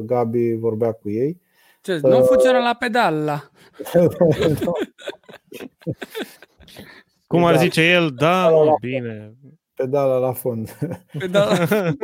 Gabi 0.05 0.53
vorbea 0.53 0.91
cu 0.91 1.09
ei. 1.09 1.41
Ce, 1.81 1.99
nu 2.01 2.23
funcționează 2.23 2.65
la 2.65 2.75
pedal 2.79 3.23
la. 3.23 3.49
Cum 7.27 7.43
ar 7.43 7.57
zice 7.57 7.81
el, 7.81 8.11
da, 8.15 8.49
mă, 8.49 8.75
bine, 8.81 9.33
pedala 9.79 10.17
la 10.17 10.33
fond. 10.33 10.77
Pedala. 11.19 11.55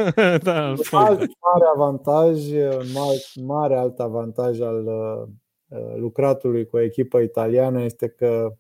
da, 0.47 0.67
la 0.67 0.76
fond. 0.76 1.07
Alt 1.07 1.19
mare 1.19 1.65
avantaj, 1.76 2.51
un 2.51 2.91
mare, 2.93 3.17
mare 3.45 3.76
alt 3.76 3.99
avantaj 3.99 4.59
al 4.59 4.86
uh, 4.86 5.28
lucratului 5.95 6.65
cu 6.65 6.76
o 6.76 6.80
echipă 6.80 7.19
italiană 7.19 7.82
este 7.82 8.07
că 8.07 8.55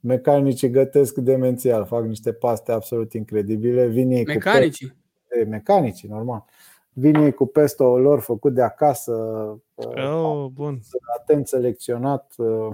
mecanicii 0.00 0.70
gătesc 0.70 1.14
demențial, 1.14 1.84
fac 1.84 2.04
niște 2.04 2.32
paste 2.32 2.72
absolut 2.72 3.12
incredibile. 3.12 3.86
Vin 3.86 4.10
ei 4.10 4.24
mecanicii? 4.24 4.88
Cu 4.88 4.94
pesto, 5.28 5.48
mecanicii, 5.50 6.08
normal. 6.08 6.44
Vin 6.92 7.14
ei 7.14 7.32
cu 7.32 7.46
pesto 7.46 7.98
lor 7.98 8.20
făcut 8.20 8.54
de 8.54 8.62
acasă. 8.62 9.12
Uh, 9.74 10.04
oh, 10.04 10.46
bun. 10.52 10.80
Atent 11.18 11.46
selecționat. 11.46 12.34
Uh, 12.36 12.70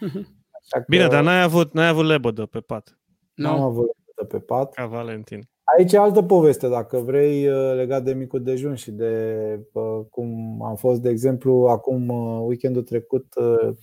așa 0.60 0.84
Bine, 0.88 1.02
că... 1.02 1.08
dar 1.08 1.22
n-ai 1.22 1.42
avut, 1.42 1.72
n-ai 1.72 1.88
avut 1.88 2.04
lebădă 2.04 2.46
pe 2.46 2.60
pat. 2.60 2.98
Nu 3.34 3.48
am 3.48 3.60
avut 3.60 3.98
pe 4.28 4.38
pat. 4.38 4.72
Ca 4.72 4.86
Valentin. 4.86 5.48
Aici 5.76 5.92
e 5.92 5.98
altă 5.98 6.22
poveste, 6.22 6.68
dacă 6.68 6.98
vrei, 6.98 7.48
uh, 7.48 7.74
legat 7.74 8.02
de 8.02 8.12
micul 8.12 8.42
dejun 8.42 8.74
și 8.74 8.90
de 8.90 9.34
uh, 9.72 10.00
cum 10.10 10.60
am 10.62 10.76
fost, 10.76 11.00
de 11.00 11.08
exemplu, 11.08 11.66
acum 11.68 12.08
uh, 12.08 12.42
weekendul 12.46 12.82
trecut, 12.82 13.26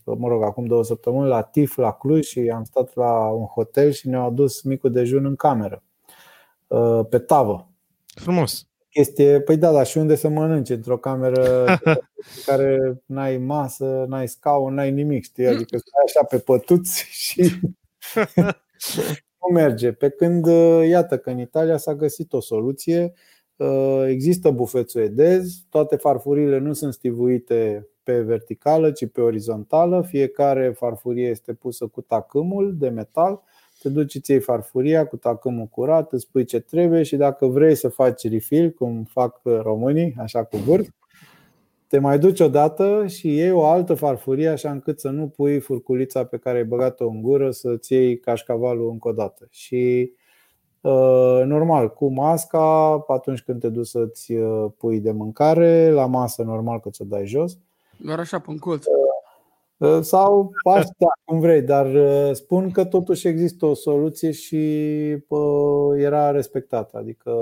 mă 0.05 0.27
rog, 0.27 0.43
acum 0.43 0.65
două 0.65 0.83
săptămâni, 0.83 1.27
la 1.27 1.41
TIF, 1.41 1.77
la 1.77 1.91
Cluj 1.91 2.25
și 2.25 2.51
am 2.55 2.63
stat 2.63 2.95
la 2.95 3.29
un 3.29 3.45
hotel 3.45 3.91
și 3.91 4.07
ne-au 4.07 4.25
adus 4.25 4.61
micul 4.61 4.91
dejun 4.91 5.25
în 5.25 5.35
cameră, 5.35 5.83
pe 7.09 7.19
tavă. 7.19 7.71
Frumos. 8.05 8.67
Chestie, 8.89 9.41
păi 9.41 9.57
da, 9.57 9.71
dar 9.71 9.85
și 9.85 9.97
unde 9.97 10.15
să 10.15 10.29
mănânci? 10.29 10.69
Într-o 10.69 10.97
cameră 10.97 11.65
în 11.65 11.77
care 12.45 13.01
n-ai 13.05 13.38
masă, 13.38 14.05
n-ai 14.07 14.27
scaun, 14.27 14.73
n-ai 14.73 14.91
nimic, 14.91 15.23
știi? 15.23 15.47
Adică 15.47 15.77
stai 15.77 16.03
așa 16.05 16.23
pe 16.23 16.38
pătuți 16.38 17.05
și 17.09 17.59
nu 19.41 19.53
merge. 19.53 19.91
Pe 19.91 20.09
când, 20.09 20.45
uh, 20.47 20.88
iată 20.88 21.17
că 21.17 21.29
în 21.29 21.39
Italia 21.39 21.77
s-a 21.77 21.95
găsit 21.95 22.33
o 22.33 22.39
soluție, 22.39 23.13
uh, 23.55 24.03
există 24.07 24.49
bufețul 24.51 25.01
edez, 25.01 25.55
toate 25.69 25.95
farfurile 25.95 26.57
nu 26.57 26.73
sunt 26.73 26.93
stivuite 26.93 27.88
pe 28.03 28.21
verticală, 28.21 28.91
ci 28.91 29.05
pe 29.11 29.21
orizontală, 29.21 30.01
fiecare 30.01 30.71
farfurie 30.71 31.27
este 31.29 31.53
pusă 31.53 31.88
cu 31.88 32.01
tacâmul 32.01 32.75
de 32.77 32.89
metal, 32.89 33.41
te 33.81 33.89
duci, 33.89 34.15
îți 34.15 34.31
iei 34.31 34.39
farfuria 34.39 35.05
cu 35.07 35.17
tacâmul 35.17 35.65
curat, 35.65 36.11
îți 36.13 36.23
spui 36.23 36.45
ce 36.45 36.59
trebuie 36.59 37.03
și 37.03 37.15
dacă 37.15 37.45
vrei 37.45 37.75
să 37.75 37.88
faci 37.89 38.29
refill, 38.29 38.71
cum 38.71 39.03
fac 39.03 39.41
românii, 39.43 40.15
așa 40.17 40.43
cu 40.43 40.57
vârf, 40.57 40.88
te 41.88 41.99
mai 41.99 42.19
duci 42.19 42.39
odată 42.39 43.07
și 43.07 43.27
iei 43.27 43.51
o 43.51 43.65
altă 43.65 43.93
farfurie 43.93 44.47
așa 44.47 44.71
încât 44.71 44.99
să 44.99 45.09
nu 45.09 45.27
pui 45.27 45.59
furculița 45.59 46.25
pe 46.25 46.38
care 46.38 46.57
ai 46.57 46.63
băgat-o 46.65 47.07
în 47.07 47.21
gură 47.21 47.51
să-ți 47.51 47.93
iei 47.93 48.19
cașcavalul 48.19 48.89
încă 48.89 49.07
o 49.07 49.11
dată. 49.11 49.47
Și 49.49 50.11
uh, 50.81 51.41
normal, 51.45 51.93
cu 51.93 52.13
masca, 52.13 52.91
atunci 53.07 53.41
când 53.41 53.59
te 53.59 53.69
duci 53.69 53.88
să-ți 53.88 54.33
uh, 54.33 54.71
pui 54.77 54.99
de 54.99 55.11
mâncare, 55.11 55.91
la 55.91 56.05
masă 56.05 56.43
normal 56.43 56.79
că 56.79 56.89
ți-o 56.89 57.05
dai 57.05 57.25
jos. 57.25 57.57
Doar 57.97 58.19
așa, 58.19 58.39
pe 58.39 58.55
colț. 58.59 58.85
Uh, 59.77 59.99
sau 60.01 60.51
pași, 60.63 60.88
da, 60.97 61.07
cum 61.25 61.39
vrei, 61.39 61.61
dar 61.61 61.88
spun 62.33 62.71
că 62.71 62.85
totuși 62.85 63.27
există 63.27 63.65
o 63.65 63.73
soluție 63.73 64.31
și 64.31 64.67
era 65.95 66.31
respectată. 66.31 66.97
Adică 66.97 67.33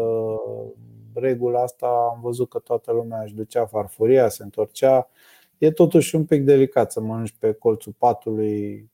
regula 1.15 1.61
asta 1.61 1.87
am 2.13 2.21
văzut 2.21 2.49
că 2.49 2.59
toată 2.59 2.91
lumea 2.91 3.21
își 3.21 3.33
ducea 3.33 3.65
farfuria, 3.65 4.29
se 4.29 4.43
întorcea. 4.43 5.09
E 5.57 5.71
totuși 5.71 6.15
un 6.15 6.25
pic 6.25 6.43
delicat 6.43 6.91
să 6.91 7.01
mănânci 7.01 7.35
pe 7.39 7.53
colțul 7.53 7.93
patului 7.97 8.89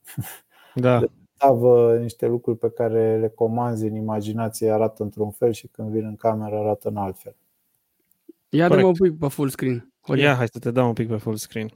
da. 0.76 1.00
de 1.00 1.10
tavă 1.38 1.98
niște 1.98 2.28
lucruri 2.28 2.58
pe 2.58 2.70
care 2.70 3.18
le 3.20 3.30
comanzi 3.30 3.86
în 3.86 3.96
imaginație 3.96 4.72
arată 4.72 5.04
într-un 5.04 5.32
fel 5.32 5.52
și 5.52 5.68
când 5.68 5.90
vin 5.90 6.06
în 6.06 6.16
cameră 6.16 6.58
arată 6.58 6.88
în 6.88 6.96
alt 6.96 7.18
fel. 7.18 7.36
Ia 8.50 8.68
dă 8.68 8.86
un 8.86 8.94
pic 8.94 9.18
pe 9.20 9.28
full 9.28 9.50
screen. 9.50 9.94
Ia, 10.16 10.36
hai 10.36 10.48
să 10.48 10.60
te 10.60 10.72
dau 10.72 10.88
un 10.88 10.94
pic 10.94 11.08
pe 11.08 11.18
full 11.18 11.36
screen. 11.36 11.70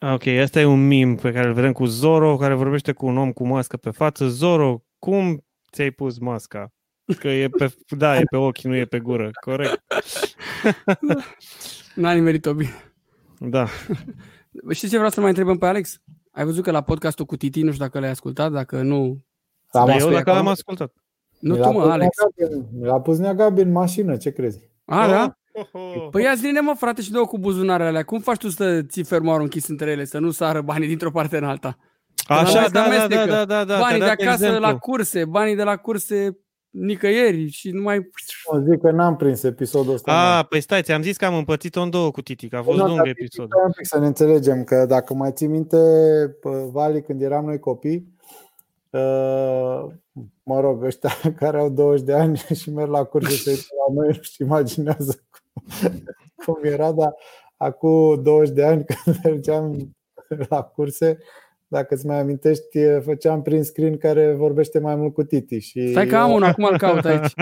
Ok, 0.00 0.26
asta 0.26 0.60
e 0.60 0.64
un 0.64 0.86
meme 0.86 1.14
pe 1.14 1.32
care 1.32 1.48
îl 1.48 1.54
vedem 1.54 1.72
cu 1.72 1.84
Zoro, 1.84 2.36
care 2.36 2.54
vorbește 2.54 2.92
cu 2.92 3.06
un 3.06 3.16
om 3.16 3.32
cu 3.32 3.46
mască 3.46 3.76
pe 3.76 3.90
față. 3.90 4.28
Zoro, 4.28 4.82
cum 4.98 5.44
ți-ai 5.72 5.90
pus 5.90 6.18
masca? 6.18 6.72
Că 7.18 7.28
e 7.28 7.48
pe, 7.48 7.74
da, 7.88 8.18
e 8.18 8.22
pe 8.30 8.36
ochi, 8.36 8.60
nu 8.60 8.76
e 8.76 8.84
pe 8.84 8.98
gură. 8.98 9.30
Corect. 9.40 9.84
N-a 11.94 12.12
nimerit-o 12.12 12.54
bine. 12.54 12.92
Da. 13.38 13.66
Știi 14.70 14.88
ce 14.88 14.96
vreau 14.96 15.10
să 15.10 15.20
mai 15.20 15.28
întrebăm 15.28 15.58
pe 15.58 15.66
Alex? 15.66 16.00
Ai 16.30 16.44
văzut 16.44 16.64
că 16.64 16.70
la 16.70 16.80
podcastul 16.80 17.24
cu 17.24 17.36
Titi, 17.36 17.62
nu 17.62 17.72
știu 17.72 17.84
dacă 17.84 17.98
l-ai 17.98 18.10
ascultat, 18.10 18.52
dacă 18.52 18.82
nu... 18.82 19.24
Da, 19.72 19.96
eu 19.96 20.10
dacă 20.10 20.30
l-am 20.30 20.48
ascultat. 20.48 20.92
Nu 21.40 21.56
tu, 21.56 21.72
mă, 21.72 21.82
Alex. 21.82 22.16
L-a 22.80 23.00
pus 23.00 23.18
Nea 23.18 23.34
Gabi 23.34 23.60
în 23.60 23.72
mașină, 23.72 24.16
ce 24.16 24.30
crezi? 24.30 24.70
A, 24.84 25.04
oh, 25.04 25.10
da? 25.10 25.38
Oh, 25.52 25.66
oh. 25.72 26.08
Păi 26.10 26.22
ia 26.22 26.34
zi 26.34 26.58
mă, 26.62 26.74
frate, 26.76 27.02
și 27.02 27.10
două 27.10 27.26
cu 27.26 27.38
buzunarele 27.38 27.88
alea. 27.88 28.02
Cum 28.02 28.20
faci 28.20 28.36
tu 28.36 28.48
să 28.48 28.82
ții 28.82 29.04
fermoarul 29.04 29.42
închis 29.42 29.68
între 29.68 29.90
ele, 29.90 30.04
să 30.04 30.18
nu 30.18 30.30
sară 30.30 30.60
banii 30.60 30.88
dintr-o 30.88 31.10
parte 31.10 31.36
în 31.36 31.44
alta? 31.44 31.78
Așa, 32.26 32.68
da, 32.68 32.88
da, 32.88 33.06
da, 33.06 33.26
da, 33.26 33.44
da, 33.44 33.64
da. 33.64 33.78
Banii 33.78 34.00
de 34.00 34.04
acasă 34.04 34.44
exemplu. 34.44 34.60
la 34.60 34.76
curse, 34.76 35.24
banii 35.24 35.56
de 35.56 35.62
la 35.62 35.76
curse 35.76 36.38
nicăieri 36.80 37.48
și 37.48 37.70
nu 37.70 37.82
mai... 37.82 38.10
O 38.44 38.58
zic 38.58 38.80
că 38.80 38.90
n-am 38.90 39.16
prins 39.16 39.42
episodul 39.42 39.94
ăsta. 39.94 40.38
Ah, 40.38 40.46
păi 40.48 40.60
stai, 40.60 40.82
ți-am 40.82 41.02
zis 41.02 41.16
că 41.16 41.24
am 41.24 41.34
împărțit-o 41.34 41.80
în 41.80 41.90
două 41.90 42.10
cu 42.10 42.22
Titi, 42.22 42.48
că 42.48 42.56
a 42.56 42.62
fost 42.62 42.78
lung 42.78 43.00
episodul. 43.04 43.62
Un 43.64 43.72
pic 43.76 43.86
să 43.86 43.98
ne 43.98 44.06
înțelegem, 44.06 44.64
că 44.64 44.86
dacă 44.86 45.14
mai 45.14 45.32
ții 45.32 45.46
minte, 45.46 45.78
Vali, 46.70 47.02
când 47.02 47.22
eram 47.22 47.44
noi 47.44 47.58
copii, 47.58 48.16
uh, 48.90 49.84
mă 50.42 50.60
rog, 50.60 50.82
ăștia 50.84 51.10
care 51.40 51.58
au 51.58 51.68
20 51.68 52.04
de 52.04 52.14
ani 52.14 52.36
și 52.60 52.70
merg 52.70 52.90
la 52.90 53.04
curse 53.04 53.54
să 53.54 53.66
la 53.86 53.94
noi, 53.94 54.06
nu-și 54.06 54.42
imaginează 54.42 55.22
cum, 55.30 56.02
cum 56.44 56.58
era, 56.62 56.92
dar 56.92 57.14
acum 57.56 58.22
20 58.22 58.54
de 58.54 58.64
ani 58.64 58.84
când 59.04 59.16
mergeam 59.24 59.96
la 60.48 60.62
curse, 60.62 61.18
dacă 61.68 61.94
îți 61.94 62.06
mai 62.06 62.20
amintești, 62.20 62.78
făceam 63.04 63.42
prin 63.42 63.62
screen 63.62 63.96
care 63.96 64.34
vorbește 64.34 64.78
mai 64.78 64.94
mult 64.94 65.14
cu 65.14 65.22
Titi. 65.22 65.58
Și 65.58 65.88
Stai 65.90 66.06
că 66.06 66.16
am 66.16 66.32
un, 66.32 66.42
acum 66.42 66.64
îl 66.64 66.78
caut 66.78 67.04
aici. 67.04 67.32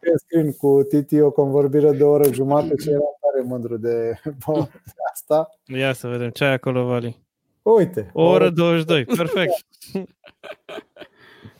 Prin 0.00 0.16
screen 0.16 0.52
cu 0.52 0.82
Titi 0.88 1.20
o 1.20 1.30
convorbire 1.30 1.90
de 1.90 2.04
o 2.04 2.10
oră 2.10 2.32
jumătate 2.32 2.74
și 2.78 2.88
era 2.88 2.98
tare 2.98 3.46
mândru 3.46 3.76
de, 3.76 4.20
asta. 5.12 5.48
Ia 5.64 5.92
să 5.92 6.08
vedem 6.08 6.30
ce 6.30 6.44
ai 6.44 6.52
acolo, 6.52 6.84
Vali. 6.84 7.26
Uite. 7.62 8.10
O 8.12 8.22
oră 8.22 8.50
22, 8.50 9.04
perfect. 9.04 9.66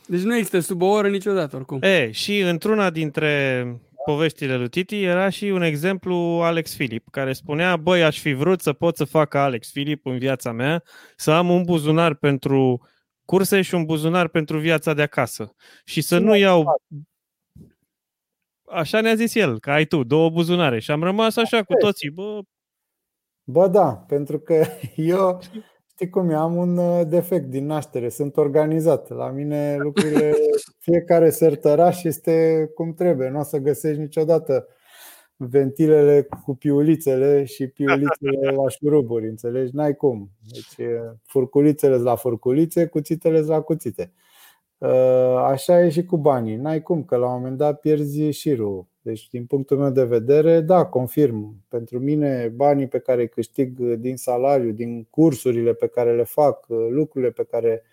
Deci 0.07 0.21
nu 0.21 0.35
există 0.35 0.59
sub 0.59 0.81
o 0.81 0.85
oră 0.85 1.09
niciodată, 1.09 1.55
oricum. 1.55 1.79
E, 1.81 2.11
și 2.11 2.39
într-una 2.39 2.89
dintre 2.89 3.65
poveștile 4.09 4.55
lui 4.55 4.69
Titi 4.69 5.03
era 5.03 5.29
și 5.29 5.45
un 5.45 5.61
exemplu 5.61 6.15
Alex 6.41 6.75
Filip, 6.75 7.07
care 7.11 7.33
spunea, 7.33 7.77
băi, 7.77 8.03
aș 8.03 8.19
fi 8.19 8.33
vrut 8.33 8.61
să 8.61 8.73
pot 8.73 8.95
să 8.95 9.03
fac 9.03 9.33
Alex 9.33 9.71
Filip 9.71 10.05
în 10.05 10.17
viața 10.17 10.51
mea, 10.51 10.83
să 11.15 11.31
am 11.31 11.49
un 11.49 11.63
buzunar 11.63 12.15
pentru 12.15 12.87
curse 13.25 13.61
și 13.61 13.75
un 13.75 13.85
buzunar 13.85 14.27
pentru 14.27 14.59
viața 14.59 14.93
de 14.93 15.01
acasă. 15.01 15.55
Și 15.85 16.01
să 16.01 16.17
nu 16.17 16.35
iau... 16.35 16.81
Așa 18.69 19.01
ne-a 19.01 19.15
zis 19.15 19.35
el, 19.35 19.59
că 19.59 19.71
ai 19.71 19.85
tu 19.85 20.03
două 20.03 20.29
buzunare. 20.29 20.79
Și 20.79 20.91
am 20.91 21.03
rămas 21.03 21.35
așa 21.35 21.63
cu 21.63 21.73
toții, 21.73 22.09
bă... 22.09 22.39
Bă, 23.43 23.67
da, 23.67 23.93
pentru 23.93 24.39
că 24.39 24.65
eu 24.95 25.39
Știi 25.99 26.11
cum 26.11 26.29
e? 26.29 26.33
Am 26.33 26.55
un 26.55 26.77
uh, 26.77 27.01
defect 27.07 27.45
din 27.45 27.65
naștere, 27.65 28.09
sunt 28.09 28.37
organizat. 28.37 29.09
La 29.09 29.29
mine 29.29 29.77
lucrurile, 29.77 30.33
fiecare 30.87 31.29
sertăraș 31.29 32.03
este 32.03 32.69
cum 32.75 32.93
trebuie. 32.93 33.29
Nu 33.29 33.39
o 33.39 33.43
să 33.43 33.57
găsești 33.57 34.01
niciodată 34.01 34.67
ventilele 35.35 36.27
cu 36.45 36.55
piulițele 36.55 37.45
și 37.45 37.67
piulițele 37.67 38.49
la 38.63 38.69
șuruburi, 38.69 39.27
înțelegi? 39.27 39.75
N-ai 39.75 39.95
cum. 39.95 40.29
Deci 40.51 40.87
furculițele 41.25 41.95
la 41.95 42.15
furculițe, 42.15 42.85
cuțitele 42.85 43.39
la 43.39 43.61
cuțite. 43.61 44.11
Uh, 44.77 45.35
așa 45.43 45.83
e 45.83 45.89
și 45.89 46.05
cu 46.05 46.17
banii. 46.17 46.55
N-ai 46.55 46.81
cum, 46.81 47.03
că 47.03 47.15
la 47.15 47.25
un 47.25 47.33
moment 47.33 47.57
dat 47.57 47.79
pierzi 47.79 48.29
șirul. 48.29 48.87
Deci, 49.09 49.29
din 49.29 49.45
punctul 49.45 49.77
meu 49.77 49.89
de 49.89 50.03
vedere, 50.03 50.61
da, 50.61 50.85
confirm. 50.85 51.65
Pentru 51.67 51.99
mine, 51.99 52.51
banii 52.55 52.87
pe 52.87 52.99
care 52.99 53.21
îi 53.21 53.29
câștig 53.29 53.79
din 53.79 54.17
salariu, 54.17 54.71
din 54.71 55.07
cursurile 55.09 55.73
pe 55.73 55.87
care 55.87 56.15
le 56.15 56.23
fac, 56.23 56.65
lucrurile 56.89 57.31
pe 57.31 57.43
care 57.43 57.83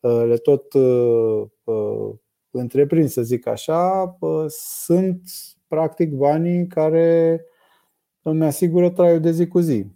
uh, 0.00 0.24
le 0.26 0.36
tot 0.36 0.72
uh, 0.72 2.14
întreprins, 2.50 3.12
să 3.12 3.22
zic 3.22 3.46
așa, 3.46 4.18
sunt 4.48 5.20
practic 5.68 6.12
banii 6.12 6.66
care 6.66 7.44
îmi 8.22 8.44
asigură 8.44 8.90
traiul 8.90 9.20
de 9.20 9.30
zi 9.30 9.46
cu 9.46 9.58
zi. 9.58 9.86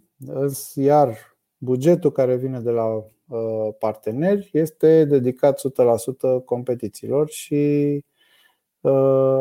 Iar 0.75 1.17
bugetul 1.57 2.11
care 2.11 2.35
vine 2.35 2.59
de 2.59 2.69
la 2.69 2.85
uh, 2.95 3.73
parteneri 3.79 4.49
este 4.53 5.05
dedicat 5.05 5.61
100% 6.39 6.45
competițiilor 6.45 7.29
și 7.29 7.53
uh, 7.55 8.12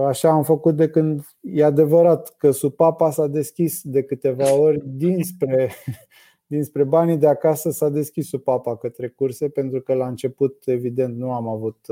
așa 0.06 0.28
am 0.28 0.42
făcut 0.42 0.76
de 0.76 0.88
când 0.88 1.24
e 1.40 1.64
adevărat 1.64 2.34
că 2.36 2.50
supapa 2.50 3.10
s-a 3.10 3.26
deschis 3.26 3.80
de 3.82 4.02
câteva 4.02 4.54
ori 4.54 4.82
dinspre 4.84 5.70
dinspre 6.52 6.84
banii 6.84 7.16
de 7.16 7.26
acasă 7.26 7.70
s-a 7.70 7.88
deschis 7.88 8.28
supapa 8.28 8.76
către 8.76 9.08
curse 9.08 9.48
pentru 9.48 9.80
că 9.80 9.94
la 9.94 10.06
început 10.06 10.62
evident 10.64 11.16
nu 11.16 11.32
am 11.32 11.48
avut 11.48 11.86
2005-2006, 11.88 11.90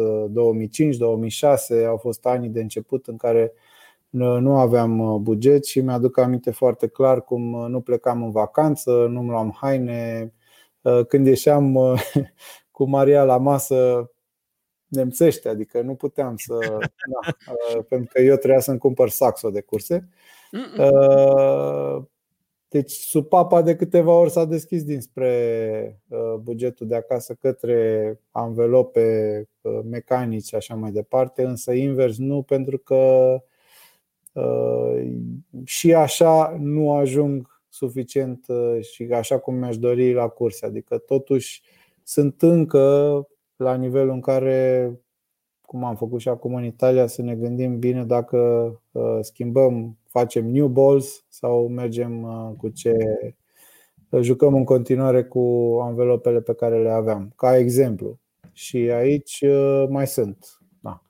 uh, 1.69 1.87
au 1.87 1.97
fost 1.97 2.27
anii 2.27 2.49
de 2.49 2.61
început 2.61 3.07
în 3.07 3.17
care 3.17 3.53
uh, 4.11 4.37
nu 4.41 4.57
aveam 4.57 4.99
uh, 4.99 5.21
buget 5.21 5.65
și 5.65 5.81
mi-aduc 5.81 6.19
aminte 6.19 6.51
foarte 6.51 6.87
clar 6.87 7.25
cum 7.25 7.43
nu 7.69 7.81
plecam 7.81 8.23
în 8.23 8.31
vacanță, 8.31 9.07
nu-mi 9.11 9.29
luam 9.29 9.57
haine, 9.61 10.33
când 11.09 11.27
ieșeam 11.27 11.79
cu 12.77 12.89
Maria 12.89 13.25
la 13.25 13.37
masă 13.37 14.11
nemțește, 14.91 15.49
adică 15.49 15.81
nu 15.81 15.95
puteam 15.95 16.37
să. 16.37 16.59
Da, 17.75 17.83
pentru 17.89 18.11
că 18.13 18.21
eu 18.21 18.37
trebuia 18.37 18.61
să-mi 18.61 18.79
cumpăr 18.79 19.09
saxo 19.09 19.51
de 19.51 19.61
curse. 19.61 20.09
Deci 22.71 22.91
supapa 22.91 23.63
de 23.63 23.77
câteva 23.77 24.13
ori 24.13 24.31
s-a 24.31 24.45
deschis 24.45 24.85
dinspre 24.85 26.01
uh, 26.09 26.35
bugetul 26.41 26.87
de 26.87 26.95
acasă 26.95 27.35
către 27.35 28.21
anvelope 28.31 29.49
uh, 29.61 29.81
mecanici 29.85 30.47
și 30.47 30.55
așa 30.55 30.75
mai 30.75 30.91
departe, 30.91 31.43
însă 31.43 31.73
invers 31.73 32.19
nu, 32.19 32.43
pentru 32.43 32.79
că 32.79 33.37
uh, 34.33 35.13
și 35.65 35.95
așa 35.95 36.57
nu 36.59 36.93
ajung 36.93 37.63
suficient 37.69 38.47
și 38.81 39.09
așa 39.13 39.39
cum 39.39 39.55
mi-aș 39.55 39.79
dori 39.79 40.13
la 40.13 40.29
curse. 40.29 40.67
Adică 40.67 40.99
totuși 40.99 41.63
sunt 42.03 42.43
încă 42.43 43.27
la 43.61 43.75
nivelul 43.75 44.13
în 44.13 44.21
care, 44.21 44.91
cum 45.63 45.85
am 45.85 45.97
făcut 45.97 46.21
și 46.21 46.29
acum 46.29 46.55
în 46.55 46.65
Italia, 46.65 47.07
să 47.07 47.23
ne 47.23 47.35
gândim 47.35 47.79
bine 47.79 48.05
dacă 48.05 48.81
schimbăm 49.21 49.99
facem 50.11 50.47
new 50.47 50.67
balls 50.67 51.25
sau 51.29 51.69
mergem 51.69 52.23
uh, 52.23 52.57
cu 52.57 52.69
ce 52.69 52.97
uh, 54.11 54.21
jucăm 54.21 54.55
în 54.55 54.65
continuare 54.65 55.25
cu 55.25 55.77
anvelopele 55.83 56.41
pe 56.41 56.55
care 56.55 56.83
le 56.83 56.91
aveam, 56.91 57.33
ca 57.37 57.57
exemplu. 57.57 58.19
Și 58.53 58.77
aici 58.77 59.41
uh, 59.41 59.87
mai 59.89 60.07
sunt. 60.07 60.59
Da. 60.81 61.03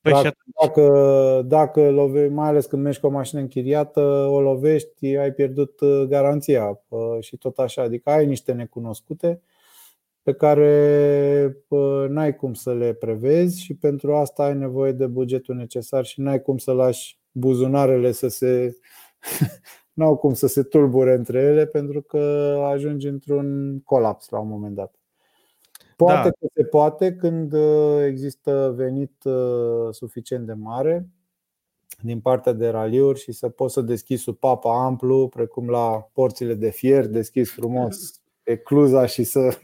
Păi 0.00 0.12
dacă, 0.12 0.34
dacă, 0.60 1.42
dacă 1.46 1.90
lovești, 1.90 2.32
mai 2.32 2.48
ales 2.48 2.66
când 2.66 2.82
mergi 2.82 3.00
cu 3.00 3.06
o 3.06 3.10
mașină 3.10 3.40
închiriată, 3.40 4.00
o 4.30 4.40
lovești, 4.40 5.16
ai 5.16 5.32
pierdut 5.32 5.80
garanția 6.08 6.80
și 7.20 7.36
tot 7.36 7.58
așa. 7.58 7.82
Adică 7.82 8.10
ai 8.10 8.26
niște 8.26 8.52
necunoscute 8.52 9.40
pe 10.22 10.32
care 10.34 11.64
n-ai 12.08 12.36
cum 12.36 12.54
să 12.54 12.74
le 12.74 12.92
prevezi 12.92 13.62
și 13.62 13.74
pentru 13.74 14.14
asta 14.14 14.42
ai 14.42 14.54
nevoie 14.54 14.92
de 14.92 15.06
bugetul 15.06 15.54
necesar 15.54 16.04
și 16.04 16.20
n-ai 16.20 16.42
cum 16.42 16.58
să 16.58 16.72
lași 16.72 17.20
buzunarele 17.32 18.12
să 18.12 18.28
se 18.28 18.76
n-au 19.92 20.16
cum 20.16 20.34
să 20.34 20.46
se 20.46 20.62
tulbure 20.62 21.14
între 21.14 21.40
ele 21.40 21.66
pentru 21.66 22.02
că 22.02 22.18
ajungi 22.64 23.06
într-un 23.06 23.80
colaps 23.84 24.28
la 24.28 24.38
un 24.38 24.48
moment 24.48 24.74
dat. 24.74 24.94
Poate 25.96 26.28
da. 26.28 26.30
că 26.30 26.46
se 26.54 26.64
poate 26.64 27.14
când 27.14 27.52
uh, 27.52 28.04
există 28.06 28.72
venit 28.76 29.24
uh, 29.24 29.88
suficient 29.90 30.46
de 30.46 30.52
mare 30.52 31.08
din 32.02 32.20
partea 32.20 32.52
de 32.52 32.68
raliuri 32.68 33.20
și 33.20 33.32
să 33.32 33.48
poți 33.48 33.74
să 33.74 33.80
deschizi 33.80 34.22
sub 34.22 34.36
papa 34.36 34.84
amplu, 34.84 35.28
precum 35.28 35.68
la 35.68 36.10
porțile 36.12 36.54
de 36.54 36.70
fier, 36.70 37.06
deschizi 37.06 37.50
frumos 37.50 38.20
ecluza 38.42 39.06
și 39.06 39.24
să, 39.24 39.58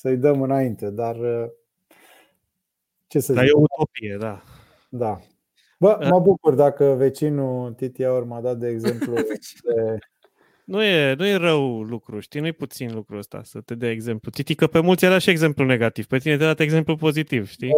să-i 0.00 0.16
dăm 0.16 0.42
înainte. 0.42 0.90
Dar 0.90 1.16
uh, 1.16 1.48
ce 3.06 3.20
să 3.20 3.32
Dar 3.32 3.44
zic? 3.44 3.52
e 3.52 3.56
o 3.56 3.60
utopie, 3.60 4.16
da. 4.20 4.42
Da. 4.88 5.20
Bă, 5.78 6.06
mă 6.10 6.20
bucur 6.20 6.54
dacă 6.54 6.84
vecinul 6.84 7.72
Titi 7.72 8.04
Aur 8.04 8.24
m-a 8.24 8.40
dat 8.40 8.56
de 8.58 8.68
exemplu. 8.74 9.14
De... 9.14 9.98
Nu 10.64 10.82
e, 10.82 11.14
nu 11.14 11.26
e 11.26 11.34
rău 11.34 11.82
lucru, 11.82 12.20
știi? 12.20 12.40
Nu 12.40 12.46
e 12.46 12.52
puțin 12.52 12.94
lucru 12.94 13.18
ăsta 13.18 13.40
să 13.44 13.60
te 13.60 13.74
dea 13.74 13.90
exemplu. 13.90 14.30
Titi, 14.30 14.54
că 14.54 14.66
pe 14.66 14.80
mulți 14.80 15.04
era 15.04 15.18
și 15.18 15.30
exemplu 15.30 15.64
negativ. 15.64 16.06
Pe 16.06 16.18
tine 16.18 16.36
te-a 16.36 16.46
dat 16.46 16.60
exemplu 16.60 16.96
pozitiv, 16.96 17.48
știi? 17.48 17.72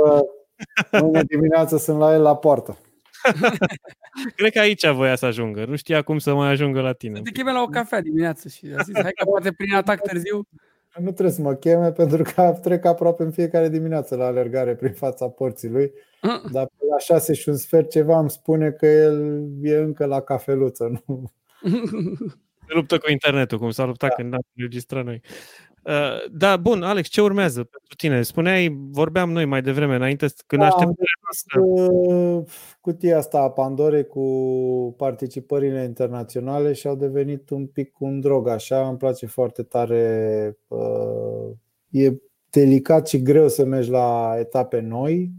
Mâine 1.00 1.22
dimineață 1.22 1.76
sunt 1.76 1.98
la 1.98 2.14
el 2.14 2.22
la 2.22 2.36
poartă. 2.36 2.78
Cred 4.36 4.52
că 4.52 4.60
aici 4.60 4.88
voia 4.88 5.16
să 5.16 5.26
ajungă. 5.26 5.64
Nu 5.64 5.76
știa 5.76 6.02
cum 6.02 6.18
să 6.18 6.34
mai 6.34 6.50
ajungă 6.50 6.80
la 6.80 6.92
tine. 6.92 7.16
Să 7.16 7.22
te 7.22 7.30
cheme 7.30 7.52
la 7.52 7.62
o 7.62 7.66
cafea 7.66 8.00
dimineață 8.00 8.48
și 8.48 8.66
a 8.76 8.82
zis, 8.82 8.94
hai 8.94 9.12
că 9.12 9.24
poate 9.24 9.52
prin 9.52 9.74
atac 9.74 10.00
târziu 10.00 10.48
nu 10.98 11.12
trebuie 11.12 11.34
să 11.34 11.40
mă 11.40 11.54
cheme 11.54 11.92
pentru 12.02 12.22
că 12.22 12.58
trec 12.62 12.84
aproape 12.84 13.22
în 13.22 13.30
fiecare 13.30 13.68
dimineață 13.68 14.16
la 14.16 14.24
alergare 14.24 14.74
prin 14.74 14.92
fața 14.92 15.28
porții 15.28 15.68
lui. 15.68 15.92
Ah. 16.20 16.40
Dar 16.52 16.66
pe 16.66 16.84
la 16.90 16.98
șase 16.98 17.34
și 17.34 17.48
un 17.48 17.56
sfert 17.56 17.90
ceva 17.90 18.18
îmi 18.18 18.30
spune 18.30 18.70
că 18.70 18.86
el 18.86 19.44
e 19.62 19.76
încă 19.76 20.04
la 20.04 20.20
cafeluță. 20.20 21.02
Nu? 21.06 21.32
Se 22.68 22.74
luptă 22.74 22.98
cu 22.98 23.10
internetul, 23.10 23.58
cum 23.58 23.70
s-a 23.70 23.84
luptat 23.84 24.08
da. 24.08 24.14
când 24.14 24.34
am 24.34 24.40
înregistrat 24.56 25.04
noi. 25.04 25.20
Uh, 25.84 26.30
da, 26.32 26.56
bun, 26.56 26.82
Alex, 26.82 27.08
ce 27.08 27.20
urmează 27.20 27.58
pentru 27.58 27.94
tine? 27.96 28.22
Spuneai, 28.22 28.78
vorbeam 28.90 29.32
noi 29.32 29.44
mai 29.44 29.62
devreme, 29.62 29.94
înainte, 29.94 30.26
când 30.46 30.62
da, 30.62 30.68
așteptăm. 30.68 30.94
Uh, 31.62 32.42
cutia 32.80 33.18
asta 33.18 33.38
a 33.38 33.50
Pandorei 33.50 34.06
cu 34.06 34.94
participările 34.96 35.82
internaționale 35.82 36.72
și 36.72 36.86
au 36.86 36.96
devenit 36.96 37.50
un 37.50 37.66
pic 37.66 38.00
un 38.00 38.20
drog, 38.20 38.48
așa, 38.48 38.88
îmi 38.88 38.98
place 38.98 39.26
foarte 39.26 39.62
tare. 39.62 40.58
Uh, 40.68 41.50
e 41.90 42.12
delicat 42.50 43.08
și 43.08 43.22
greu 43.22 43.48
să 43.48 43.64
mergi 43.64 43.90
la 43.90 44.34
etape 44.38 44.80
noi 44.80 45.32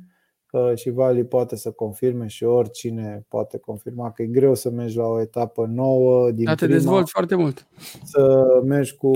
și 0.75 0.89
Vali 0.89 1.25
poate 1.25 1.55
să 1.55 1.71
confirme 1.71 2.27
și 2.27 2.43
oricine 2.43 3.25
poate 3.27 3.57
confirma 3.57 4.11
că 4.11 4.21
e 4.21 4.25
greu 4.25 4.53
să 4.53 4.69
mergi 4.69 4.97
la 4.97 5.05
o 5.05 5.21
etapă 5.21 5.65
nouă. 5.65 6.31
Din 6.31 6.45
Dar 6.45 6.55
te 6.55 6.65
prima, 6.65 6.79
dezvolți 6.79 7.11
foarte 7.11 7.35
mult. 7.35 7.67
Să 8.03 8.43
mergi 8.65 8.95
cu 8.95 9.11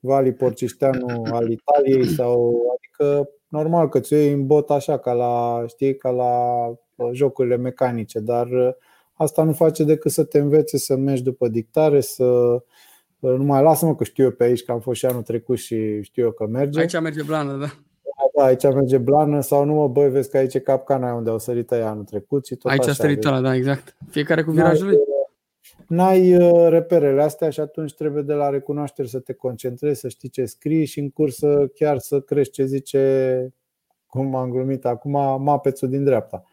Vali 0.00 0.32
Porcișteanu 0.32 1.22
al 1.30 1.50
Italiei 1.50 2.06
sau 2.06 2.60
adică 2.76 3.28
normal 3.48 3.88
că 3.88 4.00
ți 4.00 4.12
iei 4.12 4.32
în 4.32 4.46
bot 4.46 4.70
așa 4.70 4.98
ca 4.98 5.12
la, 5.12 5.64
știi, 5.66 5.96
ca 5.96 6.10
la 6.10 6.66
uh, 6.66 7.10
jocurile 7.12 7.56
mecanice, 7.56 8.18
dar 8.18 8.46
uh, 8.46 8.72
asta 9.12 9.42
nu 9.42 9.52
face 9.52 9.84
decât 9.84 10.10
să 10.10 10.24
te 10.24 10.38
învețe 10.38 10.78
să 10.78 10.96
mergi 10.96 11.22
după 11.22 11.48
dictare, 11.48 12.00
să 12.00 12.24
uh, 12.24 13.32
nu 13.36 13.44
mai 13.44 13.62
lasă-mă 13.62 13.94
că 13.94 14.04
știu 14.04 14.24
eu 14.24 14.30
pe 14.30 14.44
aici 14.44 14.64
că 14.64 14.72
am 14.72 14.80
fost 14.80 14.98
și 14.98 15.06
anul 15.06 15.22
trecut 15.22 15.58
și 15.58 16.02
știu 16.02 16.24
eu 16.24 16.30
că 16.30 16.46
merge. 16.46 16.80
Aici 16.80 17.00
merge 17.00 17.22
blană, 17.22 17.56
da 17.56 17.66
da, 18.36 18.44
aici 18.44 18.62
merge 18.62 18.98
blană 18.98 19.40
sau 19.40 19.64
nu 19.64 19.74
mă 19.74 19.88
băi, 19.88 20.10
vezi 20.10 20.30
că 20.30 20.36
aici 20.36 20.54
e 20.54 20.58
capcana 20.58 21.14
unde 21.14 21.30
au 21.30 21.38
sărit 21.38 21.72
aia 21.72 21.88
anul 21.88 22.04
trecut 22.04 22.46
și 22.46 22.56
tot 22.56 22.70
Aici 22.70 22.80
așa, 22.80 22.90
a 22.90 22.94
sărit 22.94 23.24
ăla, 23.24 23.40
da, 23.40 23.54
exact. 23.54 23.96
Fiecare 24.10 24.42
cu 24.42 24.50
virajul 24.50 24.86
lui. 24.86 24.98
N-ai 25.88 26.36
uh, 26.36 26.68
reperele 26.68 27.22
astea 27.22 27.50
și 27.50 27.60
atunci 27.60 27.94
trebuie 27.94 28.22
de 28.22 28.32
la 28.32 28.48
recunoaștere 28.48 29.08
să 29.08 29.18
te 29.18 29.32
concentrezi, 29.32 30.00
să 30.00 30.08
știi 30.08 30.28
ce 30.28 30.44
scrii 30.44 30.84
și 30.84 31.00
în 31.00 31.10
cursă 31.10 31.70
chiar 31.74 31.98
să 31.98 32.20
crești 32.20 32.52
ce 32.52 32.64
zice, 32.64 33.54
cum 34.06 34.34
am 34.34 34.50
glumit 34.50 34.84
acum, 34.84 35.42
mapețul 35.42 35.88
din 35.88 36.04
dreapta. 36.04 36.44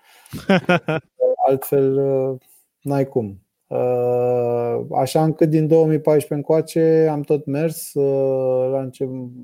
Altfel, 1.47 1.97
uh, 1.97 2.37
n-ai 2.81 3.07
cum. 3.07 3.41
Uh, 3.67 4.79
așa 4.95 5.23
încât 5.23 5.49
din 5.49 5.67
2014 5.67 6.33
încoace 6.33 7.07
am 7.11 7.21
tot 7.21 7.45
mers 7.45 7.91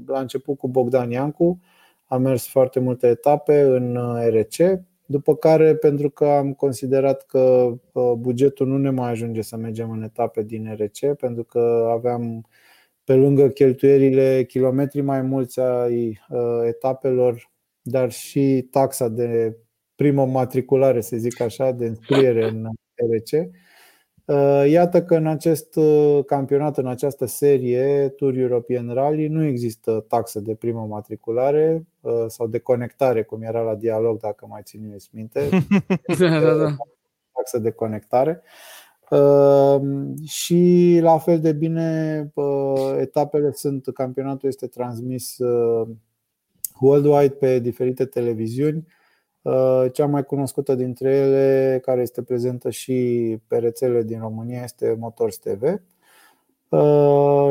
la 0.06 0.20
început 0.20 0.58
cu 0.58 0.68
Bogdan 0.68 1.12
Iancu, 1.12 1.60
am 2.06 2.22
mers 2.22 2.48
foarte 2.48 2.80
multe 2.80 3.08
etape 3.08 3.62
în 3.62 3.96
uh, 3.96 4.28
RC, 4.30 4.80
după 5.06 5.36
care, 5.36 5.76
pentru 5.76 6.10
că 6.10 6.26
am 6.26 6.54
considerat 6.54 7.26
că 7.26 7.74
uh, 7.92 8.12
bugetul 8.18 8.68
nu 8.68 8.78
ne 8.78 8.90
mai 8.90 9.10
ajunge 9.10 9.42
să 9.42 9.58
mergem 9.58 9.92
în 9.92 10.04
etape 10.04 10.44
din 10.44 10.76
RC, 10.76 11.16
pentru 11.18 11.44
că 11.44 11.90
aveam 11.92 12.48
pe 13.04 13.16
lângă 13.16 13.48
cheltuierile 13.48 14.46
kilometri 14.48 15.02
mai 15.02 15.22
mulți 15.22 15.60
ai 15.60 16.20
uh, 16.30 16.62
etapelor, 16.68 17.52
dar 17.82 18.12
și 18.12 18.68
taxa 18.72 19.08
de 19.08 19.58
primă 19.96 20.26
matriculare, 20.26 21.02
să 21.02 21.18
zic 21.18 21.42
așa, 21.42 21.72
de 21.72 21.86
înscriere 21.86 22.50
în 22.50 22.68
RC, 22.96 23.32
Uh, 23.32 23.50
iată 24.68 25.04
că 25.04 25.16
în 25.16 25.28
acest 25.28 25.76
uh, 25.76 26.20
campionat, 26.26 26.78
în 26.78 26.88
această 26.88 27.26
serie 27.26 28.10
Tour 28.10 28.36
European 28.36 28.94
Rally, 28.94 29.28
nu 29.28 29.44
există 29.44 30.06
taxă 30.08 30.40
de 30.40 30.56
primă 30.56 30.86
matriculare 30.90 31.86
uh, 32.02 32.26
sau 32.28 32.48
de 32.48 32.60
conectare, 32.60 33.24
cum 33.24 33.42
era 33.42 33.62
la 33.62 33.76
dialog, 33.76 34.20
dacă 34.20 34.46
mai 34.50 34.62
țineți 34.64 35.10
minte. 35.12 35.50
da, 36.20 36.40
da, 36.40 36.54
da. 36.54 36.76
Taxă 37.32 37.60
de 37.60 37.72
conectare. 37.72 38.42
Și 40.26 41.00
la 41.02 41.18
fel 41.18 41.40
de 41.40 41.52
bine, 41.52 42.34
etapele 43.00 43.52
sunt, 43.52 43.88
campionatul 43.94 44.50
este 44.50 44.68
transmis 44.68 45.38
worldwide 46.80 47.34
pe 47.34 47.60
diferite 47.60 48.06
televiziuni 48.06 48.88
Cea 49.92 50.06
mai 50.06 50.24
cunoscută 50.24 50.76
dintre 50.76 51.10
ele, 51.16 51.80
care 51.86 52.02
este 52.02 52.22
prezentă 52.22 52.70
și 52.70 53.38
pe 53.48 53.58
rețele 53.58 54.04
din 54.04 54.20
România, 54.20 54.62
este 54.64 54.96
Motors 55.00 55.38
TV. 55.38 55.82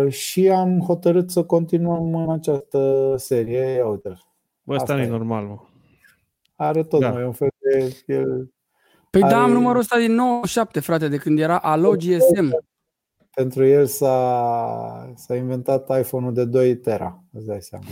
Și 0.09 0.49
am 0.49 0.81
hotărât 0.81 1.31
să 1.31 1.45
continuăm 1.45 2.15
în 2.15 2.31
această 2.31 3.15
serie. 3.19 3.59
Ia 3.59 3.87
uite 3.87 4.19
Bă, 4.63 4.75
asta 4.75 4.95
nu 4.95 5.01
e 5.01 5.09
normal, 5.09 5.45
mă. 5.45 5.59
Are 6.57 6.83
tot, 6.83 7.01
da. 7.01 7.11
mai 7.11 7.25
un 7.25 7.33
fel 7.33 7.49
de... 7.59 7.97
El 8.07 8.53
Păi 9.11 9.23
are... 9.23 9.33
da, 9.33 9.43
am 9.43 9.53
numărul 9.53 9.81
ăsta 9.81 9.99
din 9.99 10.15
97, 10.15 10.81
frate, 10.81 11.09
de 11.09 11.17
când 11.17 11.39
era 11.39 11.59
Alo 11.59 11.91
GSM. 11.91 12.65
Pentru 13.35 13.65
el 13.65 13.87
s-a, 13.87 15.13
s-a 15.17 15.37
inventat 15.37 15.99
iPhone-ul 15.99 16.33
de 16.33 16.45
2 16.45 16.77
tera, 16.77 17.25
îți 17.33 17.47
dai 17.47 17.61
seama. 17.61 17.85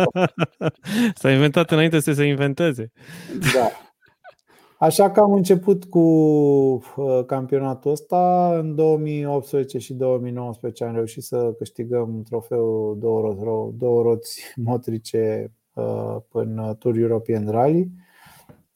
s-a 1.20 1.30
inventat 1.30 1.70
înainte 1.70 2.00
să 2.00 2.12
se 2.12 2.24
inventeze. 2.24 2.92
Da. 3.54 3.70
Așa 4.78 5.10
că 5.10 5.20
am 5.20 5.32
început 5.32 5.84
cu 5.84 5.98
uh, 5.98 7.24
campionatul 7.26 7.90
ăsta. 7.90 8.52
În 8.58 8.74
2018 8.74 9.78
și 9.78 9.94
2019 9.94 10.84
am 10.84 10.94
reușit 10.94 11.22
să 11.22 11.54
câștigăm 11.58 12.22
trofeul 12.28 12.98
două, 12.98 13.20
roți, 13.20 13.76
două 13.78 14.02
roți 14.02 14.52
motrice 14.56 15.52
uh, 15.72 16.16
în 16.32 16.76
Tour 16.78 16.96
European 16.96 17.48
Rally. 17.50 17.90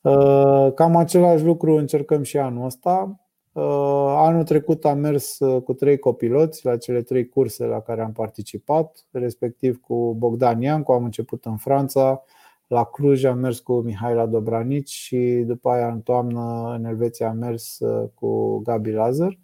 Uh, 0.01 0.73
cam 0.75 0.97
același 0.97 1.45
lucru 1.45 1.77
încercăm 1.77 2.23
și 2.23 2.39
anul 2.39 2.65
ăsta. 2.65 3.22
Uh, 3.53 4.15
anul 4.17 4.45
trecut 4.45 4.85
am 4.85 4.99
mers 4.99 5.39
uh, 5.39 5.63
cu 5.63 5.73
trei 5.73 5.99
copiloți 5.99 6.65
la 6.67 6.77
cele 6.77 7.03
trei 7.03 7.29
curse 7.29 7.65
la 7.65 7.81
care 7.81 8.03
am 8.03 8.13
participat, 8.13 9.07
respectiv 9.11 9.81
cu 9.81 10.15
Bogdan 10.19 10.61
Iancu, 10.61 10.93
am 10.93 11.05
început 11.05 11.45
în 11.45 11.57
Franța, 11.57 12.23
la 12.67 12.85
Cluj 12.85 13.25
am 13.25 13.39
mers 13.39 13.59
cu 13.59 13.73
Mihaela 13.73 14.27
Dobranici 14.27 14.91
și 14.91 15.43
după 15.47 15.71
aia 15.71 15.89
în 15.89 16.01
toamnă 16.01 16.75
în 16.77 16.85
Elveția 16.85 17.29
am 17.29 17.37
mers 17.37 17.79
cu 18.15 18.59
Gabi 18.59 18.91
Lazar. 18.91 19.39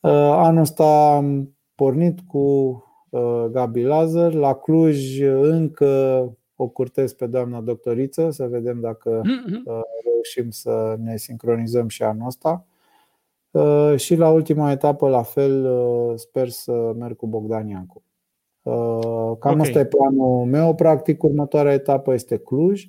Anul 0.00 0.60
ăsta 0.60 1.14
am 1.16 1.56
pornit 1.74 2.20
cu 2.20 2.74
Gabi 3.50 3.82
Lazar, 3.82 4.32
la 4.32 4.54
Cluj 4.54 5.20
încă 5.40 6.24
o 6.56 6.68
curtez 6.68 7.12
pe 7.12 7.26
doamna 7.26 7.60
doctoriță 7.60 8.30
să 8.30 8.46
vedem 8.46 8.80
dacă 8.80 9.20
mm-hmm. 9.20 9.62
reușim 10.04 10.50
să 10.50 10.96
ne 10.98 11.16
sincronizăm 11.16 11.88
și 11.88 12.02
anul 12.02 12.26
ăsta. 12.26 12.64
Uh, 13.50 13.96
și 13.96 14.14
la 14.14 14.30
ultima 14.30 14.70
etapă, 14.70 15.08
la 15.08 15.22
fel, 15.22 15.64
uh, 15.64 16.12
sper 16.16 16.48
să 16.48 16.92
merg 16.98 17.16
cu 17.16 17.26
Bogdan 17.26 17.66
Iancu. 17.66 18.02
Cam 18.62 19.30
okay. 19.30 19.56
asta 19.58 19.78
e 19.78 19.84
planul 19.84 20.44
meu. 20.44 20.74
Practic, 20.74 21.22
următoarea 21.22 21.72
etapă 21.72 22.12
este 22.12 22.36
Cluj, 22.36 22.86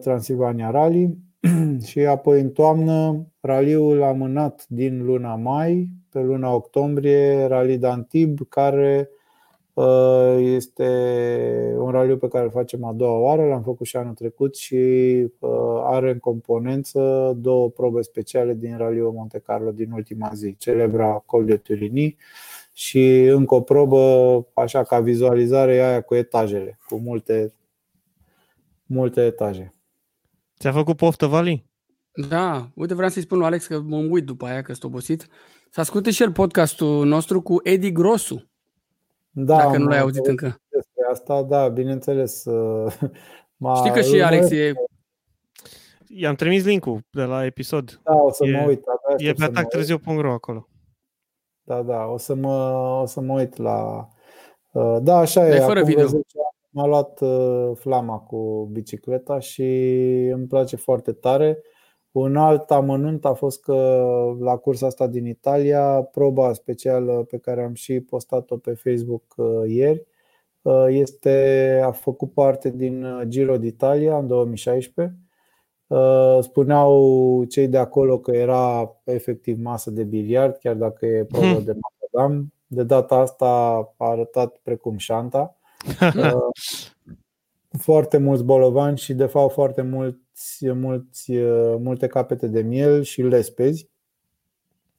Transilvania 0.00 0.70
Rally 0.70 1.18
și 1.88 2.00
apoi 2.00 2.40
în 2.40 2.50
toamnă 2.50 3.26
raliul 3.40 4.02
amânat 4.02 4.64
din 4.68 5.04
luna 5.04 5.34
mai 5.34 5.88
pe 6.10 6.20
luna 6.20 6.54
octombrie, 6.54 7.46
Rally 7.46 7.78
Dantib, 7.78 8.38
care 8.48 9.10
Uh, 9.10 9.17
este 10.38 10.88
un 11.78 11.90
raliu 11.90 12.16
pe 12.16 12.28
care 12.28 12.44
îl 12.44 12.50
facem 12.50 12.84
a 12.84 12.92
doua 12.92 13.18
oară, 13.18 13.46
l-am 13.46 13.62
făcut 13.62 13.86
și 13.86 13.96
anul 13.96 14.14
trecut 14.14 14.56
și 14.56 14.74
uh, 15.38 15.50
are 15.82 16.10
în 16.10 16.18
componență 16.18 17.32
două 17.40 17.70
probe 17.70 18.02
speciale 18.02 18.54
din 18.54 18.76
raliul 18.76 19.12
Monte 19.12 19.38
Carlo 19.38 19.70
din 19.70 19.92
ultima 19.92 20.30
zi, 20.34 20.56
celebra 20.58 21.22
Col 21.26 21.44
de 21.44 21.56
Turini 21.56 22.16
și 22.72 23.24
încă 23.24 23.54
o 23.54 23.60
probă, 23.60 24.46
așa 24.54 24.82
ca 24.82 25.00
vizualizare, 25.00 25.74
e 25.74 25.84
aia 25.84 26.00
cu 26.00 26.14
etajele, 26.14 26.78
cu 26.88 26.96
multe, 26.96 27.52
multe 28.86 29.24
etaje. 29.24 29.74
Ți-a 30.58 30.72
făcut 30.72 30.96
poftă, 30.96 31.26
Vali? 31.26 31.66
Da, 32.28 32.68
uite, 32.74 32.94
vreau 32.94 33.10
să-i 33.10 33.22
spun 33.22 33.38
lui 33.38 33.46
Alex 33.46 33.66
că 33.66 33.80
mă 33.80 33.96
uit 33.96 34.24
după 34.24 34.46
aia, 34.46 34.62
că 34.62 34.72
sunt 34.72 34.84
obosit. 34.84 35.26
Să 35.70 35.80
asculte 35.80 36.10
și 36.10 36.22
el 36.22 36.32
podcastul 36.32 37.06
nostru 37.06 37.42
cu 37.42 37.60
Edi 37.62 37.92
Grosu. 37.92 38.47
Da, 39.30 39.56
Dacă 39.56 39.78
nu 39.78 39.86
l-ai 39.86 39.98
auzit 39.98 40.26
încă. 40.26 40.60
Despre 40.68 41.06
asta, 41.10 41.42
da, 41.42 41.68
bineînțeles. 41.68 42.44
M-a 43.56 43.74
Știi 43.74 43.90
că 43.90 44.00
și 44.00 44.22
Alex 44.22 44.50
e... 44.50 44.72
I-am 46.06 46.34
trimis 46.34 46.64
link-ul 46.64 47.00
de 47.10 47.22
la 47.22 47.44
episod. 47.44 48.00
Da, 48.04 48.14
o 48.14 48.32
să 48.32 48.44
e, 48.46 48.50
mă 48.50 48.66
uit. 48.66 48.84
E 49.16 49.32
pe 49.32 49.44
atactârziu.ro 49.44 50.32
acolo. 50.32 50.68
Da, 51.62 51.82
da, 51.82 52.06
o 52.06 52.16
să 52.16 52.34
mă, 52.34 52.72
o 53.02 53.06
să 53.06 53.20
mă 53.20 53.32
uit 53.32 53.56
la... 53.56 54.08
Uh, 54.72 54.96
da, 55.02 55.16
așa 55.16 55.48
e. 55.48 55.60
fără 55.60 55.82
video. 55.82 56.06
M-a 56.70 56.86
luat 56.86 57.20
uh, 57.20 57.70
flama 57.74 58.18
cu 58.18 58.68
bicicleta 58.72 59.38
și 59.38 59.62
îmi 60.32 60.46
place 60.46 60.76
foarte 60.76 61.12
tare. 61.12 61.62
Un 62.18 62.36
alt 62.36 62.70
amănunt 62.70 63.24
a 63.24 63.32
fost 63.32 63.62
că 63.62 63.74
la 64.40 64.56
cursa 64.56 64.86
asta 64.86 65.06
din 65.06 65.26
Italia, 65.26 66.02
proba 66.02 66.52
specială 66.52 67.12
pe 67.12 67.38
care 67.38 67.62
am 67.62 67.74
și 67.74 68.00
postat-o 68.00 68.56
pe 68.56 68.74
Facebook 68.74 69.34
uh, 69.36 69.46
ieri, 69.66 70.06
uh, 70.62 70.86
este, 70.88 71.80
a 71.84 71.90
făcut 71.90 72.32
parte 72.32 72.70
din 72.70 73.04
uh, 73.04 73.22
Giro 73.26 73.56
d'Italia 73.56 74.18
în 74.18 74.26
2016. 74.26 75.16
Spuneau 76.40 77.44
cei 77.44 77.68
de 77.68 77.78
acolo 77.78 78.18
că 78.18 78.30
era 78.30 78.96
efectiv 79.04 79.58
masă 79.60 79.90
de 79.90 80.04
biliard, 80.04 80.56
chiar 80.56 80.74
dacă 80.74 81.06
e 81.06 81.24
probă 81.32 81.46
hmm. 81.46 81.64
de 81.64 81.72
macadam. 81.72 82.52
De 82.66 82.82
data 82.82 83.14
asta 83.14 83.46
a 83.96 84.10
arătat 84.10 84.56
precum 84.62 84.96
șanta. 84.96 85.56
foarte 87.78 88.18
mulți 88.18 88.44
bolovani 88.44 88.98
și 88.98 89.14
de 89.14 89.26
fapt 89.26 89.52
foarte 89.52 89.82
mulți, 90.60 90.72
mulți, 90.72 91.32
multe 91.78 92.06
capete 92.06 92.46
de 92.46 92.62
miel 92.62 93.02
și 93.02 93.22
lespezi. 93.22 93.90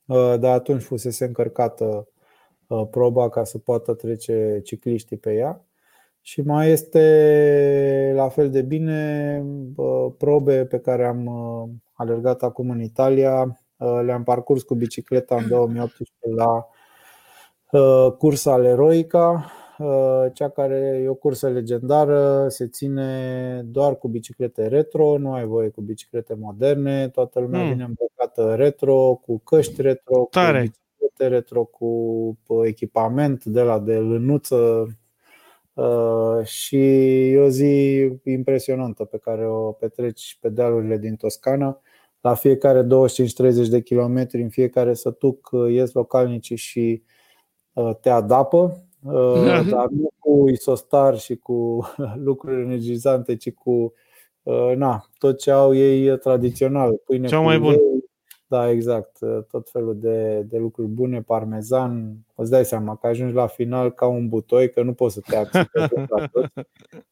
Uh, 0.05 0.35
dar 0.39 0.53
atunci 0.53 0.81
fusese 0.81 1.25
încărcată 1.25 2.07
uh, 2.67 2.87
proba 2.91 3.29
ca 3.29 3.43
să 3.43 3.57
poată 3.57 3.93
trece 3.93 4.61
cicliștii 4.63 5.17
pe 5.17 5.33
ea. 5.33 5.63
Și 6.21 6.41
mai 6.41 6.69
este 6.69 8.11
la 8.15 8.29
fel 8.29 8.49
de 8.49 8.61
bine 8.61 9.43
probe 10.17 10.65
pe 10.65 10.79
care 10.79 11.05
am 11.05 11.25
uh, 11.25 11.69
alergat 11.93 12.43
acum 12.43 12.69
în 12.69 12.81
Italia. 12.81 13.61
Le-am 14.03 14.23
parcurs 14.23 14.63
cu 14.63 14.75
bicicleta 14.75 15.35
în 15.35 15.47
2018 15.47 16.13
la 16.35 16.67
cursa 18.17 18.57
Leroica, 18.57 19.33
Uh, 19.33 19.58
cea 20.33 20.49
care 20.49 21.01
e 21.03 21.09
o 21.09 21.13
cursă 21.13 21.49
legendară, 21.49 22.45
se 22.49 22.67
ține 22.67 23.61
doar 23.65 23.97
cu 23.97 24.07
biciclete 24.07 24.67
retro, 24.67 25.17
nu 25.17 25.33
ai 25.33 25.45
voie 25.45 25.69
cu 25.69 25.81
biciclete 25.81 26.33
moderne, 26.33 27.09
toată 27.09 27.39
lumea 27.39 27.63
mm. 27.63 27.69
vine 27.69 27.83
îmbrăcată 27.83 28.55
retro, 28.55 29.19
cu 29.25 29.39
căști 29.39 29.81
retro, 29.81 30.27
Tare. 30.31 30.59
cu 30.59 30.63
biciclete 30.63 31.35
retro, 31.35 31.63
cu 31.63 31.85
uh, 32.47 32.67
echipament 32.67 33.45
de 33.45 33.61
la 33.61 33.79
de 33.79 33.97
lânuță 33.97 34.87
uh, 35.73 36.45
și 36.45 36.77
e 37.31 37.39
o 37.39 37.49
zi 37.49 38.11
impresionantă 38.23 39.03
pe 39.03 39.17
care 39.17 39.47
o 39.47 39.71
petreci 39.71 40.37
pe 40.41 40.49
dealurile 40.49 40.97
din 40.97 41.15
Toscana. 41.15 41.81
La 42.21 42.33
fiecare 42.33 42.83
25-30 42.83 42.87
de 43.69 43.81
kilometri, 43.81 44.41
în 44.41 44.49
fiecare 44.49 44.93
sătuc, 44.93 45.49
ies 45.69 45.91
localnicii 45.91 46.55
și 46.55 47.03
te 48.01 48.09
adapă 48.09 48.73
Uh, 48.73 48.88
dar 49.69 49.87
nu 49.89 50.09
cu 50.19 50.49
isostar 50.49 51.17
și 51.17 51.35
cu 51.35 51.87
lucruri 52.27 52.61
energizante, 52.61 53.35
ci 53.35 53.51
cu 53.51 53.93
uh, 54.43 54.71
na, 54.75 55.05
tot 55.17 55.37
ce 55.37 55.51
au 55.51 55.75
ei 55.75 56.17
tradițional. 56.17 57.01
Pâine 57.05 57.27
Cea 57.27 57.39
mai 57.39 57.59
bun. 57.59 57.75
Da, 58.47 58.69
exact. 58.69 59.17
Uh, 59.21 59.43
tot 59.51 59.69
felul 59.69 59.97
de, 59.99 60.41
de 60.41 60.57
lucruri 60.57 60.87
bune, 60.87 61.21
parmezan. 61.21 62.17
Îți 62.35 62.51
dai 62.51 62.65
seama 62.65 62.95
că 62.95 63.07
ajungi 63.07 63.33
la 63.33 63.47
final 63.47 63.91
ca 63.91 64.07
un 64.07 64.27
butoi, 64.27 64.69
că 64.69 64.83
nu 64.83 64.93
poți 64.93 65.13
să 65.13 65.21
te 65.27 65.35
accepti 65.35 66.05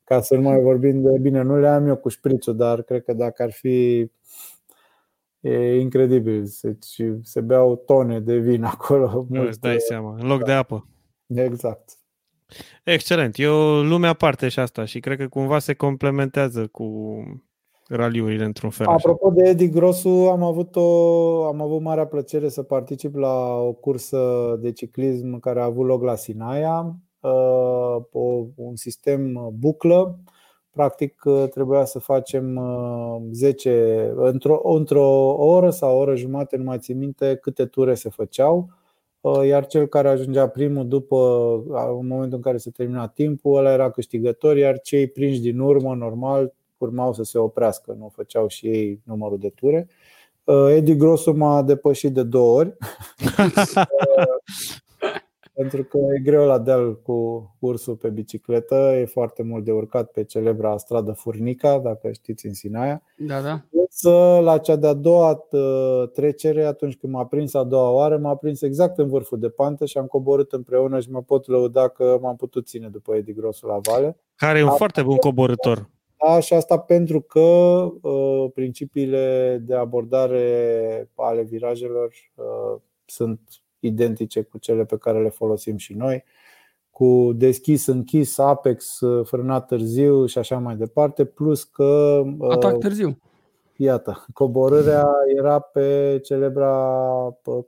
Ca 0.03 0.21
să 0.21 0.35
nu 0.35 0.41
mai 0.41 0.61
vorbim 0.61 1.01
de 1.01 1.17
bine, 1.21 1.41
nu 1.41 1.59
le 1.59 1.67
am 1.67 1.87
eu 1.87 1.95
cu 1.95 2.09
șprițul, 2.09 2.55
dar 2.55 2.81
cred 2.81 3.03
că 3.03 3.13
dacă 3.13 3.43
ar 3.43 3.51
fi 3.51 4.09
E 5.39 5.79
incredibil. 5.79 6.49
Deci 6.61 7.01
se 7.21 7.41
beau 7.41 7.75
tone 7.75 8.19
de 8.19 8.37
vin 8.37 8.63
acolo. 8.63 9.27
Îți 9.29 9.59
dai 9.59 9.79
seama, 9.79 10.15
în 10.19 10.27
loc 10.27 10.43
de 10.43 10.51
apă. 10.51 10.87
Exact. 11.27 11.97
Excelent. 12.83 13.37
E 13.37 13.47
o 13.47 13.81
lume 13.81 14.07
aparte 14.07 14.47
și 14.47 14.59
asta 14.59 14.85
și 14.85 14.99
cred 14.99 15.17
că 15.17 15.27
cumva 15.27 15.59
se 15.59 15.73
complementează 15.73 16.67
cu 16.67 17.17
raliurile 17.87 18.43
într-un 18.43 18.69
fel. 18.69 18.87
Apropo 18.87 19.27
așa. 19.27 19.35
de 19.35 19.49
Edi 19.49 19.69
Grosu, 19.69 20.09
am 20.09 20.43
avut, 20.43 20.75
o, 20.75 21.45
am 21.45 21.61
avut 21.61 21.81
marea 21.81 22.05
plăcere 22.07 22.49
să 22.49 22.63
particip 22.63 23.15
la 23.15 23.53
o 23.53 23.73
cursă 23.73 24.55
de 24.61 24.71
ciclism 24.71 25.39
care 25.39 25.59
a 25.59 25.63
avut 25.63 25.85
loc 25.85 26.03
la 26.03 26.15
Sinaia, 26.15 26.95
uh, 27.19 27.95
o, 28.11 28.45
un 28.55 28.75
sistem 28.75 29.49
buclă. 29.53 30.19
Practic 30.69 31.21
trebuia 31.49 31.85
să 31.85 31.99
facem 31.99 32.59
10 33.31 34.11
într-o, 34.15 34.61
într-o 34.63 35.35
oră 35.35 35.69
sau 35.69 35.95
o 35.95 35.99
oră 35.99 36.15
jumate, 36.15 36.57
nu 36.57 36.63
mai 36.63 36.77
țin 36.79 36.97
minte 36.97 37.35
câte 37.35 37.65
ture 37.65 37.93
se 37.93 38.09
făceau 38.09 38.69
Uh, 38.69 38.76
iar 39.45 39.65
cel 39.65 39.87
care 39.87 40.09
ajungea 40.09 40.47
primul 40.47 40.87
după 40.87 41.17
în 41.99 42.07
momentul 42.07 42.37
în 42.37 42.41
care 42.41 42.57
se 42.57 42.69
termina 42.69 43.07
timpul, 43.07 43.57
ăla 43.57 43.71
era 43.71 43.91
câștigător, 43.91 44.57
iar 44.57 44.79
cei 44.79 45.07
prinși 45.07 45.39
din 45.39 45.59
urmă, 45.59 45.95
normal, 45.95 46.53
urmau 46.77 47.13
să 47.13 47.23
se 47.23 47.37
oprească, 47.37 47.95
nu 47.99 48.11
făceau 48.13 48.47
și 48.47 48.67
ei 48.67 49.01
numărul 49.03 49.39
de 49.39 49.49
ture. 49.49 49.87
Eddie 50.69 50.95
Grosu 50.95 51.31
m-a 51.31 51.61
depășit 51.61 52.13
de 52.13 52.23
două 52.23 52.57
ori 52.57 52.77
pentru 55.57 55.83
că 55.83 55.97
e 56.15 56.19
greu 56.19 56.45
la 56.45 56.59
deal 56.59 57.01
cu 57.01 57.49
ursul 57.59 57.95
pe 57.95 58.09
bicicletă, 58.09 58.75
e 58.75 59.05
foarte 59.05 59.43
mult 59.43 59.63
de 59.63 59.71
urcat 59.71 60.11
pe 60.11 60.23
celebra 60.23 60.77
stradă 60.77 61.11
Furnica, 61.11 61.79
dacă 61.79 62.11
știți 62.11 62.45
în 62.45 62.53
Sinaia. 62.53 63.01
Da, 63.17 63.41
da. 63.41 63.61
Însă 63.71 64.39
la 64.41 64.57
cea 64.57 64.75
de-a 64.75 64.93
doua 64.93 65.45
uh, 65.51 66.09
trecere, 66.13 66.63
atunci 66.63 66.97
când 66.97 67.13
m-a 67.13 67.25
prins 67.25 67.53
a 67.53 67.63
doua 67.63 67.89
oară, 67.89 68.17
m-a 68.17 68.35
prins 68.35 68.61
exact 68.61 68.97
în 68.97 69.07
vârful 69.07 69.39
de 69.39 69.49
pantă 69.49 69.85
și 69.85 69.97
am 69.97 70.05
coborât 70.05 70.51
împreună 70.51 70.99
și 70.99 71.11
mă 71.11 71.21
pot 71.21 71.47
lăuda 71.47 71.87
că 71.87 72.17
m-am 72.21 72.35
putut 72.35 72.67
ține 72.67 72.87
după 72.87 73.15
Edi 73.15 73.33
Grosul 73.33 73.69
la 73.69 73.79
vale. 73.91 74.17
Care 74.35 74.59
e 74.59 74.63
un 74.63 74.69
foarte 74.69 75.01
bun 75.01 75.17
coborător. 75.17 75.89
Da, 76.25 76.39
și 76.39 76.53
asta 76.53 76.79
pentru 76.79 77.21
că 77.21 77.39
uh, 77.39 78.51
principiile 78.53 79.57
de 79.65 79.75
abordare 79.75 81.09
ale 81.15 81.41
virajelor 81.41 82.11
uh, 82.35 82.79
sunt 83.05 83.39
identice 83.79 84.41
cu 84.41 84.57
cele 84.57 84.85
pe 84.85 84.97
care 84.97 85.21
le 85.21 85.29
folosim 85.29 85.77
și 85.77 85.93
noi, 85.93 86.23
cu 86.89 87.31
deschis, 87.35 87.85
închis, 87.85 88.37
apex, 88.37 88.99
frânat 89.23 89.67
târziu 89.67 90.25
și 90.25 90.37
așa 90.37 90.57
mai 90.57 90.75
departe, 90.75 91.25
plus 91.25 91.63
că. 91.63 92.23
Atac 92.49 92.77
târziu. 92.77 93.17
Iată, 93.75 94.25
coborârea 94.33 95.07
era 95.37 95.59
pe 95.59 96.19
celebra 96.23 97.03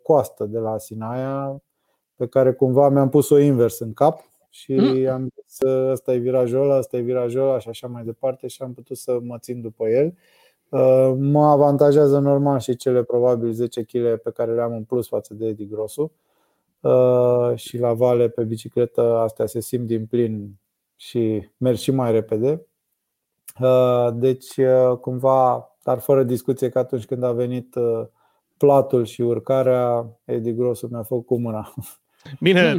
coastă 0.01 0.45
de 0.45 0.57
la 0.57 0.78
Sinaia, 0.78 1.62
pe 2.16 2.28
care 2.28 2.53
cumva 2.53 2.89
mi-am 2.89 3.10
pus-o 3.10 3.39
invers 3.39 3.80
în 3.80 3.93
cap 3.93 4.22
și 4.49 4.74
mm. 4.74 5.07
am 5.07 5.30
zis 5.47 5.70
ăsta 5.70 6.14
e 6.14 6.18
virajul 6.18 6.62
ăla, 6.62 6.78
ăsta 6.78 6.97
e 6.97 7.01
virajul 7.01 7.41
ăla 7.41 7.60
și 7.60 7.70
așa 7.70 7.88
mai 7.88 8.03
departe 8.03 8.47
și 8.47 8.62
am 8.62 8.74
putut 8.74 8.97
să 8.97 9.20
mă 9.22 9.38
țin 9.38 9.62
după 9.62 9.88
el. 9.88 10.05
Uh, 10.05 10.14
mă 11.17 11.45
avantajează 11.45 12.20
normal 12.20 12.59
și 12.59 12.76
cele 12.76 13.03
probabil 13.03 13.51
10 13.51 13.84
kg 13.84 14.15
pe 14.15 14.32
care 14.32 14.53
le 14.53 14.61
am 14.61 14.74
în 14.74 14.84
plus 14.84 15.07
față 15.07 15.34
de 15.34 15.47
Edi 15.47 15.67
Grosu 15.67 16.11
uh, 16.80 17.51
și 17.55 17.78
la 17.78 17.93
vale 17.93 18.30
pe 18.30 18.43
bicicletă 18.43 19.01
astea 19.01 19.45
se 19.45 19.59
simt 19.59 19.88
din 19.88 20.05
plin 20.05 20.59
și 20.95 21.49
merg 21.57 21.78
și 21.78 21.91
mai 21.91 22.11
repede. 22.11 22.65
Uh, 23.59 24.07
deci 24.13 24.59
cumva, 25.01 25.76
dar 25.84 25.99
fără 25.99 26.24
discuție 26.24 26.70
că 26.70 26.80
atunci 26.80 27.05
când 27.05 27.24
a 27.24 27.32
venit 27.32 27.76
platul 28.57 29.05
și 29.05 29.22
urcarea, 29.22 30.05
Edi 30.26 30.53
Grosu 30.53 30.88
mi-a 30.91 31.03
făcut 31.03 31.26
cu 31.26 31.39
mâna. 31.39 31.74
Bine, 32.39 32.78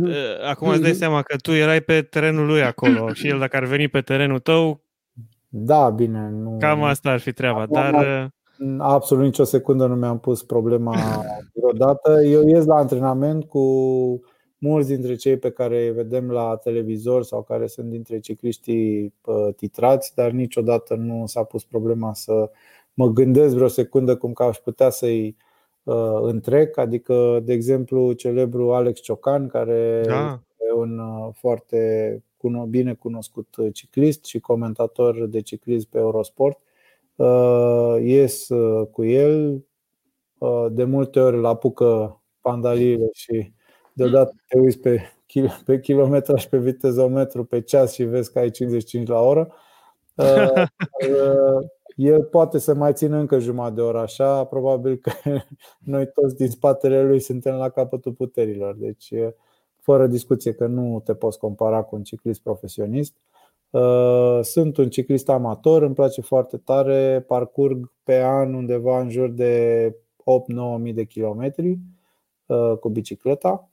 acum 0.49 0.69
îți 0.69 0.81
dai 0.81 0.93
seama 0.93 1.23
că 1.23 1.37
tu 1.37 1.53
erai 1.53 1.81
pe 1.81 2.03
terenul 2.03 2.47
lui 2.47 2.63
acolo 2.63 3.13
și 3.19 3.29
el 3.29 3.39
dacă 3.39 3.57
ar 3.57 3.65
veni 3.65 3.89
pe 3.89 4.01
terenul 4.01 4.39
tău, 4.39 4.81
da, 5.53 5.91
bine. 5.91 6.31
Nu... 6.31 6.57
Cam 6.59 6.83
asta 6.83 7.11
ar 7.11 7.21
fi 7.21 7.33
treaba, 7.33 7.61
Acum, 7.61 7.75
dar... 7.75 8.33
Absolut 8.79 9.25
nicio 9.25 9.45
secundă 9.45 9.87
nu 9.87 9.95
mi-am 9.95 10.19
pus 10.19 10.43
problema 10.43 10.97
vreodată. 11.55 12.23
Eu 12.25 12.49
ies 12.49 12.65
la 12.65 12.75
antrenament 12.75 13.45
cu 13.45 13.61
mulți 14.59 14.89
dintre 14.89 15.15
cei 15.15 15.37
pe 15.37 15.51
care 15.51 15.83
îi 15.83 15.93
vedem 15.93 16.31
la 16.31 16.57
televizor 16.57 17.23
sau 17.23 17.43
care 17.43 17.67
sunt 17.67 17.91
dintre 17.91 18.19
cicliștii 18.19 19.15
titrați, 19.57 20.15
dar 20.15 20.31
niciodată 20.31 20.95
nu 20.95 21.27
s-a 21.27 21.43
pus 21.43 21.65
problema 21.65 22.15
să 22.15 22.51
mă 22.95 23.09
gândesc 23.09 23.55
vreo 23.55 23.69
secundă 23.69 24.17
cum 24.17 24.33
că 24.33 24.43
aș 24.43 24.57
putea 24.57 24.91
să-i 24.91 25.37
uh, 25.83 26.19
întrec. 26.23 26.77
Adică, 26.77 27.41
de 27.43 27.53
exemplu, 27.53 28.13
celebru 28.13 28.73
Alex 28.73 29.01
Ciocan, 29.01 29.47
care 29.47 30.03
da. 30.07 30.41
e 30.71 30.73
un 30.73 30.99
uh, 30.99 31.29
foarte 31.35 32.23
bine 32.69 32.95
cunoscut 32.95 33.57
uh, 33.57 33.69
ciclist 33.73 34.25
și 34.25 34.41
comentator 34.41 35.27
de 35.27 35.41
ciclism 35.41 35.89
pe 35.91 35.99
Eurosport. 35.99 36.59
Uh, 37.17 37.97
ies 38.01 38.49
uh, 38.49 38.87
cu 38.87 39.05
el, 39.05 39.65
de 40.71 40.85
multe 40.85 41.21
ori 41.21 41.37
îl 41.37 41.47
apucă 41.47 42.21
pandaliile 42.41 43.09
și 43.13 43.53
deodată 43.93 44.35
te 44.49 44.59
uiți 44.59 44.79
pe, 44.79 45.01
pe 45.65 45.81
kilometraj, 45.81 46.47
pe 46.47 46.59
vitezometru, 46.59 47.45
pe 47.45 47.61
ceas 47.61 47.93
și 47.93 48.05
vezi 48.05 48.33
că 48.33 48.39
ai 48.39 48.51
55 48.51 49.09
la 49.09 49.21
oră. 49.21 49.53
El 51.97 52.25
poate 52.25 52.59
să 52.59 52.75
mai 52.75 52.93
țină 52.93 53.17
încă 53.17 53.39
jumătate 53.39 53.75
de 53.75 53.81
oră 53.81 53.99
așa, 53.99 54.45
probabil 54.45 54.97
că 54.97 55.11
noi 55.95 56.11
toți 56.13 56.37
din 56.37 56.51
spatele 56.51 57.03
lui 57.03 57.21
suntem 57.21 57.55
la 57.55 57.69
capătul 57.69 58.13
puterilor. 58.13 58.75
Deci 58.75 59.13
fără 59.81 60.07
discuție 60.07 60.53
că 60.53 60.67
nu 60.67 61.01
te 61.05 61.15
poți 61.15 61.39
compara 61.39 61.83
cu 61.83 61.97
un 61.97 62.03
ciclist 62.03 62.41
profesionist. 62.41 63.15
Uh, 63.71 64.39
sunt 64.43 64.77
un 64.77 64.89
ciclist 64.89 65.29
amator, 65.29 65.83
îmi 65.83 65.95
place 65.95 66.21
foarte 66.21 66.57
tare, 66.57 67.25
parcurg 67.27 67.93
pe 68.03 68.23
an 68.23 68.55
undeva 68.55 69.01
în 69.01 69.11
jur 69.11 69.29
de 69.29 69.95
8-9 70.77 70.79
mii 70.79 70.93
de 70.93 71.05
kilometri 71.05 71.79
uh, 72.47 72.73
cu 72.81 72.89
bicicleta. 72.89 73.69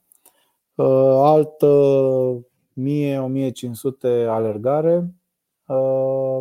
Uh, 0.74 0.86
altă 1.22 1.66
1000-1500 2.80 4.26
alergare. 4.28 5.12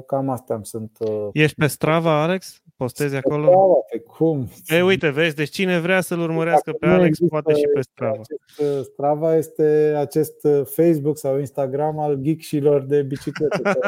Cam 0.05 0.29
astea 0.29 0.59
sunt. 0.63 0.97
Ești 1.33 1.55
pe 1.55 1.67
Strava, 1.67 2.21
Alex? 2.21 2.61
Postezi 2.77 3.15
acolo? 3.15 3.47
Strava, 3.47 3.73
pe 3.91 3.99
cum? 3.99 4.47
E, 4.67 4.81
uite, 4.81 5.09
vezi, 5.09 5.35
deci 5.35 5.49
cine 5.49 5.79
vrea 5.79 6.01
să-l 6.01 6.19
urmărească 6.19 6.71
pe 6.71 6.85
Alex, 6.85 7.17
poate 7.29 7.53
și 7.53 7.67
pe 7.73 7.81
Strava. 7.81 8.21
Acest, 8.21 8.77
uh, 8.77 8.83
Strava 8.83 9.35
este 9.35 9.93
acest 9.97 10.43
uh, 10.43 10.61
Facebook 10.65 11.17
sau 11.17 11.39
Instagram 11.39 11.99
al 11.99 12.15
geekșilor 12.15 12.81
de 12.81 13.01
biciclete. 13.01 13.61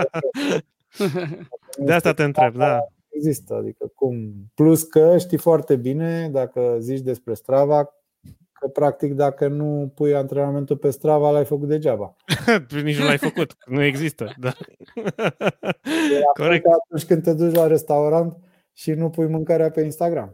de 1.86 1.94
asta 1.94 2.14
te 2.14 2.24
întreb, 2.24 2.56
da. 2.56 2.80
Există, 3.10 3.54
adică 3.54 3.92
cum? 3.96 4.34
Plus 4.56 4.84
că 4.84 5.18
știi 5.18 5.38
foarte 5.38 5.76
bine, 5.76 6.30
dacă 6.32 6.78
zici 6.80 7.02
despre 7.02 7.34
Strava, 7.34 7.94
că 8.60 8.68
practic 8.68 9.14
dacă 9.14 9.48
nu 9.48 9.92
pui 9.96 10.16
antrenamentul 10.16 10.78
pe 10.78 10.90
Strava, 10.90 11.32
l-ai 11.32 11.46
făcut 11.46 11.68
degeaba. 11.68 12.16
Nici 12.84 13.00
nu 13.00 13.06
l-ai 13.06 13.18
făcut, 13.18 13.56
nu 13.66 13.84
există. 13.84 14.34
Da. 14.38 14.52
Corect. 16.40 16.66
Atunci 16.66 17.06
când 17.06 17.24
te 17.24 17.34
duci 17.34 17.56
la 17.56 17.68
restaurant, 17.68 18.38
și 18.80 18.92
nu 18.92 19.10
pui 19.10 19.28
mâncarea 19.28 19.72
pe 19.72 19.82
Instagram. 19.82 20.34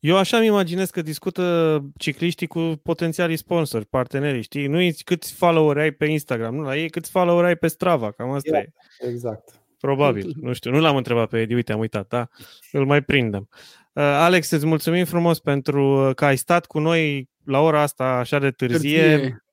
Eu 0.00 0.16
așa 0.16 0.36
îmi 0.36 0.46
imaginez 0.46 0.90
că 0.90 1.02
discută 1.02 1.80
cicliștii 1.98 2.46
cu 2.46 2.80
potențialii 2.82 3.36
sponsori, 3.36 3.86
partenerii, 3.86 4.42
știi? 4.42 4.66
Nu 4.66 4.78
câți 5.04 5.32
follower 5.32 5.76
ai 5.76 5.90
pe 5.90 6.06
Instagram, 6.06 6.54
nu 6.54 6.62
la 6.62 6.76
ei 6.76 6.90
câți 6.90 7.10
follower 7.10 7.44
ai 7.44 7.56
pe 7.56 7.66
Strava, 7.66 8.10
cam 8.10 8.30
asta 8.30 8.58
exact, 8.58 8.72
e. 8.98 9.08
Exact. 9.08 9.60
Probabil, 9.80 10.32
nu 10.40 10.52
știu, 10.52 10.70
nu 10.70 10.80
l-am 10.80 10.96
întrebat 10.96 11.28
pe 11.28 11.40
Edi, 11.40 11.54
uite, 11.54 11.72
am 11.72 11.78
uitat, 11.78 12.08
da? 12.08 12.28
Îl 12.72 12.86
mai 12.86 13.02
prindem. 13.02 13.48
Uh, 13.92 14.02
Alex, 14.02 14.50
îți 14.50 14.66
mulțumim 14.66 15.04
frumos 15.04 15.38
pentru 15.40 16.12
că 16.16 16.24
ai 16.24 16.36
stat 16.36 16.66
cu 16.66 16.78
noi 16.78 17.28
la 17.44 17.60
ora 17.60 17.82
asta 17.82 18.04
așa 18.04 18.38
de 18.38 18.50
târzie. 18.50 19.02
Târzie, 19.02 19.44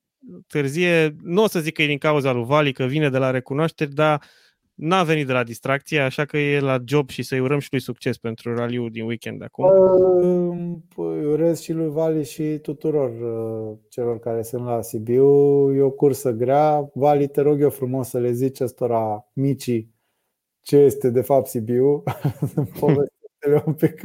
târzie 0.48 1.16
nu 1.22 1.44
o 1.44 1.48
să 1.48 1.60
zic 1.60 1.74
că 1.74 1.82
e 1.82 1.88
din 1.88 1.98
cauza 1.98 2.32
lui 2.32 2.46
Vali, 2.46 2.74
că 2.74 2.86
vine 2.86 3.10
de 3.10 3.18
la 3.18 3.32
recunoașteri, 3.32 3.94
dar 3.94 4.22
n-a 4.76 5.04
venit 5.04 5.28
de 5.28 5.34
la 5.34 5.44
distracție, 5.44 6.00
așa 6.00 6.26
că 6.26 6.38
e 6.38 6.60
la 6.60 6.78
job 6.86 7.10
și 7.10 7.24
să-i 7.24 7.40
urăm 7.40 7.60
și 7.60 7.68
lui 7.72 7.82
succes 7.82 8.18
pentru 8.18 8.56
raliul 8.56 8.90
din 8.92 9.06
weekend 9.06 9.44
acum. 9.44 9.66
Păi, 10.96 11.26
urez 11.26 11.62
și 11.62 11.74
lui 11.74 11.90
Vali 11.90 12.26
și 12.26 12.44
tuturor 12.62 13.10
uh, 13.10 13.78
celor 13.90 14.20
care 14.20 14.42
sunt 14.42 14.66
la 14.66 14.82
Sibiu. 14.82 15.26
E 15.76 15.82
o 15.82 15.92
cursă 15.92 16.32
grea. 16.32 16.90
Vali, 16.94 17.28
te 17.28 17.42
rog 17.42 17.62
eu 17.62 17.70
frumos 17.70 18.10
să 18.10 18.20
le 18.20 18.32
zici 18.32 18.60
ăstora 18.60 19.30
micii 19.34 19.94
ce 20.62 20.78
este 20.78 21.10
de 21.10 21.22
fapt 21.22 21.48
Sibiu. 21.48 22.04
un 23.66 23.74
pic. 23.74 24.02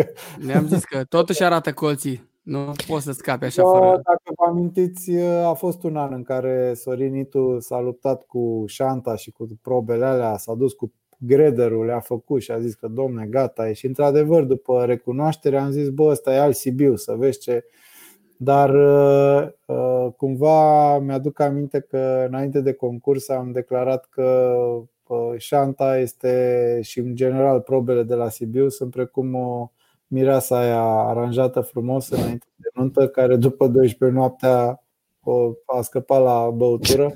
Le-am 0.47 0.67
zis 0.67 0.85
că 0.85 1.05
totuși 1.05 1.43
arată 1.43 1.73
colții. 1.73 2.30
Nu 2.43 2.73
poți 2.87 3.05
să 3.05 3.13
scapi 3.13 3.45
așa 3.45 3.63
fără... 3.63 3.87
Dacă 3.87 4.33
vă 4.37 4.45
amintiți, 4.49 5.17
a 5.45 5.53
fost 5.53 5.83
un 5.83 5.97
an 5.97 6.13
în 6.13 6.23
care 6.23 6.75
Sorinitu 6.75 7.59
s-a 7.59 7.81
luptat 7.81 8.23
cu 8.23 8.65
șanta 8.67 9.17
și 9.17 9.31
cu 9.31 9.47
probele 9.63 10.05
alea, 10.05 10.37
s-a 10.37 10.55
dus 10.55 10.73
cu 10.73 10.93
grederul, 11.19 11.85
le-a 11.85 12.01
făcut 12.01 12.43
și 12.43 12.51
a 12.51 12.61
zis 12.61 12.75
că 12.75 12.89
domne, 12.89 13.27
gata, 13.27 13.69
e. 13.69 13.73
Și 13.73 13.87
într-adevăr 13.87 14.45
după 14.45 14.85
recunoaștere 14.85 15.59
am 15.59 15.71
zis, 15.71 15.89
bă, 15.89 16.03
ăsta 16.03 16.35
e 16.35 16.39
alt 16.41 16.57
Sibiu, 16.57 16.97
să 16.97 17.15
vezi 17.19 17.39
ce... 17.39 17.65
Dar 18.43 18.77
cumva 20.17 20.99
mi-aduc 20.99 21.41
aminte 21.41 21.81
că 21.81 22.25
înainte 22.29 22.61
de 22.61 22.73
concurs 22.73 23.29
am 23.29 23.53
declarat 23.53 24.05
că 24.11 24.55
șanta 25.37 25.99
este 25.99 26.79
și 26.83 26.99
în 26.99 27.15
general 27.15 27.61
probele 27.61 28.03
de 28.03 28.15
la 28.15 28.29
Sibiu 28.29 28.69
sunt 28.69 28.91
precum 28.91 29.35
o 29.35 29.71
mireasa 30.11 30.59
aia 30.59 30.83
aranjată 30.83 31.61
frumos 31.61 32.09
înainte 32.09 32.47
de 32.57 32.69
nuntă, 32.75 33.09
care 33.09 33.37
după 33.37 33.69
12 33.69 34.19
noaptea 34.19 34.83
a 35.67 35.81
scăpat 35.81 36.23
la 36.23 36.51
băutură. 36.51 37.13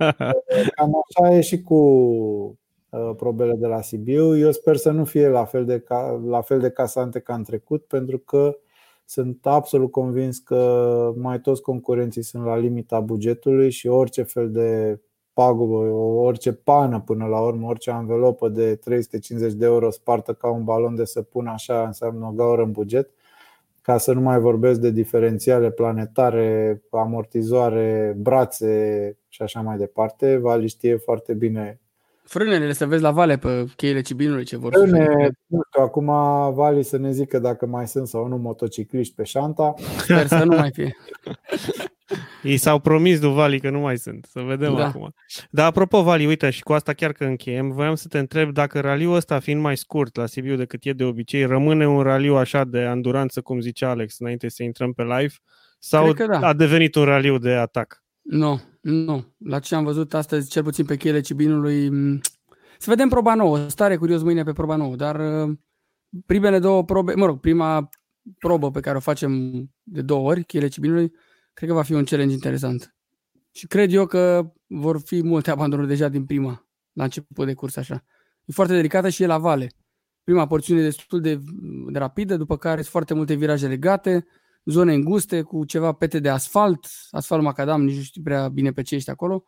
Cam 0.76 0.92
așa 1.08 1.34
e 1.34 1.40
și 1.40 1.62
cu 1.62 1.74
uh, 2.88 3.10
probele 3.16 3.54
de 3.54 3.66
la 3.66 3.82
Sibiu. 3.82 4.38
Eu 4.38 4.52
sper 4.52 4.76
să 4.76 4.90
nu 4.90 5.04
fie 5.04 5.28
la 5.28 5.44
fel 5.44 5.64
de, 5.64 5.80
ca, 5.80 6.22
la 6.26 6.40
fel 6.40 6.60
de 6.60 6.70
casante 6.70 7.20
ca 7.20 7.34
în 7.34 7.44
trecut, 7.44 7.84
pentru 7.84 8.18
că 8.18 8.56
sunt 9.04 9.46
absolut 9.46 9.90
convins 9.90 10.38
că 10.38 11.12
mai 11.16 11.40
toți 11.40 11.62
concurenții 11.62 12.22
sunt 12.22 12.44
la 12.44 12.56
limita 12.56 13.00
bugetului 13.00 13.70
și 13.70 13.86
orice 13.86 14.22
fel 14.22 14.50
de 14.50 15.00
pagubă, 15.36 15.76
orice 16.26 16.52
pană 16.52 17.00
până 17.00 17.26
la 17.26 17.40
urmă, 17.40 17.68
orice 17.68 17.90
anvelopă 17.90 18.48
de 18.48 18.74
350 18.74 19.52
de 19.52 19.64
euro 19.64 19.90
spartă 19.90 20.32
ca 20.32 20.50
un 20.50 20.64
balon 20.64 20.94
de 20.94 21.04
săpun, 21.04 21.46
așa 21.46 21.86
înseamnă 21.86 22.26
o 22.26 22.30
gaură 22.30 22.62
în 22.62 22.72
buget. 22.72 23.10
Ca 23.82 23.98
să 23.98 24.12
nu 24.12 24.20
mai 24.20 24.38
vorbesc 24.38 24.80
de 24.80 24.90
diferențiale 24.90 25.70
planetare, 25.70 26.82
amortizoare, 26.90 28.16
brațe 28.18 29.16
și 29.28 29.42
așa 29.42 29.60
mai 29.60 29.76
departe. 29.76 30.36
Vali 30.36 30.68
știe 30.68 30.96
foarte 30.96 31.34
bine 31.34 31.80
Frânele 32.24 32.72
să 32.72 32.86
vezi 32.86 33.02
la 33.02 33.10
vale 33.10 33.36
pe 33.36 33.64
cheile 33.76 34.00
Cibinului 34.00 34.44
ce 34.44 34.56
vor 34.56 34.72
Frâne, 34.72 35.30
nu 35.46 35.60
știu, 35.68 35.82
acum 35.82 36.06
Vali 36.54 36.82
să 36.82 36.96
ne 36.96 37.10
zică 37.10 37.38
dacă 37.38 37.66
mai 37.66 37.88
sunt 37.88 38.08
sau 38.08 38.26
nu 38.26 38.36
motocicliști 38.36 39.14
pe 39.14 39.24
șanta. 39.24 39.74
Sper 39.98 40.26
să 40.26 40.44
nu 40.44 40.56
mai 40.56 40.70
fie. 40.72 40.96
Ei 42.42 42.56
s-au 42.56 42.78
promis 42.78 43.20
lui 43.20 43.32
Vali 43.32 43.60
că 43.60 43.70
nu 43.70 43.78
mai 43.78 43.98
sunt. 43.98 44.26
Să 44.30 44.40
vedem 44.40 44.74
da. 44.74 44.86
acum. 44.86 45.14
Dar 45.50 45.66
apropo, 45.66 46.02
Vali, 46.02 46.26
uite, 46.26 46.50
și 46.50 46.62
cu 46.62 46.72
asta 46.72 46.92
chiar 46.92 47.12
că 47.12 47.24
încheiem, 47.24 47.70
voiam 47.70 47.94
să 47.94 48.08
te 48.08 48.18
întreb 48.18 48.52
dacă 48.52 48.80
raliul 48.80 49.14
ăsta, 49.14 49.38
fiind 49.38 49.60
mai 49.60 49.76
scurt 49.76 50.16
la 50.16 50.26
Sibiu 50.26 50.56
decât 50.56 50.84
e 50.84 50.92
de 50.92 51.04
obicei, 51.04 51.44
rămâne 51.44 51.88
un 51.88 52.02
raliu 52.02 52.36
așa 52.36 52.64
de 52.64 52.80
anduranță, 52.80 53.40
cum 53.40 53.60
zicea 53.60 53.90
Alex, 53.90 54.18
înainte 54.18 54.48
să 54.48 54.62
intrăm 54.62 54.92
pe 54.92 55.02
live, 55.02 55.34
sau 55.78 56.12
da. 56.12 56.38
a 56.38 56.52
devenit 56.52 56.94
un 56.94 57.04
raliu 57.04 57.38
de 57.38 57.52
atac? 57.52 58.04
Nu, 58.22 58.60
nu. 58.80 59.24
La 59.38 59.58
ce 59.58 59.74
am 59.74 59.84
văzut 59.84 60.14
astăzi, 60.14 60.50
cel 60.50 60.62
puțin 60.62 60.84
pe 60.84 60.96
cheile 60.96 61.20
Cibinului, 61.20 61.90
să 62.78 62.90
vedem 62.90 63.08
proba 63.08 63.34
nouă. 63.34 63.68
Stare 63.68 63.96
curios 63.96 64.22
mâine 64.22 64.42
pe 64.42 64.52
proba 64.52 64.76
nouă, 64.76 64.96
dar 64.96 65.46
uh, 65.46 65.56
primele 66.26 66.58
două 66.58 66.84
probe, 66.84 67.14
mă 67.14 67.26
rog, 67.26 67.40
prima 67.40 67.88
probă 68.38 68.70
pe 68.70 68.80
care 68.80 68.96
o 68.96 69.00
facem 69.00 69.64
de 69.82 70.02
două 70.02 70.28
ori, 70.28 70.44
cheile 70.44 70.68
Cibinului, 70.68 71.12
cred 71.56 71.68
că 71.68 71.74
va 71.74 71.82
fi 71.82 71.92
un 71.92 72.04
challenge 72.04 72.34
interesant. 72.34 72.94
Și 73.50 73.66
cred 73.66 73.92
eu 73.92 74.06
că 74.06 74.52
vor 74.66 75.00
fi 75.00 75.22
multe 75.22 75.50
abandonuri 75.50 75.88
deja 75.88 76.08
din 76.08 76.24
prima, 76.24 76.66
la 76.92 77.04
început 77.04 77.46
de 77.46 77.54
curs 77.54 77.76
așa. 77.76 78.04
E 78.44 78.52
foarte 78.52 78.74
delicată 78.74 79.08
și 79.08 79.22
e 79.22 79.26
la 79.26 79.38
vale. 79.38 79.70
Prima 80.24 80.46
porțiune 80.46 80.82
destul 80.82 81.20
de, 81.20 81.40
de 81.90 81.98
rapidă, 81.98 82.36
după 82.36 82.56
care 82.56 82.76
sunt 82.76 82.86
foarte 82.86 83.14
multe 83.14 83.34
viraje 83.34 83.66
legate, 83.66 84.26
zone 84.64 84.94
înguste 84.94 85.42
cu 85.42 85.64
ceva 85.64 85.92
pete 85.92 86.18
de 86.18 86.28
asfalt, 86.28 86.86
asfalt 87.10 87.42
macadam, 87.42 87.84
nici 87.84 87.96
nu 87.96 88.02
știu 88.02 88.22
prea 88.22 88.48
bine 88.48 88.72
pe 88.72 88.82
ce 88.82 88.94
ești 88.94 89.10
acolo. 89.10 89.44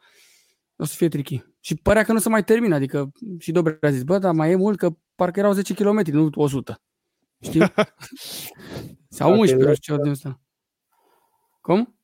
O 0.76 0.84
să 0.84 0.94
fie 0.96 1.08
tricky. 1.08 1.44
Și 1.60 1.74
părea 1.74 2.02
că 2.02 2.12
nu 2.12 2.18
se 2.18 2.28
mai 2.28 2.44
termină, 2.44 2.74
adică 2.74 3.12
și 3.38 3.52
Dobre 3.52 3.78
a 3.80 3.90
zis, 3.90 4.02
bă, 4.02 4.18
dar 4.18 4.34
mai 4.34 4.50
e 4.50 4.56
mult 4.56 4.78
că 4.78 4.96
parcă 5.14 5.38
erau 5.38 5.52
10 5.52 5.74
km, 5.74 6.02
nu 6.10 6.30
100. 6.34 6.82
Știi? 7.40 7.72
Sau 9.08 9.38
11, 9.38 9.68
nu 9.68 9.74
știu 9.74 9.96
din 9.96 10.10
asta. 10.10 10.40
Cum? 11.60 11.97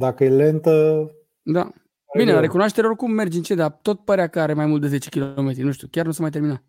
Dacă 0.00 0.24
e 0.24 0.28
lentă... 0.28 1.06
Da. 1.42 1.70
Bine, 2.16 2.32
la 2.32 2.40
recunoaștere 2.40 2.86
oricum 2.86 3.10
mergi 3.10 3.36
încet, 3.36 3.56
dar 3.56 3.78
tot 3.82 4.04
părea 4.04 4.26
că 4.26 4.40
are 4.40 4.54
mai 4.54 4.66
mult 4.66 4.80
de 4.80 4.86
10 4.86 5.08
km, 5.08 5.54
nu 5.56 5.72
știu, 5.72 5.88
chiar 5.90 6.04
nu 6.04 6.10
se 6.10 6.20
mai 6.22 6.30
termina. 6.30 6.62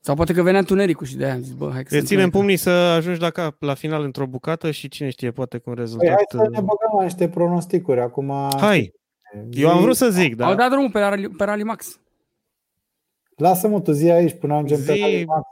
Sau 0.00 0.14
poate 0.14 0.32
că 0.32 0.42
venea 0.42 0.60
întunericul 0.60 1.06
și 1.06 1.16
de 1.16 1.24
aia 1.24 1.34
am 1.34 1.40
zis, 1.40 1.52
bă, 1.52 1.70
hai 1.72 1.82
că 1.82 1.94
Te 1.94 2.04
ținem 2.04 2.30
pumnii 2.30 2.56
să 2.56 2.70
ajungi 2.70 3.20
la 3.20 3.30
cap, 3.30 3.62
la 3.62 3.74
final 3.74 4.02
într-o 4.02 4.26
bucată 4.26 4.70
și 4.70 4.88
cine 4.88 5.10
știe, 5.10 5.30
poate 5.30 5.58
cu 5.58 5.70
un 5.70 5.76
rezultat... 5.76 6.06
Păi 6.06 6.14
hai 6.14 6.24
să 6.28 6.48
ne 6.50 6.60
băgăm 6.60 6.90
la 6.96 7.02
niște 7.02 7.28
pronosticuri 7.28 8.00
acum. 8.00 8.32
Hai! 8.56 8.92
Eu 9.50 9.70
am 9.70 9.80
vrut 9.80 9.96
să 9.96 10.10
zic, 10.10 10.36
da. 10.36 10.46
Au 10.46 10.54
dat 10.54 10.70
drumul 10.70 10.90
pe 10.90 10.98
Rally, 10.98 11.28
pe 11.28 11.44
Rally 11.44 11.62
Max. 11.62 12.00
Lasă-mă 13.36 13.80
tu 13.80 13.92
zi 13.92 14.10
aici 14.10 14.38
până 14.38 14.54
ajungem 14.54 14.78
zi... 14.78 14.86
pe 14.86 14.98
Rally 14.98 15.24
Max. 15.24 15.46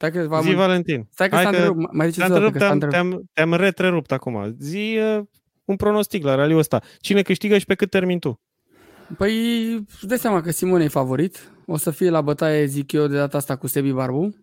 Stai 0.00 0.10
că 0.10 0.40
Zi 0.42 0.54
Valentin. 0.54 1.08
Stai 1.10 1.28
că 1.28 1.36
s-a 1.36 1.48
întrerupt. 1.48 1.92
Mai 1.92 2.10
ziceți 2.10 2.32
te-am, 2.32 2.50
te-am, 2.50 2.78
te-am, 2.78 3.30
te-am 3.32 3.54
retrerupt 3.54 4.12
acum. 4.12 4.54
Zi 4.58 4.98
uh, 5.16 5.24
un 5.64 5.76
pronostic 5.76 6.24
la 6.24 6.34
rally 6.34 6.56
ăsta. 6.56 6.82
Cine 6.98 7.22
câștigă 7.22 7.58
și 7.58 7.64
pe 7.64 7.74
cât 7.74 7.90
termin 7.90 8.18
tu? 8.18 8.40
Păi, 9.16 9.74
îți 9.74 10.06
dai 10.06 10.18
seama 10.18 10.40
că 10.40 10.50
Simone 10.50 10.84
e 10.84 10.88
favorit. 10.88 11.52
O 11.66 11.76
să 11.76 11.90
fie 11.90 12.10
la 12.10 12.20
bătaie, 12.20 12.64
zic 12.64 12.92
eu, 12.92 13.06
de 13.06 13.16
data 13.16 13.36
asta 13.36 13.56
cu 13.56 13.66
Sebi 13.66 13.92
Barbu, 13.92 14.36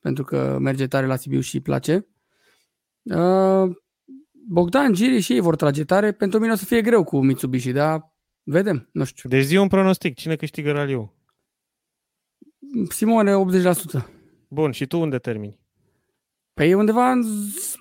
pentru 0.00 0.24
că 0.24 0.56
merge 0.60 0.86
tare 0.86 1.06
la 1.06 1.16
Sibiu 1.16 1.40
și 1.40 1.54
îi 1.54 1.60
place. 1.60 2.06
Uh, 3.02 3.76
Bogdan, 4.48 4.92
Giri 4.92 5.20
și 5.20 5.32
ei 5.32 5.40
vor 5.40 5.56
trage 5.56 5.84
tare. 5.84 6.12
Pentru 6.12 6.38
mine 6.38 6.52
o 6.52 6.56
să 6.56 6.64
fie 6.64 6.80
greu 6.80 7.04
cu 7.04 7.24
Mitsubishi, 7.24 7.72
dar 7.72 8.12
vedem, 8.42 8.88
nu 8.92 9.04
știu. 9.04 9.28
Deci 9.28 9.44
zi 9.44 9.56
un 9.56 9.68
pronostic. 9.68 10.14
Cine 10.14 10.36
câștigă 10.36 10.72
raliul? 10.72 11.14
Simone, 12.88 13.32
80%. 14.02 14.14
Bun, 14.48 14.70
și 14.70 14.86
tu 14.86 15.00
unde 15.00 15.18
termini? 15.18 15.62
Păi 16.54 16.74
undeva 16.74 17.12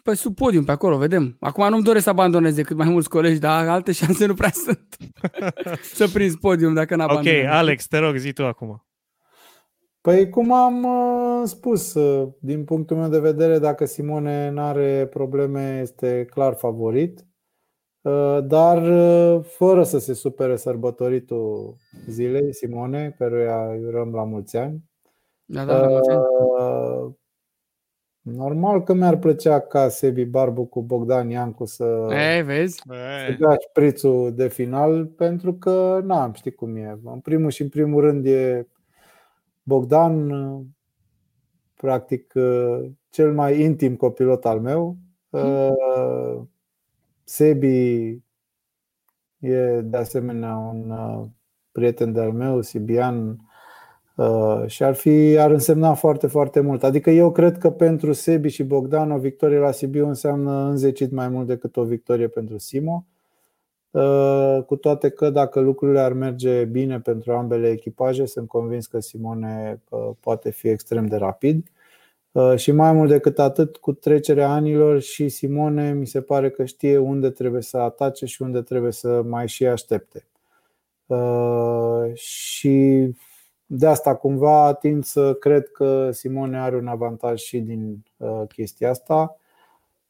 pe 0.04 0.14
sub 0.14 0.36
podium, 0.36 0.64
pe 0.64 0.72
acolo, 0.72 0.98
vedem. 0.98 1.38
Acum 1.40 1.70
nu-mi 1.70 1.84
doresc 1.84 2.04
să 2.04 2.10
abandonez 2.10 2.56
decât 2.56 2.78
mai 2.78 2.90
mulți 2.90 3.10
colegi, 3.10 3.40
dar 3.40 3.68
alte 3.68 3.92
șanse 4.02 4.26
nu 4.26 4.34
prea 4.34 4.52
sunt 4.52 4.98
să 5.98 6.08
prinzi 6.08 6.38
podium 6.38 6.74
dacă 6.74 6.96
n-abandonez. 6.96 7.44
Ok, 7.44 7.50
Alex, 7.50 7.88
te 7.88 7.98
rog, 7.98 8.16
zi 8.16 8.34
tu 8.34 8.46
acum. 8.46 8.86
Păi 10.02 10.30
cum 10.30 10.52
am 10.52 10.84
uh, 10.84 11.48
spus, 11.48 11.94
uh, 11.94 12.30
din 12.40 12.64
punctul 12.64 12.98
meu 12.98 13.10
de 13.10 13.20
vedere, 13.20 13.60
dacă 13.60 13.86
Simone 13.86 14.50
nu 14.50 14.62
are 14.62 15.08
probleme, 15.10 15.80
este 15.82 16.26
clar 16.30 16.54
favorit. 16.54 17.26
Uh, 18.02 18.38
dar 18.48 18.82
uh, 18.82 19.44
fără 19.44 19.84
să 19.84 20.00
se 20.00 20.14
supere 20.14 20.56
sărbătoritul 20.56 21.76
zilei, 22.08 22.54
Simone, 22.54 23.16
căruia 23.18 23.72
îi 23.72 23.86
urăm 23.86 24.14
la 24.14 24.24
mulți 24.24 24.58
ani. 24.58 24.84
Da, 25.46 25.66
da, 25.66 25.80
la 25.80 25.88
mulți 25.88 26.10
ani. 26.10 26.22
Uh, 26.22 27.12
Normal 28.24 28.84
că 28.84 28.94
mi-ar 28.94 29.18
plăcea 29.18 29.60
ca 29.60 29.90
Sebi 29.90 30.26
Barbu 30.26 30.66
cu 30.66 30.82
Bogdan 30.82 31.30
Iancu 31.30 31.66
să, 31.66 32.08
Ei, 32.10 32.44
vezi? 32.44 32.76
să 32.86 33.36
dea 33.40 33.56
șprițul 33.70 34.34
de 34.36 34.48
final, 34.48 35.06
pentru 35.06 35.54
că, 35.54 36.00
n-am, 36.04 36.34
știi 36.34 36.52
cum 36.52 36.76
e. 36.76 37.00
În 37.04 37.20
primul 37.20 37.50
și 37.50 37.62
în 37.62 37.70
primul 37.70 38.02
rând 38.02 38.26
e 38.26 38.68
Bogdan, 39.64 40.32
practic, 41.74 42.34
cel 43.10 43.34
mai 43.34 43.62
intim 43.62 43.96
copilot 43.96 44.46
al 44.46 44.60
meu. 44.60 44.98
Hmm. 45.30 46.50
Sebi 47.24 48.08
e 49.40 49.82
de 49.82 49.98
asemenea 49.98 50.56
un 50.56 50.94
prieten 51.72 52.14
de-al 52.14 52.32
meu, 52.32 52.62
Sibian, 52.62 53.30
Uh, 53.30 53.53
și 54.66 54.84
ar, 54.84 54.94
fi, 54.94 55.38
ar 55.40 55.52
însemna 55.52 55.94
foarte, 55.94 56.28
foarte 56.28 56.60
mult. 56.60 56.84
Adică 56.84 57.10
eu 57.10 57.32
cred 57.32 57.58
că 57.58 57.72
pentru 57.72 58.14
Sebi 58.14 58.50
și 58.50 58.64
Bogdan 58.64 59.12
o 59.12 59.18
victorie 59.18 59.58
la 59.58 59.72
Sibiu 59.72 60.08
înseamnă 60.08 60.52
înzecit 60.52 61.12
mai 61.12 61.30
mult 61.30 61.48
decât 61.48 61.78
o 61.78 61.84
victorie 61.84 62.28
pentru 62.28 62.58
Simo. 62.58 63.06
Uh, 63.92 64.64
cu 64.66 64.76
toate 64.76 65.10
că 65.10 65.30
dacă 65.30 65.60
lucrurile 65.60 66.00
ar 66.00 66.14
merge 66.14 66.64
bine 66.64 67.00
pentru 67.00 67.32
ambele 67.32 67.70
echipaje, 67.70 68.26
sunt 68.26 68.48
convins 68.48 68.88
că 68.88 69.00
Simone 69.00 69.82
uh, 69.90 70.10
poate 70.20 70.52
fi 70.52 70.68
extrem 70.68 71.06
de 71.08 71.16
rapid. 71.16 71.68
Și 72.56 72.72
mai 72.72 72.94
mult 72.94 73.10
decât 73.10 73.40
atât, 73.40 73.78
cu 73.78 73.94
trecerea 73.94 74.50
anilor 74.50 75.02
și 75.02 75.30
Simone 75.30 75.94
mi 75.94 76.08
se 76.08 76.22
pare 76.22 76.50
că 76.50 76.66
știe 76.66 76.98
unde 76.98 77.30
trebuie 77.30 77.62
să 77.62 77.78
atace 77.78 78.26
și 78.26 78.42
unde 78.42 78.62
trebuie 78.62 78.92
să 78.92 79.22
mai 79.26 79.48
și 79.48 79.66
aștepte. 79.66 80.26
Și 82.14 83.10
de 83.76 83.88
asta 83.88 84.16
cumva 84.16 84.74
tind 84.74 85.04
să 85.04 85.34
cred 85.34 85.68
că 85.68 86.12
Simone 86.12 86.60
are 86.60 86.76
un 86.76 86.88
avantaj 86.88 87.40
și 87.40 87.60
din 87.60 88.04
uh, 88.18 88.42
chestia 88.48 88.90
asta, 88.90 89.38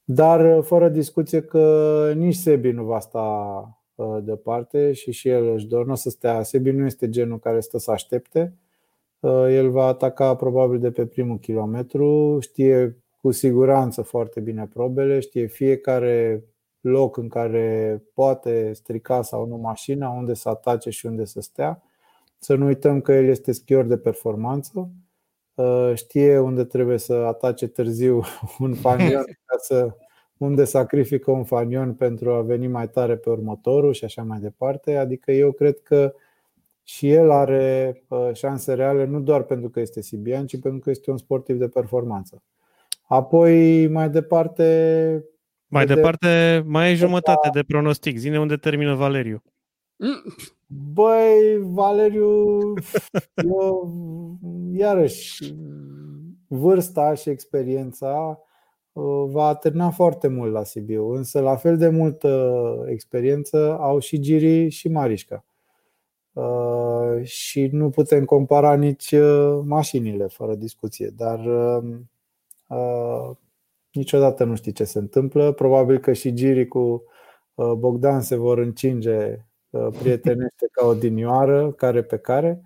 dar 0.03 0.57
uh, 0.57 0.63
fără 0.63 0.89
discuție 0.89 1.41
că 1.41 2.11
nici 2.15 2.35
Sebi 2.35 2.71
nu 2.71 2.83
va 2.83 2.99
sta 2.99 3.19
uh, 3.95 4.17
departe 4.21 4.93
și 4.93 5.11
și 5.11 5.29
el 5.29 5.53
își 5.53 5.67
dor, 5.67 5.85
nu 5.85 5.91
o 5.91 5.95
să 5.95 6.09
stea. 6.09 6.43
Sebi 6.43 6.71
nu 6.71 6.85
este 6.85 7.09
genul 7.09 7.39
care 7.39 7.59
stă 7.59 7.77
să 7.77 7.91
aștepte. 7.91 8.53
El 9.49 9.69
va 9.69 9.85
ataca 9.85 10.35
probabil 10.35 10.79
de 10.79 10.91
pe 10.91 11.05
primul 11.05 11.37
kilometru, 11.37 12.37
știe 12.39 12.97
cu 13.21 13.31
siguranță 13.31 14.01
foarte 14.01 14.39
bine 14.39 14.69
probele, 14.73 15.19
știe 15.19 15.45
fiecare 15.45 16.43
loc 16.81 17.17
în 17.17 17.27
care 17.27 18.01
poate 18.13 18.73
strica 18.73 19.21
sau 19.21 19.45
nu 19.45 19.55
mașina, 19.55 20.09
unde 20.09 20.33
să 20.33 20.49
atace 20.49 20.89
și 20.89 21.05
unde 21.05 21.25
să 21.25 21.41
stea 21.41 21.81
să 22.43 22.55
nu 22.55 22.65
uităm 22.65 23.01
că 23.01 23.11
el 23.13 23.25
este 23.25 23.51
schior 23.51 23.85
de 23.85 23.97
performanță, 23.97 24.89
uh, 25.53 25.91
știe 25.95 26.37
unde 26.37 26.63
trebuie 26.63 26.97
să 26.97 27.13
atace 27.13 27.67
târziu 27.67 28.23
un 28.59 28.73
fanion, 28.73 29.23
ca 29.45 29.57
să, 29.57 29.95
unde 30.37 30.63
sacrifică 30.63 31.31
un 31.31 31.43
fanion 31.43 31.93
pentru 31.93 32.31
a 32.31 32.41
veni 32.41 32.67
mai 32.67 32.89
tare 32.89 33.15
pe 33.15 33.29
următorul 33.29 33.93
și 33.93 34.05
așa 34.05 34.23
mai 34.23 34.39
departe. 34.39 34.95
Adică 34.95 35.31
eu 35.31 35.51
cred 35.51 35.79
că 35.79 36.13
și 36.83 37.11
el 37.11 37.31
are 37.31 38.03
uh, 38.07 38.29
șanse 38.33 38.73
reale 38.73 39.05
nu 39.05 39.19
doar 39.19 39.43
pentru 39.43 39.69
că 39.69 39.79
este 39.79 40.01
sibian, 40.01 40.45
ci 40.45 40.59
pentru 40.59 40.79
că 40.79 40.89
este 40.89 41.11
un 41.11 41.17
sportiv 41.17 41.57
de 41.57 41.67
performanță. 41.67 42.43
Apoi, 43.07 43.87
mai 43.87 44.09
departe. 44.09 45.23
Mai 45.67 45.85
de 45.85 45.93
departe, 45.93 46.63
mai 46.65 46.91
e 46.91 46.95
jumătate 46.95 47.49
de 47.53 47.63
pronostic. 47.63 48.17
Zine 48.17 48.39
unde 48.39 48.55
termină 48.55 48.93
Valeriu. 48.95 49.43
Mm. 49.97 50.35
Băi, 50.93 51.59
Valeriu, 51.61 52.59
eu, 53.61 53.91
iarăși, 54.73 55.55
vârsta 56.47 57.13
și 57.13 57.29
experiența 57.29 58.39
uh, 58.91 59.25
va 59.27 59.47
atârna 59.47 59.89
foarte 59.89 60.27
mult 60.27 60.51
la 60.51 60.63
Sibiu, 60.63 61.09
însă 61.09 61.39
la 61.39 61.55
fel 61.55 61.77
de 61.77 61.89
multă 61.89 62.85
experiență 62.87 63.77
au 63.79 63.99
și 63.99 64.19
Giri 64.19 64.69
și 64.69 64.87
Marișca. 64.87 65.45
Uh, 66.33 67.23
și 67.23 67.69
nu 67.71 67.89
putem 67.89 68.25
compara 68.25 68.75
nici 68.75 69.11
uh, 69.11 69.59
mașinile, 69.65 70.27
fără 70.27 70.55
discuție, 70.55 71.13
dar 71.15 71.39
niciodată 73.91 74.43
nu 74.43 74.55
știi 74.55 74.71
ce 74.71 74.83
se 74.83 74.99
întâmplă. 74.99 75.51
Probabil 75.51 75.99
că 75.99 76.13
și 76.13 76.33
Giri 76.33 76.67
cu 76.67 77.03
Bogdan 77.77 78.21
se 78.21 78.35
vor 78.35 78.57
încinge 78.57 79.45
prietenește 79.77 80.67
ca 80.71 80.85
o 80.85 80.93
dinioară, 80.93 81.71
care 81.71 82.03
pe 82.03 82.17
care. 82.17 82.61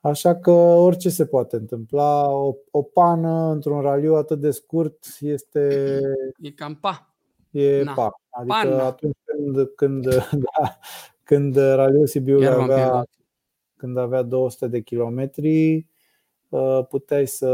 Așa 0.00 0.36
că 0.36 0.50
orice 0.50 1.08
se 1.08 1.26
poate 1.26 1.56
întâmpla. 1.56 2.28
O, 2.28 2.54
o 2.70 2.82
pană 2.82 3.50
într-un 3.50 3.80
raliu 3.80 4.14
atât 4.14 4.40
de 4.40 4.50
scurt 4.50 5.06
este. 5.20 6.00
E 6.38 6.50
cam 6.50 6.74
pa. 6.74 7.14
E 7.50 7.82
Na. 7.82 7.92
pa. 7.92 8.20
Adică 8.30 8.54
Pana. 8.54 8.84
atunci 8.84 9.16
când, 9.24 9.68
când, 9.76 10.08
da, 10.44 10.78
când 11.24 11.56
raliul 11.56 12.06
Sibiu 12.06 12.50
avea, 12.50 13.04
când 13.76 13.96
avea 13.96 14.22
200 14.22 14.66
de 14.66 14.80
kilometri, 14.80 15.86
uh, 16.48 16.86
puteai 16.88 17.26
să 17.26 17.48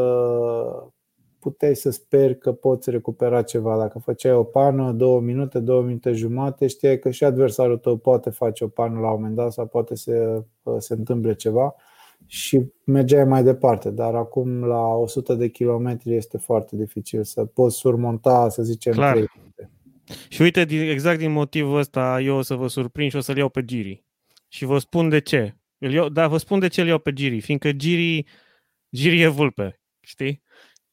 puteai 1.40 1.76
să 1.76 1.90
speri 1.90 2.38
că 2.38 2.52
poți 2.52 2.90
recupera 2.90 3.42
ceva. 3.42 3.78
Dacă 3.78 3.98
făceai 3.98 4.32
o 4.32 4.42
pană, 4.42 4.92
două 4.92 5.20
minute, 5.20 5.58
două 5.58 5.82
minute 5.82 6.12
jumate, 6.12 6.66
știai 6.66 6.98
că 6.98 7.10
și 7.10 7.24
adversarul 7.24 7.78
tău 7.78 7.96
poate 7.96 8.30
face 8.30 8.64
o 8.64 8.68
pană 8.68 9.00
la 9.00 9.08
un 9.08 9.14
moment 9.14 9.34
dat 9.34 9.52
sau 9.52 9.66
poate 9.66 9.94
să 9.94 10.42
se 10.78 10.94
întâmple 10.94 11.34
ceva 11.34 11.74
și 12.26 12.66
mergeai 12.84 13.24
mai 13.24 13.42
departe, 13.42 13.90
dar 13.90 14.14
acum 14.14 14.64
la 14.64 14.86
100 14.86 15.34
de 15.34 15.48
kilometri 15.48 16.14
este 16.14 16.38
foarte 16.38 16.76
dificil 16.76 17.24
să 17.24 17.44
poți 17.44 17.76
surmonta, 17.76 18.48
să 18.48 18.62
zicem, 18.62 18.92
Clar. 18.92 19.12
3 19.12 19.26
Și 20.28 20.42
uite, 20.42 20.60
exact 20.90 21.18
din 21.18 21.32
motivul 21.32 21.78
ăsta 21.78 22.20
eu 22.20 22.36
o 22.36 22.42
să 22.42 22.54
vă 22.54 22.66
surprind 22.66 23.10
și 23.10 23.16
o 23.16 23.20
să-l 23.20 23.36
iau 23.36 23.48
pe 23.48 23.64
Giri. 23.64 24.04
Și 24.48 24.64
vă 24.64 24.78
spun 24.78 25.08
de 25.08 25.18
ce. 25.18 25.56
Îl 25.78 25.92
iau, 25.92 26.08
da, 26.08 26.28
vă 26.28 26.36
spun 26.36 26.58
de 26.58 26.68
ce 26.68 26.80
îl 26.80 26.86
iau 26.86 26.98
pe 26.98 27.12
Giri, 27.12 27.40
fiindcă 27.40 27.72
Giri, 27.72 28.26
Giri 28.90 29.20
e 29.20 29.26
vulpe, 29.26 29.80
știi? 30.00 30.42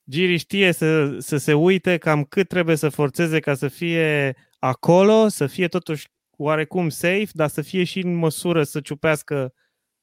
Giri 0.09 0.37
știe 0.37 0.71
să, 0.71 1.17
să 1.19 1.37
se 1.37 1.53
uite 1.53 1.97
cam 1.97 2.23
cât 2.23 2.47
trebuie 2.47 2.75
să 2.75 2.89
forțeze 2.89 3.39
ca 3.39 3.53
să 3.53 3.67
fie 3.67 4.35
acolo, 4.59 5.27
să 5.27 5.47
fie 5.47 5.67
totuși 5.67 6.07
oarecum 6.37 6.89
safe, 6.89 7.27
dar 7.31 7.47
să 7.47 7.61
fie 7.61 7.83
și 7.83 7.99
în 7.99 8.15
măsură 8.15 8.63
să 8.63 8.79
ciupească 8.79 9.53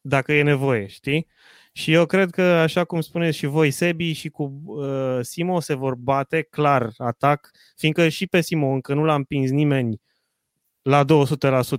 dacă 0.00 0.32
e 0.32 0.42
nevoie, 0.42 0.86
știi? 0.86 1.26
Și 1.72 1.92
eu 1.92 2.06
cred 2.06 2.30
că, 2.30 2.42
așa 2.42 2.84
cum 2.84 3.00
spuneți 3.00 3.36
și 3.36 3.46
voi, 3.46 3.70
Sebi 3.70 4.12
și 4.12 4.28
cu 4.28 4.62
uh, 4.64 5.18
Simo 5.20 5.60
se 5.60 5.74
vor 5.74 5.94
bate 5.94 6.42
clar 6.42 6.92
atac, 6.96 7.50
fiindcă 7.76 8.08
și 8.08 8.26
pe 8.26 8.40
Simo 8.40 8.66
încă 8.66 8.94
nu 8.94 9.04
l-a 9.04 9.14
împins 9.14 9.50
nimeni 9.50 10.00
la 10.82 11.04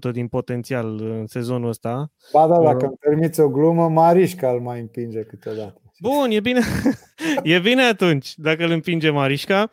200% 0.09 0.11
din 0.11 0.27
potențial 0.27 1.01
în 1.01 1.27
sezonul 1.27 1.69
ăsta. 1.69 2.11
Ba 2.31 2.47
da, 2.47 2.61
dacă 2.61 2.85
îmi 2.85 2.97
permiți 2.99 3.39
o 3.39 3.49
glumă, 3.49 3.89
Marișca 3.89 4.51
îl 4.51 4.59
mai 4.59 4.79
împinge 4.79 5.23
câteodată. 5.23 5.82
Bun, 5.99 6.31
e 6.31 6.39
bine, 6.39 6.61
e 7.43 7.59
bine 7.59 7.83
atunci 7.83 8.33
dacă 8.35 8.63
îl 8.63 8.71
împinge 8.71 9.09
Marișca. 9.09 9.71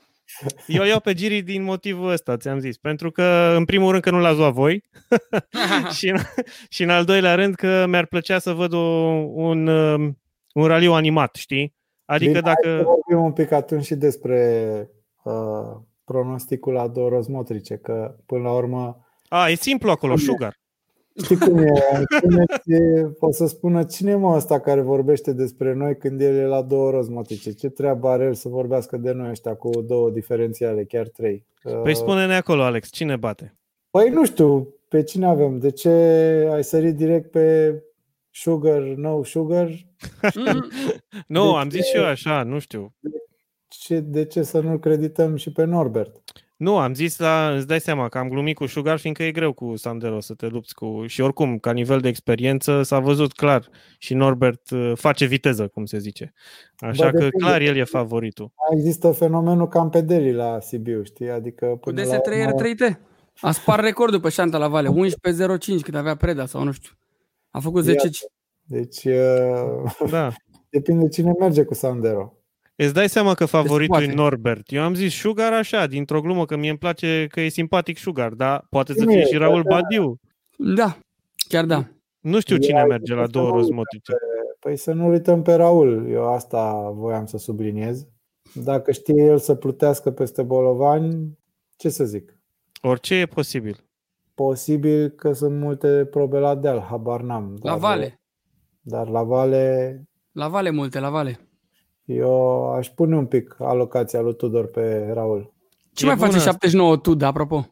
Eu 0.66 0.84
iau 0.84 1.00
pe 1.00 1.14
Giri 1.14 1.42
din 1.42 1.62
motivul 1.62 2.10
ăsta, 2.10 2.36
ți-am 2.36 2.58
zis. 2.58 2.76
Pentru 2.76 3.10
că, 3.10 3.54
în 3.56 3.64
primul 3.64 3.90
rând, 3.90 4.02
că 4.02 4.10
nu 4.10 4.20
l-ați 4.20 4.38
luat 4.38 4.52
voi 4.52 4.82
și, 5.96 6.08
în, 6.08 6.16
și, 6.68 6.82
în 6.82 6.90
al 6.90 7.04
doilea 7.04 7.34
rând, 7.34 7.54
că 7.54 7.86
mi-ar 7.88 8.06
plăcea 8.06 8.38
să 8.38 8.52
văd 8.52 8.72
o, 8.72 8.78
un, 8.78 9.66
um, 9.66 10.18
un 10.52 10.66
raliu 10.66 10.92
animat, 10.92 11.34
știi? 11.34 11.74
Adică 12.04 12.30
Bine, 12.30 12.40
dacă... 12.40 12.68
Hai 12.68 12.82
vorbim 12.82 13.24
un 13.24 13.32
pic 13.32 13.52
atunci 13.52 13.84
și 13.84 13.94
despre 13.94 14.72
uh, 15.22 15.80
pronosticul 16.04 16.72
la 16.72 16.88
două 16.88 17.08
rozmotrice, 17.08 17.76
că 17.76 18.16
până 18.26 18.42
la 18.42 18.52
urmă... 18.52 19.06
A, 19.28 19.48
e 19.48 19.54
simplu 19.54 19.90
acolo, 19.90 20.16
sugar. 20.16 20.60
Știi 21.22 21.38
cum 21.38 21.58
e? 21.58 21.72
e? 22.64 23.10
O 23.18 23.32
să 23.32 23.46
spună 23.46 23.84
cine 23.84 24.14
mă 24.14 24.36
ăsta 24.36 24.60
care 24.60 24.80
vorbește 24.80 25.32
despre 25.32 25.74
noi 25.74 25.96
când 25.96 26.20
el 26.20 26.36
e 26.36 26.44
la 26.44 26.62
două 26.62 26.90
rozmotice? 26.90 27.52
Ce 27.52 27.68
treabă 27.68 28.08
are 28.08 28.24
el 28.24 28.34
să 28.34 28.48
vorbească 28.48 28.96
de 28.96 29.12
noi 29.12 29.30
ăștia 29.30 29.54
cu 29.54 29.70
două 29.80 30.10
diferențiale, 30.10 30.84
chiar 30.84 31.08
trei? 31.08 31.46
Păi 31.82 31.96
spune-ne 31.96 32.34
acolo, 32.34 32.62
Alex, 32.62 32.90
cine 32.90 33.16
bate? 33.16 33.54
Păi 33.90 34.08
nu 34.08 34.24
știu, 34.24 34.74
pe 34.88 35.02
cine 35.02 35.26
avem? 35.26 35.58
De 35.58 35.70
ce 35.70 35.88
ai 36.52 36.64
sărit 36.64 36.96
direct 36.96 37.30
pe 37.30 37.74
sugar, 38.30 38.80
no 38.80 39.24
sugar? 39.24 39.70
nu, 41.26 41.54
am 41.54 41.70
zis 41.70 41.86
și 41.86 41.96
eu 41.96 42.04
așa, 42.04 42.42
nu 42.42 42.58
știu. 42.58 42.94
De 43.00 43.18
ce, 43.68 44.00
de 44.00 44.24
ce 44.24 44.42
să 44.42 44.60
nu 44.60 44.78
credităm 44.78 45.36
și 45.36 45.52
pe 45.52 45.64
Norbert? 45.64 46.22
Nu, 46.60 46.78
am 46.78 46.94
zis 46.94 47.18
la, 47.18 47.52
îți 47.56 47.66
dai 47.66 47.80
seama 47.80 48.08
că 48.08 48.18
am 48.18 48.28
glumit 48.28 48.56
cu 48.56 48.66
Sugar, 48.66 48.98
fiindcă 48.98 49.22
e 49.22 49.30
greu 49.30 49.52
cu 49.52 49.76
Sandero 49.76 50.20
să 50.20 50.34
te 50.34 50.46
lupți 50.46 50.74
cu... 50.74 51.04
Și 51.06 51.20
oricum, 51.20 51.58
ca 51.58 51.72
nivel 51.72 52.00
de 52.00 52.08
experiență, 52.08 52.82
s-a 52.82 52.98
văzut 52.98 53.32
clar 53.32 53.68
și 53.98 54.14
Norbert 54.14 54.70
uh, 54.70 54.92
face 54.94 55.26
viteză, 55.26 55.68
cum 55.68 55.84
se 55.84 55.98
zice. 55.98 56.32
Așa 56.78 57.10
Bă, 57.10 57.18
că 57.18 57.28
clar 57.28 57.60
el 57.60 57.76
e 57.76 57.84
favoritul. 57.84 58.52
Există 58.76 59.12
fenomenul 59.12 59.68
Campedeli 59.68 60.32
la 60.32 60.60
Sibiu, 60.60 61.02
știi? 61.02 61.30
Adică 61.30 61.66
cu 61.80 61.92
DS3 61.92 61.96
R3T. 62.46 62.98
A 63.40 63.50
spart 63.50 63.82
recordul 63.82 64.20
pe 64.20 64.28
șanta 64.28 64.58
la 64.58 64.68
Vale, 64.68 64.88
11.05 64.88 64.94
cât 65.82 65.94
avea 65.94 66.14
Preda 66.14 66.46
sau 66.46 66.62
nu 66.62 66.72
știu. 66.72 66.92
A 67.50 67.60
făcut 67.60 67.82
10. 67.82 68.08
Deci, 68.62 69.04
uh, 69.04 70.08
da. 70.10 70.32
depinde 70.70 71.08
cine 71.08 71.32
merge 71.38 71.62
cu 71.64 71.74
Sandero. 71.74 72.39
Îți 72.82 72.94
dai 72.94 73.08
seama 73.08 73.34
că 73.34 73.46
favoritul 73.46 74.02
e 74.02 74.12
Norbert. 74.12 74.72
Eu 74.72 74.82
am 74.82 74.94
zis 74.94 75.14
Sugar 75.14 75.52
așa, 75.52 75.86
dintr-o 75.86 76.20
glumă, 76.20 76.44
că 76.44 76.56
mie 76.56 76.68
îmi 76.68 76.78
place 76.78 77.26
că 77.30 77.40
e 77.40 77.48
simpatic 77.48 77.98
Sugar, 77.98 78.32
dar 78.32 78.66
poate 78.70 78.92
să 78.92 79.04
fie 79.06 79.24
și 79.24 79.36
Raul 79.36 79.62
Badiu. 79.62 80.20
Da, 80.56 80.98
chiar 81.48 81.64
da. 81.64 81.88
Nu 82.20 82.40
știu 82.40 82.56
cine 82.56 82.82
merge 82.82 83.14
la 83.14 83.26
două 83.26 83.50
rozmotice. 83.50 84.12
Păi 84.58 84.76
să 84.76 84.92
nu 84.92 85.08
uităm 85.08 85.42
pe 85.42 85.54
Raul, 85.54 86.08
eu 86.10 86.32
asta 86.32 86.90
voiam 86.94 87.26
să 87.26 87.38
subliniez. 87.38 88.06
Dacă 88.54 88.92
știe 88.92 89.22
el 89.22 89.38
să 89.38 89.54
plutească 89.54 90.10
peste 90.10 90.42
bolovani, 90.42 91.38
ce 91.76 91.88
să 91.88 92.04
zic? 92.04 92.38
Orice 92.82 93.14
e 93.14 93.26
posibil. 93.26 93.76
Posibil 94.34 95.08
că 95.08 95.32
sunt 95.32 95.58
multe 95.58 96.04
probe 96.10 96.38
la 96.38 96.54
deal, 96.54 96.80
habar 96.80 97.20
n-am. 97.20 97.56
Dar, 97.62 97.72
la 97.72 97.78
vale. 97.78 98.20
Dar 98.80 99.08
la 99.08 99.22
vale... 99.22 100.02
La 100.32 100.48
vale 100.48 100.70
multe, 100.70 101.00
la 101.00 101.10
vale. 101.10 101.49
Eu 102.10 102.72
aș 102.72 102.88
pune 102.88 103.16
un 103.16 103.26
pic 103.26 103.56
alocația 103.58 104.20
lui 104.20 104.36
Tudor 104.36 104.66
pe 104.66 105.10
Raul. 105.12 105.52
Ce 105.92 106.04
e 106.04 106.08
mai 106.08 106.16
face 106.16 106.38
79 106.38 106.96
Tud, 106.96 107.22
apropo? 107.22 107.66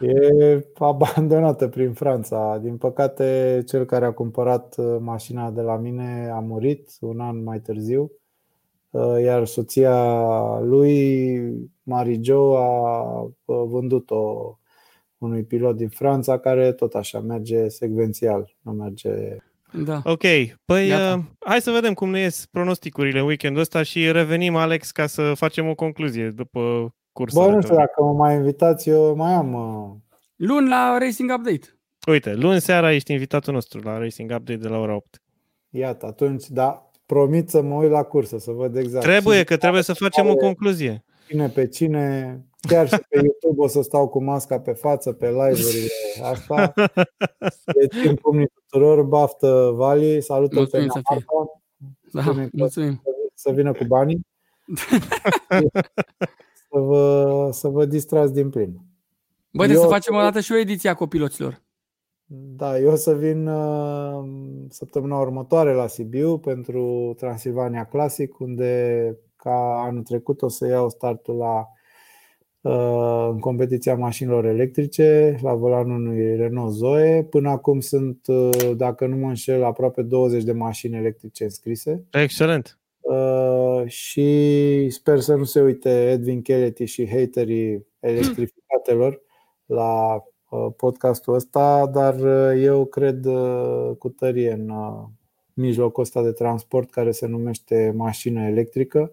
E 0.00 0.66
abandonată 0.78 1.68
prin 1.68 1.92
Franța. 1.92 2.58
Din 2.62 2.76
păcate, 2.76 3.62
cel 3.66 3.84
care 3.84 4.04
a 4.04 4.12
cumpărat 4.12 4.74
uh, 4.76 4.96
mașina 5.00 5.50
de 5.50 5.60
la 5.60 5.76
mine 5.76 6.30
a 6.34 6.38
murit 6.38 6.90
un 7.00 7.20
an 7.20 7.42
mai 7.42 7.60
târziu, 7.60 8.12
uh, 8.90 9.22
iar 9.22 9.46
soția 9.46 10.58
lui, 10.60 11.38
Marijo, 11.82 12.56
a 12.56 13.20
uh, 13.22 13.62
vândut-o 13.66 14.58
unui 15.18 15.42
pilot 15.42 15.76
din 15.76 15.88
Franța 15.88 16.38
care 16.38 16.72
tot 16.72 16.94
așa 16.94 17.20
merge 17.20 17.68
secvențial, 17.68 18.54
nu 18.60 18.72
merge 18.72 19.38
da. 19.76 20.00
Ok, 20.04 20.22
păi 20.64 20.92
uh, 20.92 21.18
hai 21.38 21.60
să 21.60 21.70
vedem 21.70 21.94
cum 21.94 22.10
ne 22.10 22.20
ies 22.20 22.46
pronosticurile 22.46 23.22
weekendul 23.22 23.60
ăsta 23.60 23.82
și 23.82 24.12
revenim, 24.12 24.56
Alex, 24.56 24.90
ca 24.90 25.06
să 25.06 25.32
facem 25.34 25.68
o 25.68 25.74
concluzie 25.74 26.30
după 26.30 26.94
cursul. 27.12 27.42
Bă, 27.42 27.50
nu 27.50 27.60
știu 27.60 27.74
dacă 27.74 28.02
mă 28.02 28.12
mai 28.12 28.34
invitați, 28.34 28.88
eu 28.88 29.14
mai 29.16 29.32
am... 29.32 29.52
Uh... 29.52 29.96
Luni 30.36 30.68
la 30.68 30.96
Racing 30.98 31.30
Update. 31.36 31.78
Uite, 32.06 32.34
luni 32.34 32.60
seara 32.60 32.92
ești 32.92 33.12
invitatul 33.12 33.52
nostru 33.52 33.80
la 33.84 33.98
Racing 33.98 34.30
Update 34.30 34.58
de 34.58 34.68
la 34.68 34.78
ora 34.78 34.94
8. 34.94 35.22
Iată, 35.70 36.06
atunci, 36.06 36.48
da, 36.48 36.90
promit 37.06 37.48
să 37.48 37.62
mă 37.62 37.74
uit 37.74 37.90
la 37.90 38.02
cursă, 38.02 38.38
să 38.38 38.50
văd 38.50 38.76
exact. 38.76 39.04
Trebuie, 39.04 39.44
că 39.44 39.56
trebuie 39.56 39.82
să 39.82 39.92
facem 39.92 40.28
o 40.28 40.34
concluzie. 40.34 41.04
Cine 41.26 41.48
pe 41.48 41.68
cine, 41.68 42.38
chiar 42.60 42.88
și 42.88 42.98
pe 43.08 43.20
YouTube 43.22 43.62
o 43.62 43.66
să 43.66 43.82
stau 43.82 44.08
cu 44.08 44.22
masca 44.22 44.60
pe 44.60 44.72
față, 44.72 45.12
pe 45.12 45.26
live-urile 45.26 45.88
asta. 46.22 46.72
Le 47.64 47.86
țin 47.86 48.14
pumnii 48.14 48.50
tuturor, 48.54 49.02
baftă 49.02 49.72
Vali, 49.74 50.22
salută 50.22 50.56
mulțumim 50.56 50.86
pe 50.86 51.00
Marta. 51.10 51.62
Da, 52.12 52.48
mulțumim. 52.52 53.02
Să 53.34 53.52
vină 53.52 53.72
cu 53.72 53.84
banii. 53.84 54.26
să, 56.70 56.78
vă, 56.78 57.48
să 57.52 57.68
vă 57.68 57.84
distrați 57.84 58.32
din 58.32 58.50
plin. 58.50 58.80
Băi, 59.50 59.74
să 59.74 59.86
facem 59.86 60.14
o 60.14 60.20
dată 60.20 60.40
și 60.40 60.52
o 60.52 60.58
ediție 60.58 60.90
a 60.90 60.94
copiloților. 60.94 61.62
Da, 62.56 62.78
eu 62.78 62.90
o 62.90 62.96
să 62.96 63.14
vin 63.14 63.46
uh, 63.46 64.24
săptămâna 64.68 65.18
următoare 65.18 65.74
la 65.74 65.86
Sibiu 65.86 66.38
pentru 66.38 67.14
Transilvania 67.16 67.84
Classic, 67.84 68.38
unde 68.38 69.18
ca 69.44 69.82
anul 69.86 70.02
trecut 70.02 70.42
o 70.42 70.48
să 70.48 70.66
iau 70.66 70.88
startul 70.88 71.36
la 71.36 71.68
uh, 72.60 73.28
în 73.32 73.38
competiția 73.38 73.94
mașinilor 73.94 74.44
electrice 74.44 75.38
la 75.42 75.54
volanul 75.54 75.96
unui 75.96 76.36
Renault 76.36 76.72
Zoe. 76.72 77.22
Până 77.22 77.50
acum 77.50 77.80
sunt, 77.80 78.26
uh, 78.26 78.70
dacă 78.76 79.06
nu 79.06 79.16
mă 79.16 79.28
înșel, 79.28 79.64
aproape 79.64 80.02
20 80.02 80.42
de 80.42 80.52
mașini 80.52 80.96
electrice 80.96 81.44
înscrise. 81.44 82.04
Excelent! 82.10 82.78
Uh, 83.00 83.82
și 83.86 84.90
sper 84.90 85.20
să 85.20 85.34
nu 85.34 85.44
se 85.44 85.60
uite 85.60 86.10
Edwin 86.10 86.42
Kelly 86.42 86.86
și 86.86 87.08
haterii 87.08 87.86
electrificatelor 88.00 89.20
la 89.66 90.22
uh, 90.48 90.66
podcastul 90.76 91.34
ăsta, 91.34 91.86
dar 91.86 92.14
uh, 92.14 92.62
eu 92.62 92.84
cred 92.84 93.24
uh, 93.24 93.90
cu 93.98 94.08
tărie 94.08 94.52
în 94.52 94.68
uh, 94.68 95.04
mijlocul 95.54 96.02
ăsta 96.02 96.22
de 96.22 96.32
transport 96.32 96.90
care 96.90 97.10
se 97.10 97.26
numește 97.26 97.92
mașină 97.96 98.46
electrică. 98.46 99.12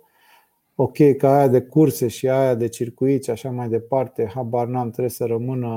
Ok, 0.75 0.97
ca 1.17 1.35
aia 1.37 1.47
de 1.47 1.61
curse 1.61 2.07
și 2.07 2.29
aia 2.29 2.55
de 2.55 2.67
circuit 2.67 3.23
și 3.23 3.29
așa 3.29 3.49
mai 3.49 3.69
departe, 3.69 4.31
habar 4.33 4.67
n-am, 4.67 4.89
trebuie 4.89 5.09
să 5.09 5.25
rămână 5.25 5.67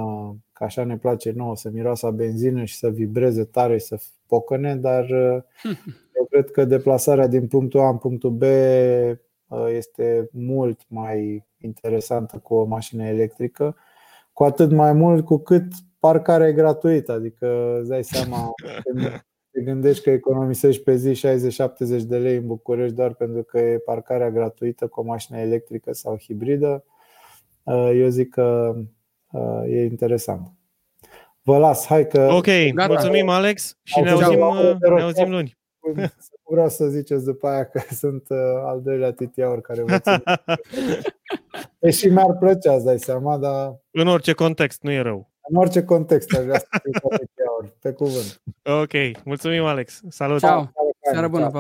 ca 0.53 0.65
așa 0.65 0.85
ne 0.85 0.97
place 0.99 1.33
nouă, 1.33 1.57
să 1.57 1.71
miroasă 1.73 2.11
benzină 2.11 2.65
și 2.65 2.77
să 2.77 2.91
vibreze 2.91 3.45
tare 3.45 3.79
și 3.79 3.87
să 3.87 4.01
pocăne, 4.27 4.77
dar 4.77 5.11
eu 6.19 6.25
cred 6.31 6.51
că 6.51 6.65
deplasarea 6.65 7.27
din 7.27 7.47
punctul 7.47 7.81
A 7.81 7.89
în 7.89 7.99
punctul 7.99 8.31
B 8.31 8.43
uh, 8.43 9.67
este 9.69 10.29
mult 10.33 10.81
mai 10.89 11.47
interesantă 11.59 12.39
cu 12.39 12.55
o 12.55 12.65
mașină 12.65 13.07
electrică, 13.07 13.77
cu 14.33 14.45
atât 14.45 14.71
mai 14.71 14.93
mult 14.93 15.25
cu 15.25 15.39
cât 15.39 15.65
parcarea 15.99 16.49
e 16.49 16.53
gratuită, 16.53 17.13
adică 17.13 17.79
îți 17.79 17.89
dai 17.89 18.05
seama 18.05 18.51
te 19.55 19.63
gândești 19.63 20.03
că 20.03 20.11
economisești 20.11 20.83
pe 20.83 20.97
zi 20.97 21.27
60-70 22.01 22.03
de 22.03 22.19
lei 22.19 22.37
în 22.37 22.47
București 22.47 22.95
doar 22.95 23.15
pentru 23.15 23.43
că 23.43 23.59
e 23.59 23.79
parcarea 23.79 24.31
gratuită 24.31 24.87
cu 24.87 25.01
o 25.01 25.03
mașină 25.03 25.39
electrică 25.39 25.93
sau 25.93 26.19
hibridă, 26.19 26.85
uh, 27.63 27.91
eu 27.95 28.09
zic 28.09 28.31
că 28.31 28.75
uh, 29.31 29.63
e 29.67 29.85
interesant. 29.85 30.53
Vă 31.43 31.59
las, 31.59 31.87
hai 31.87 32.07
că... 32.07 32.29
Ok, 32.33 32.47
Gata. 32.75 32.93
mulțumim 32.93 33.29
Alex 33.29 33.79
și 33.83 34.01
ne 34.01 34.11
auzim, 34.11 34.39
ne 34.95 35.03
auzim 35.03 35.31
luni. 35.31 35.59
Vreau 36.51 36.69
să 36.69 36.87
ziceți 36.87 37.25
după 37.25 37.49
aia 37.49 37.65
că 37.65 37.83
sunt 38.03 38.27
uh, 38.29 38.39
al 38.65 38.83
doilea 38.83 39.13
titiaur 39.13 39.61
care 39.61 39.83
vă 39.83 39.99
țin. 39.99 40.23
și 41.99 42.09
mi-ar 42.09 42.37
plăcea, 42.39 42.75
îți 42.75 42.85
dai 42.85 42.99
seama, 42.99 43.39
dar... 43.39 43.81
În 43.91 44.07
orice 44.07 44.33
context, 44.33 44.83
nu 44.83 44.93
e 44.93 45.01
rău. 45.01 45.33
În 45.49 45.57
orice 45.57 45.85
context 45.85 46.35
aș 46.37 46.45
vrea 46.45 46.59
să 46.59 46.67
fiu 46.83 47.09
pe 47.81 47.93
cuvânt. 47.93 48.43
Ok, 48.63 49.25
mulțumim 49.25 49.65
Alex. 49.65 50.03
Salut! 50.09 50.39
Ciao! 50.39 50.73
Seară 51.13 51.29
bună! 51.29 51.51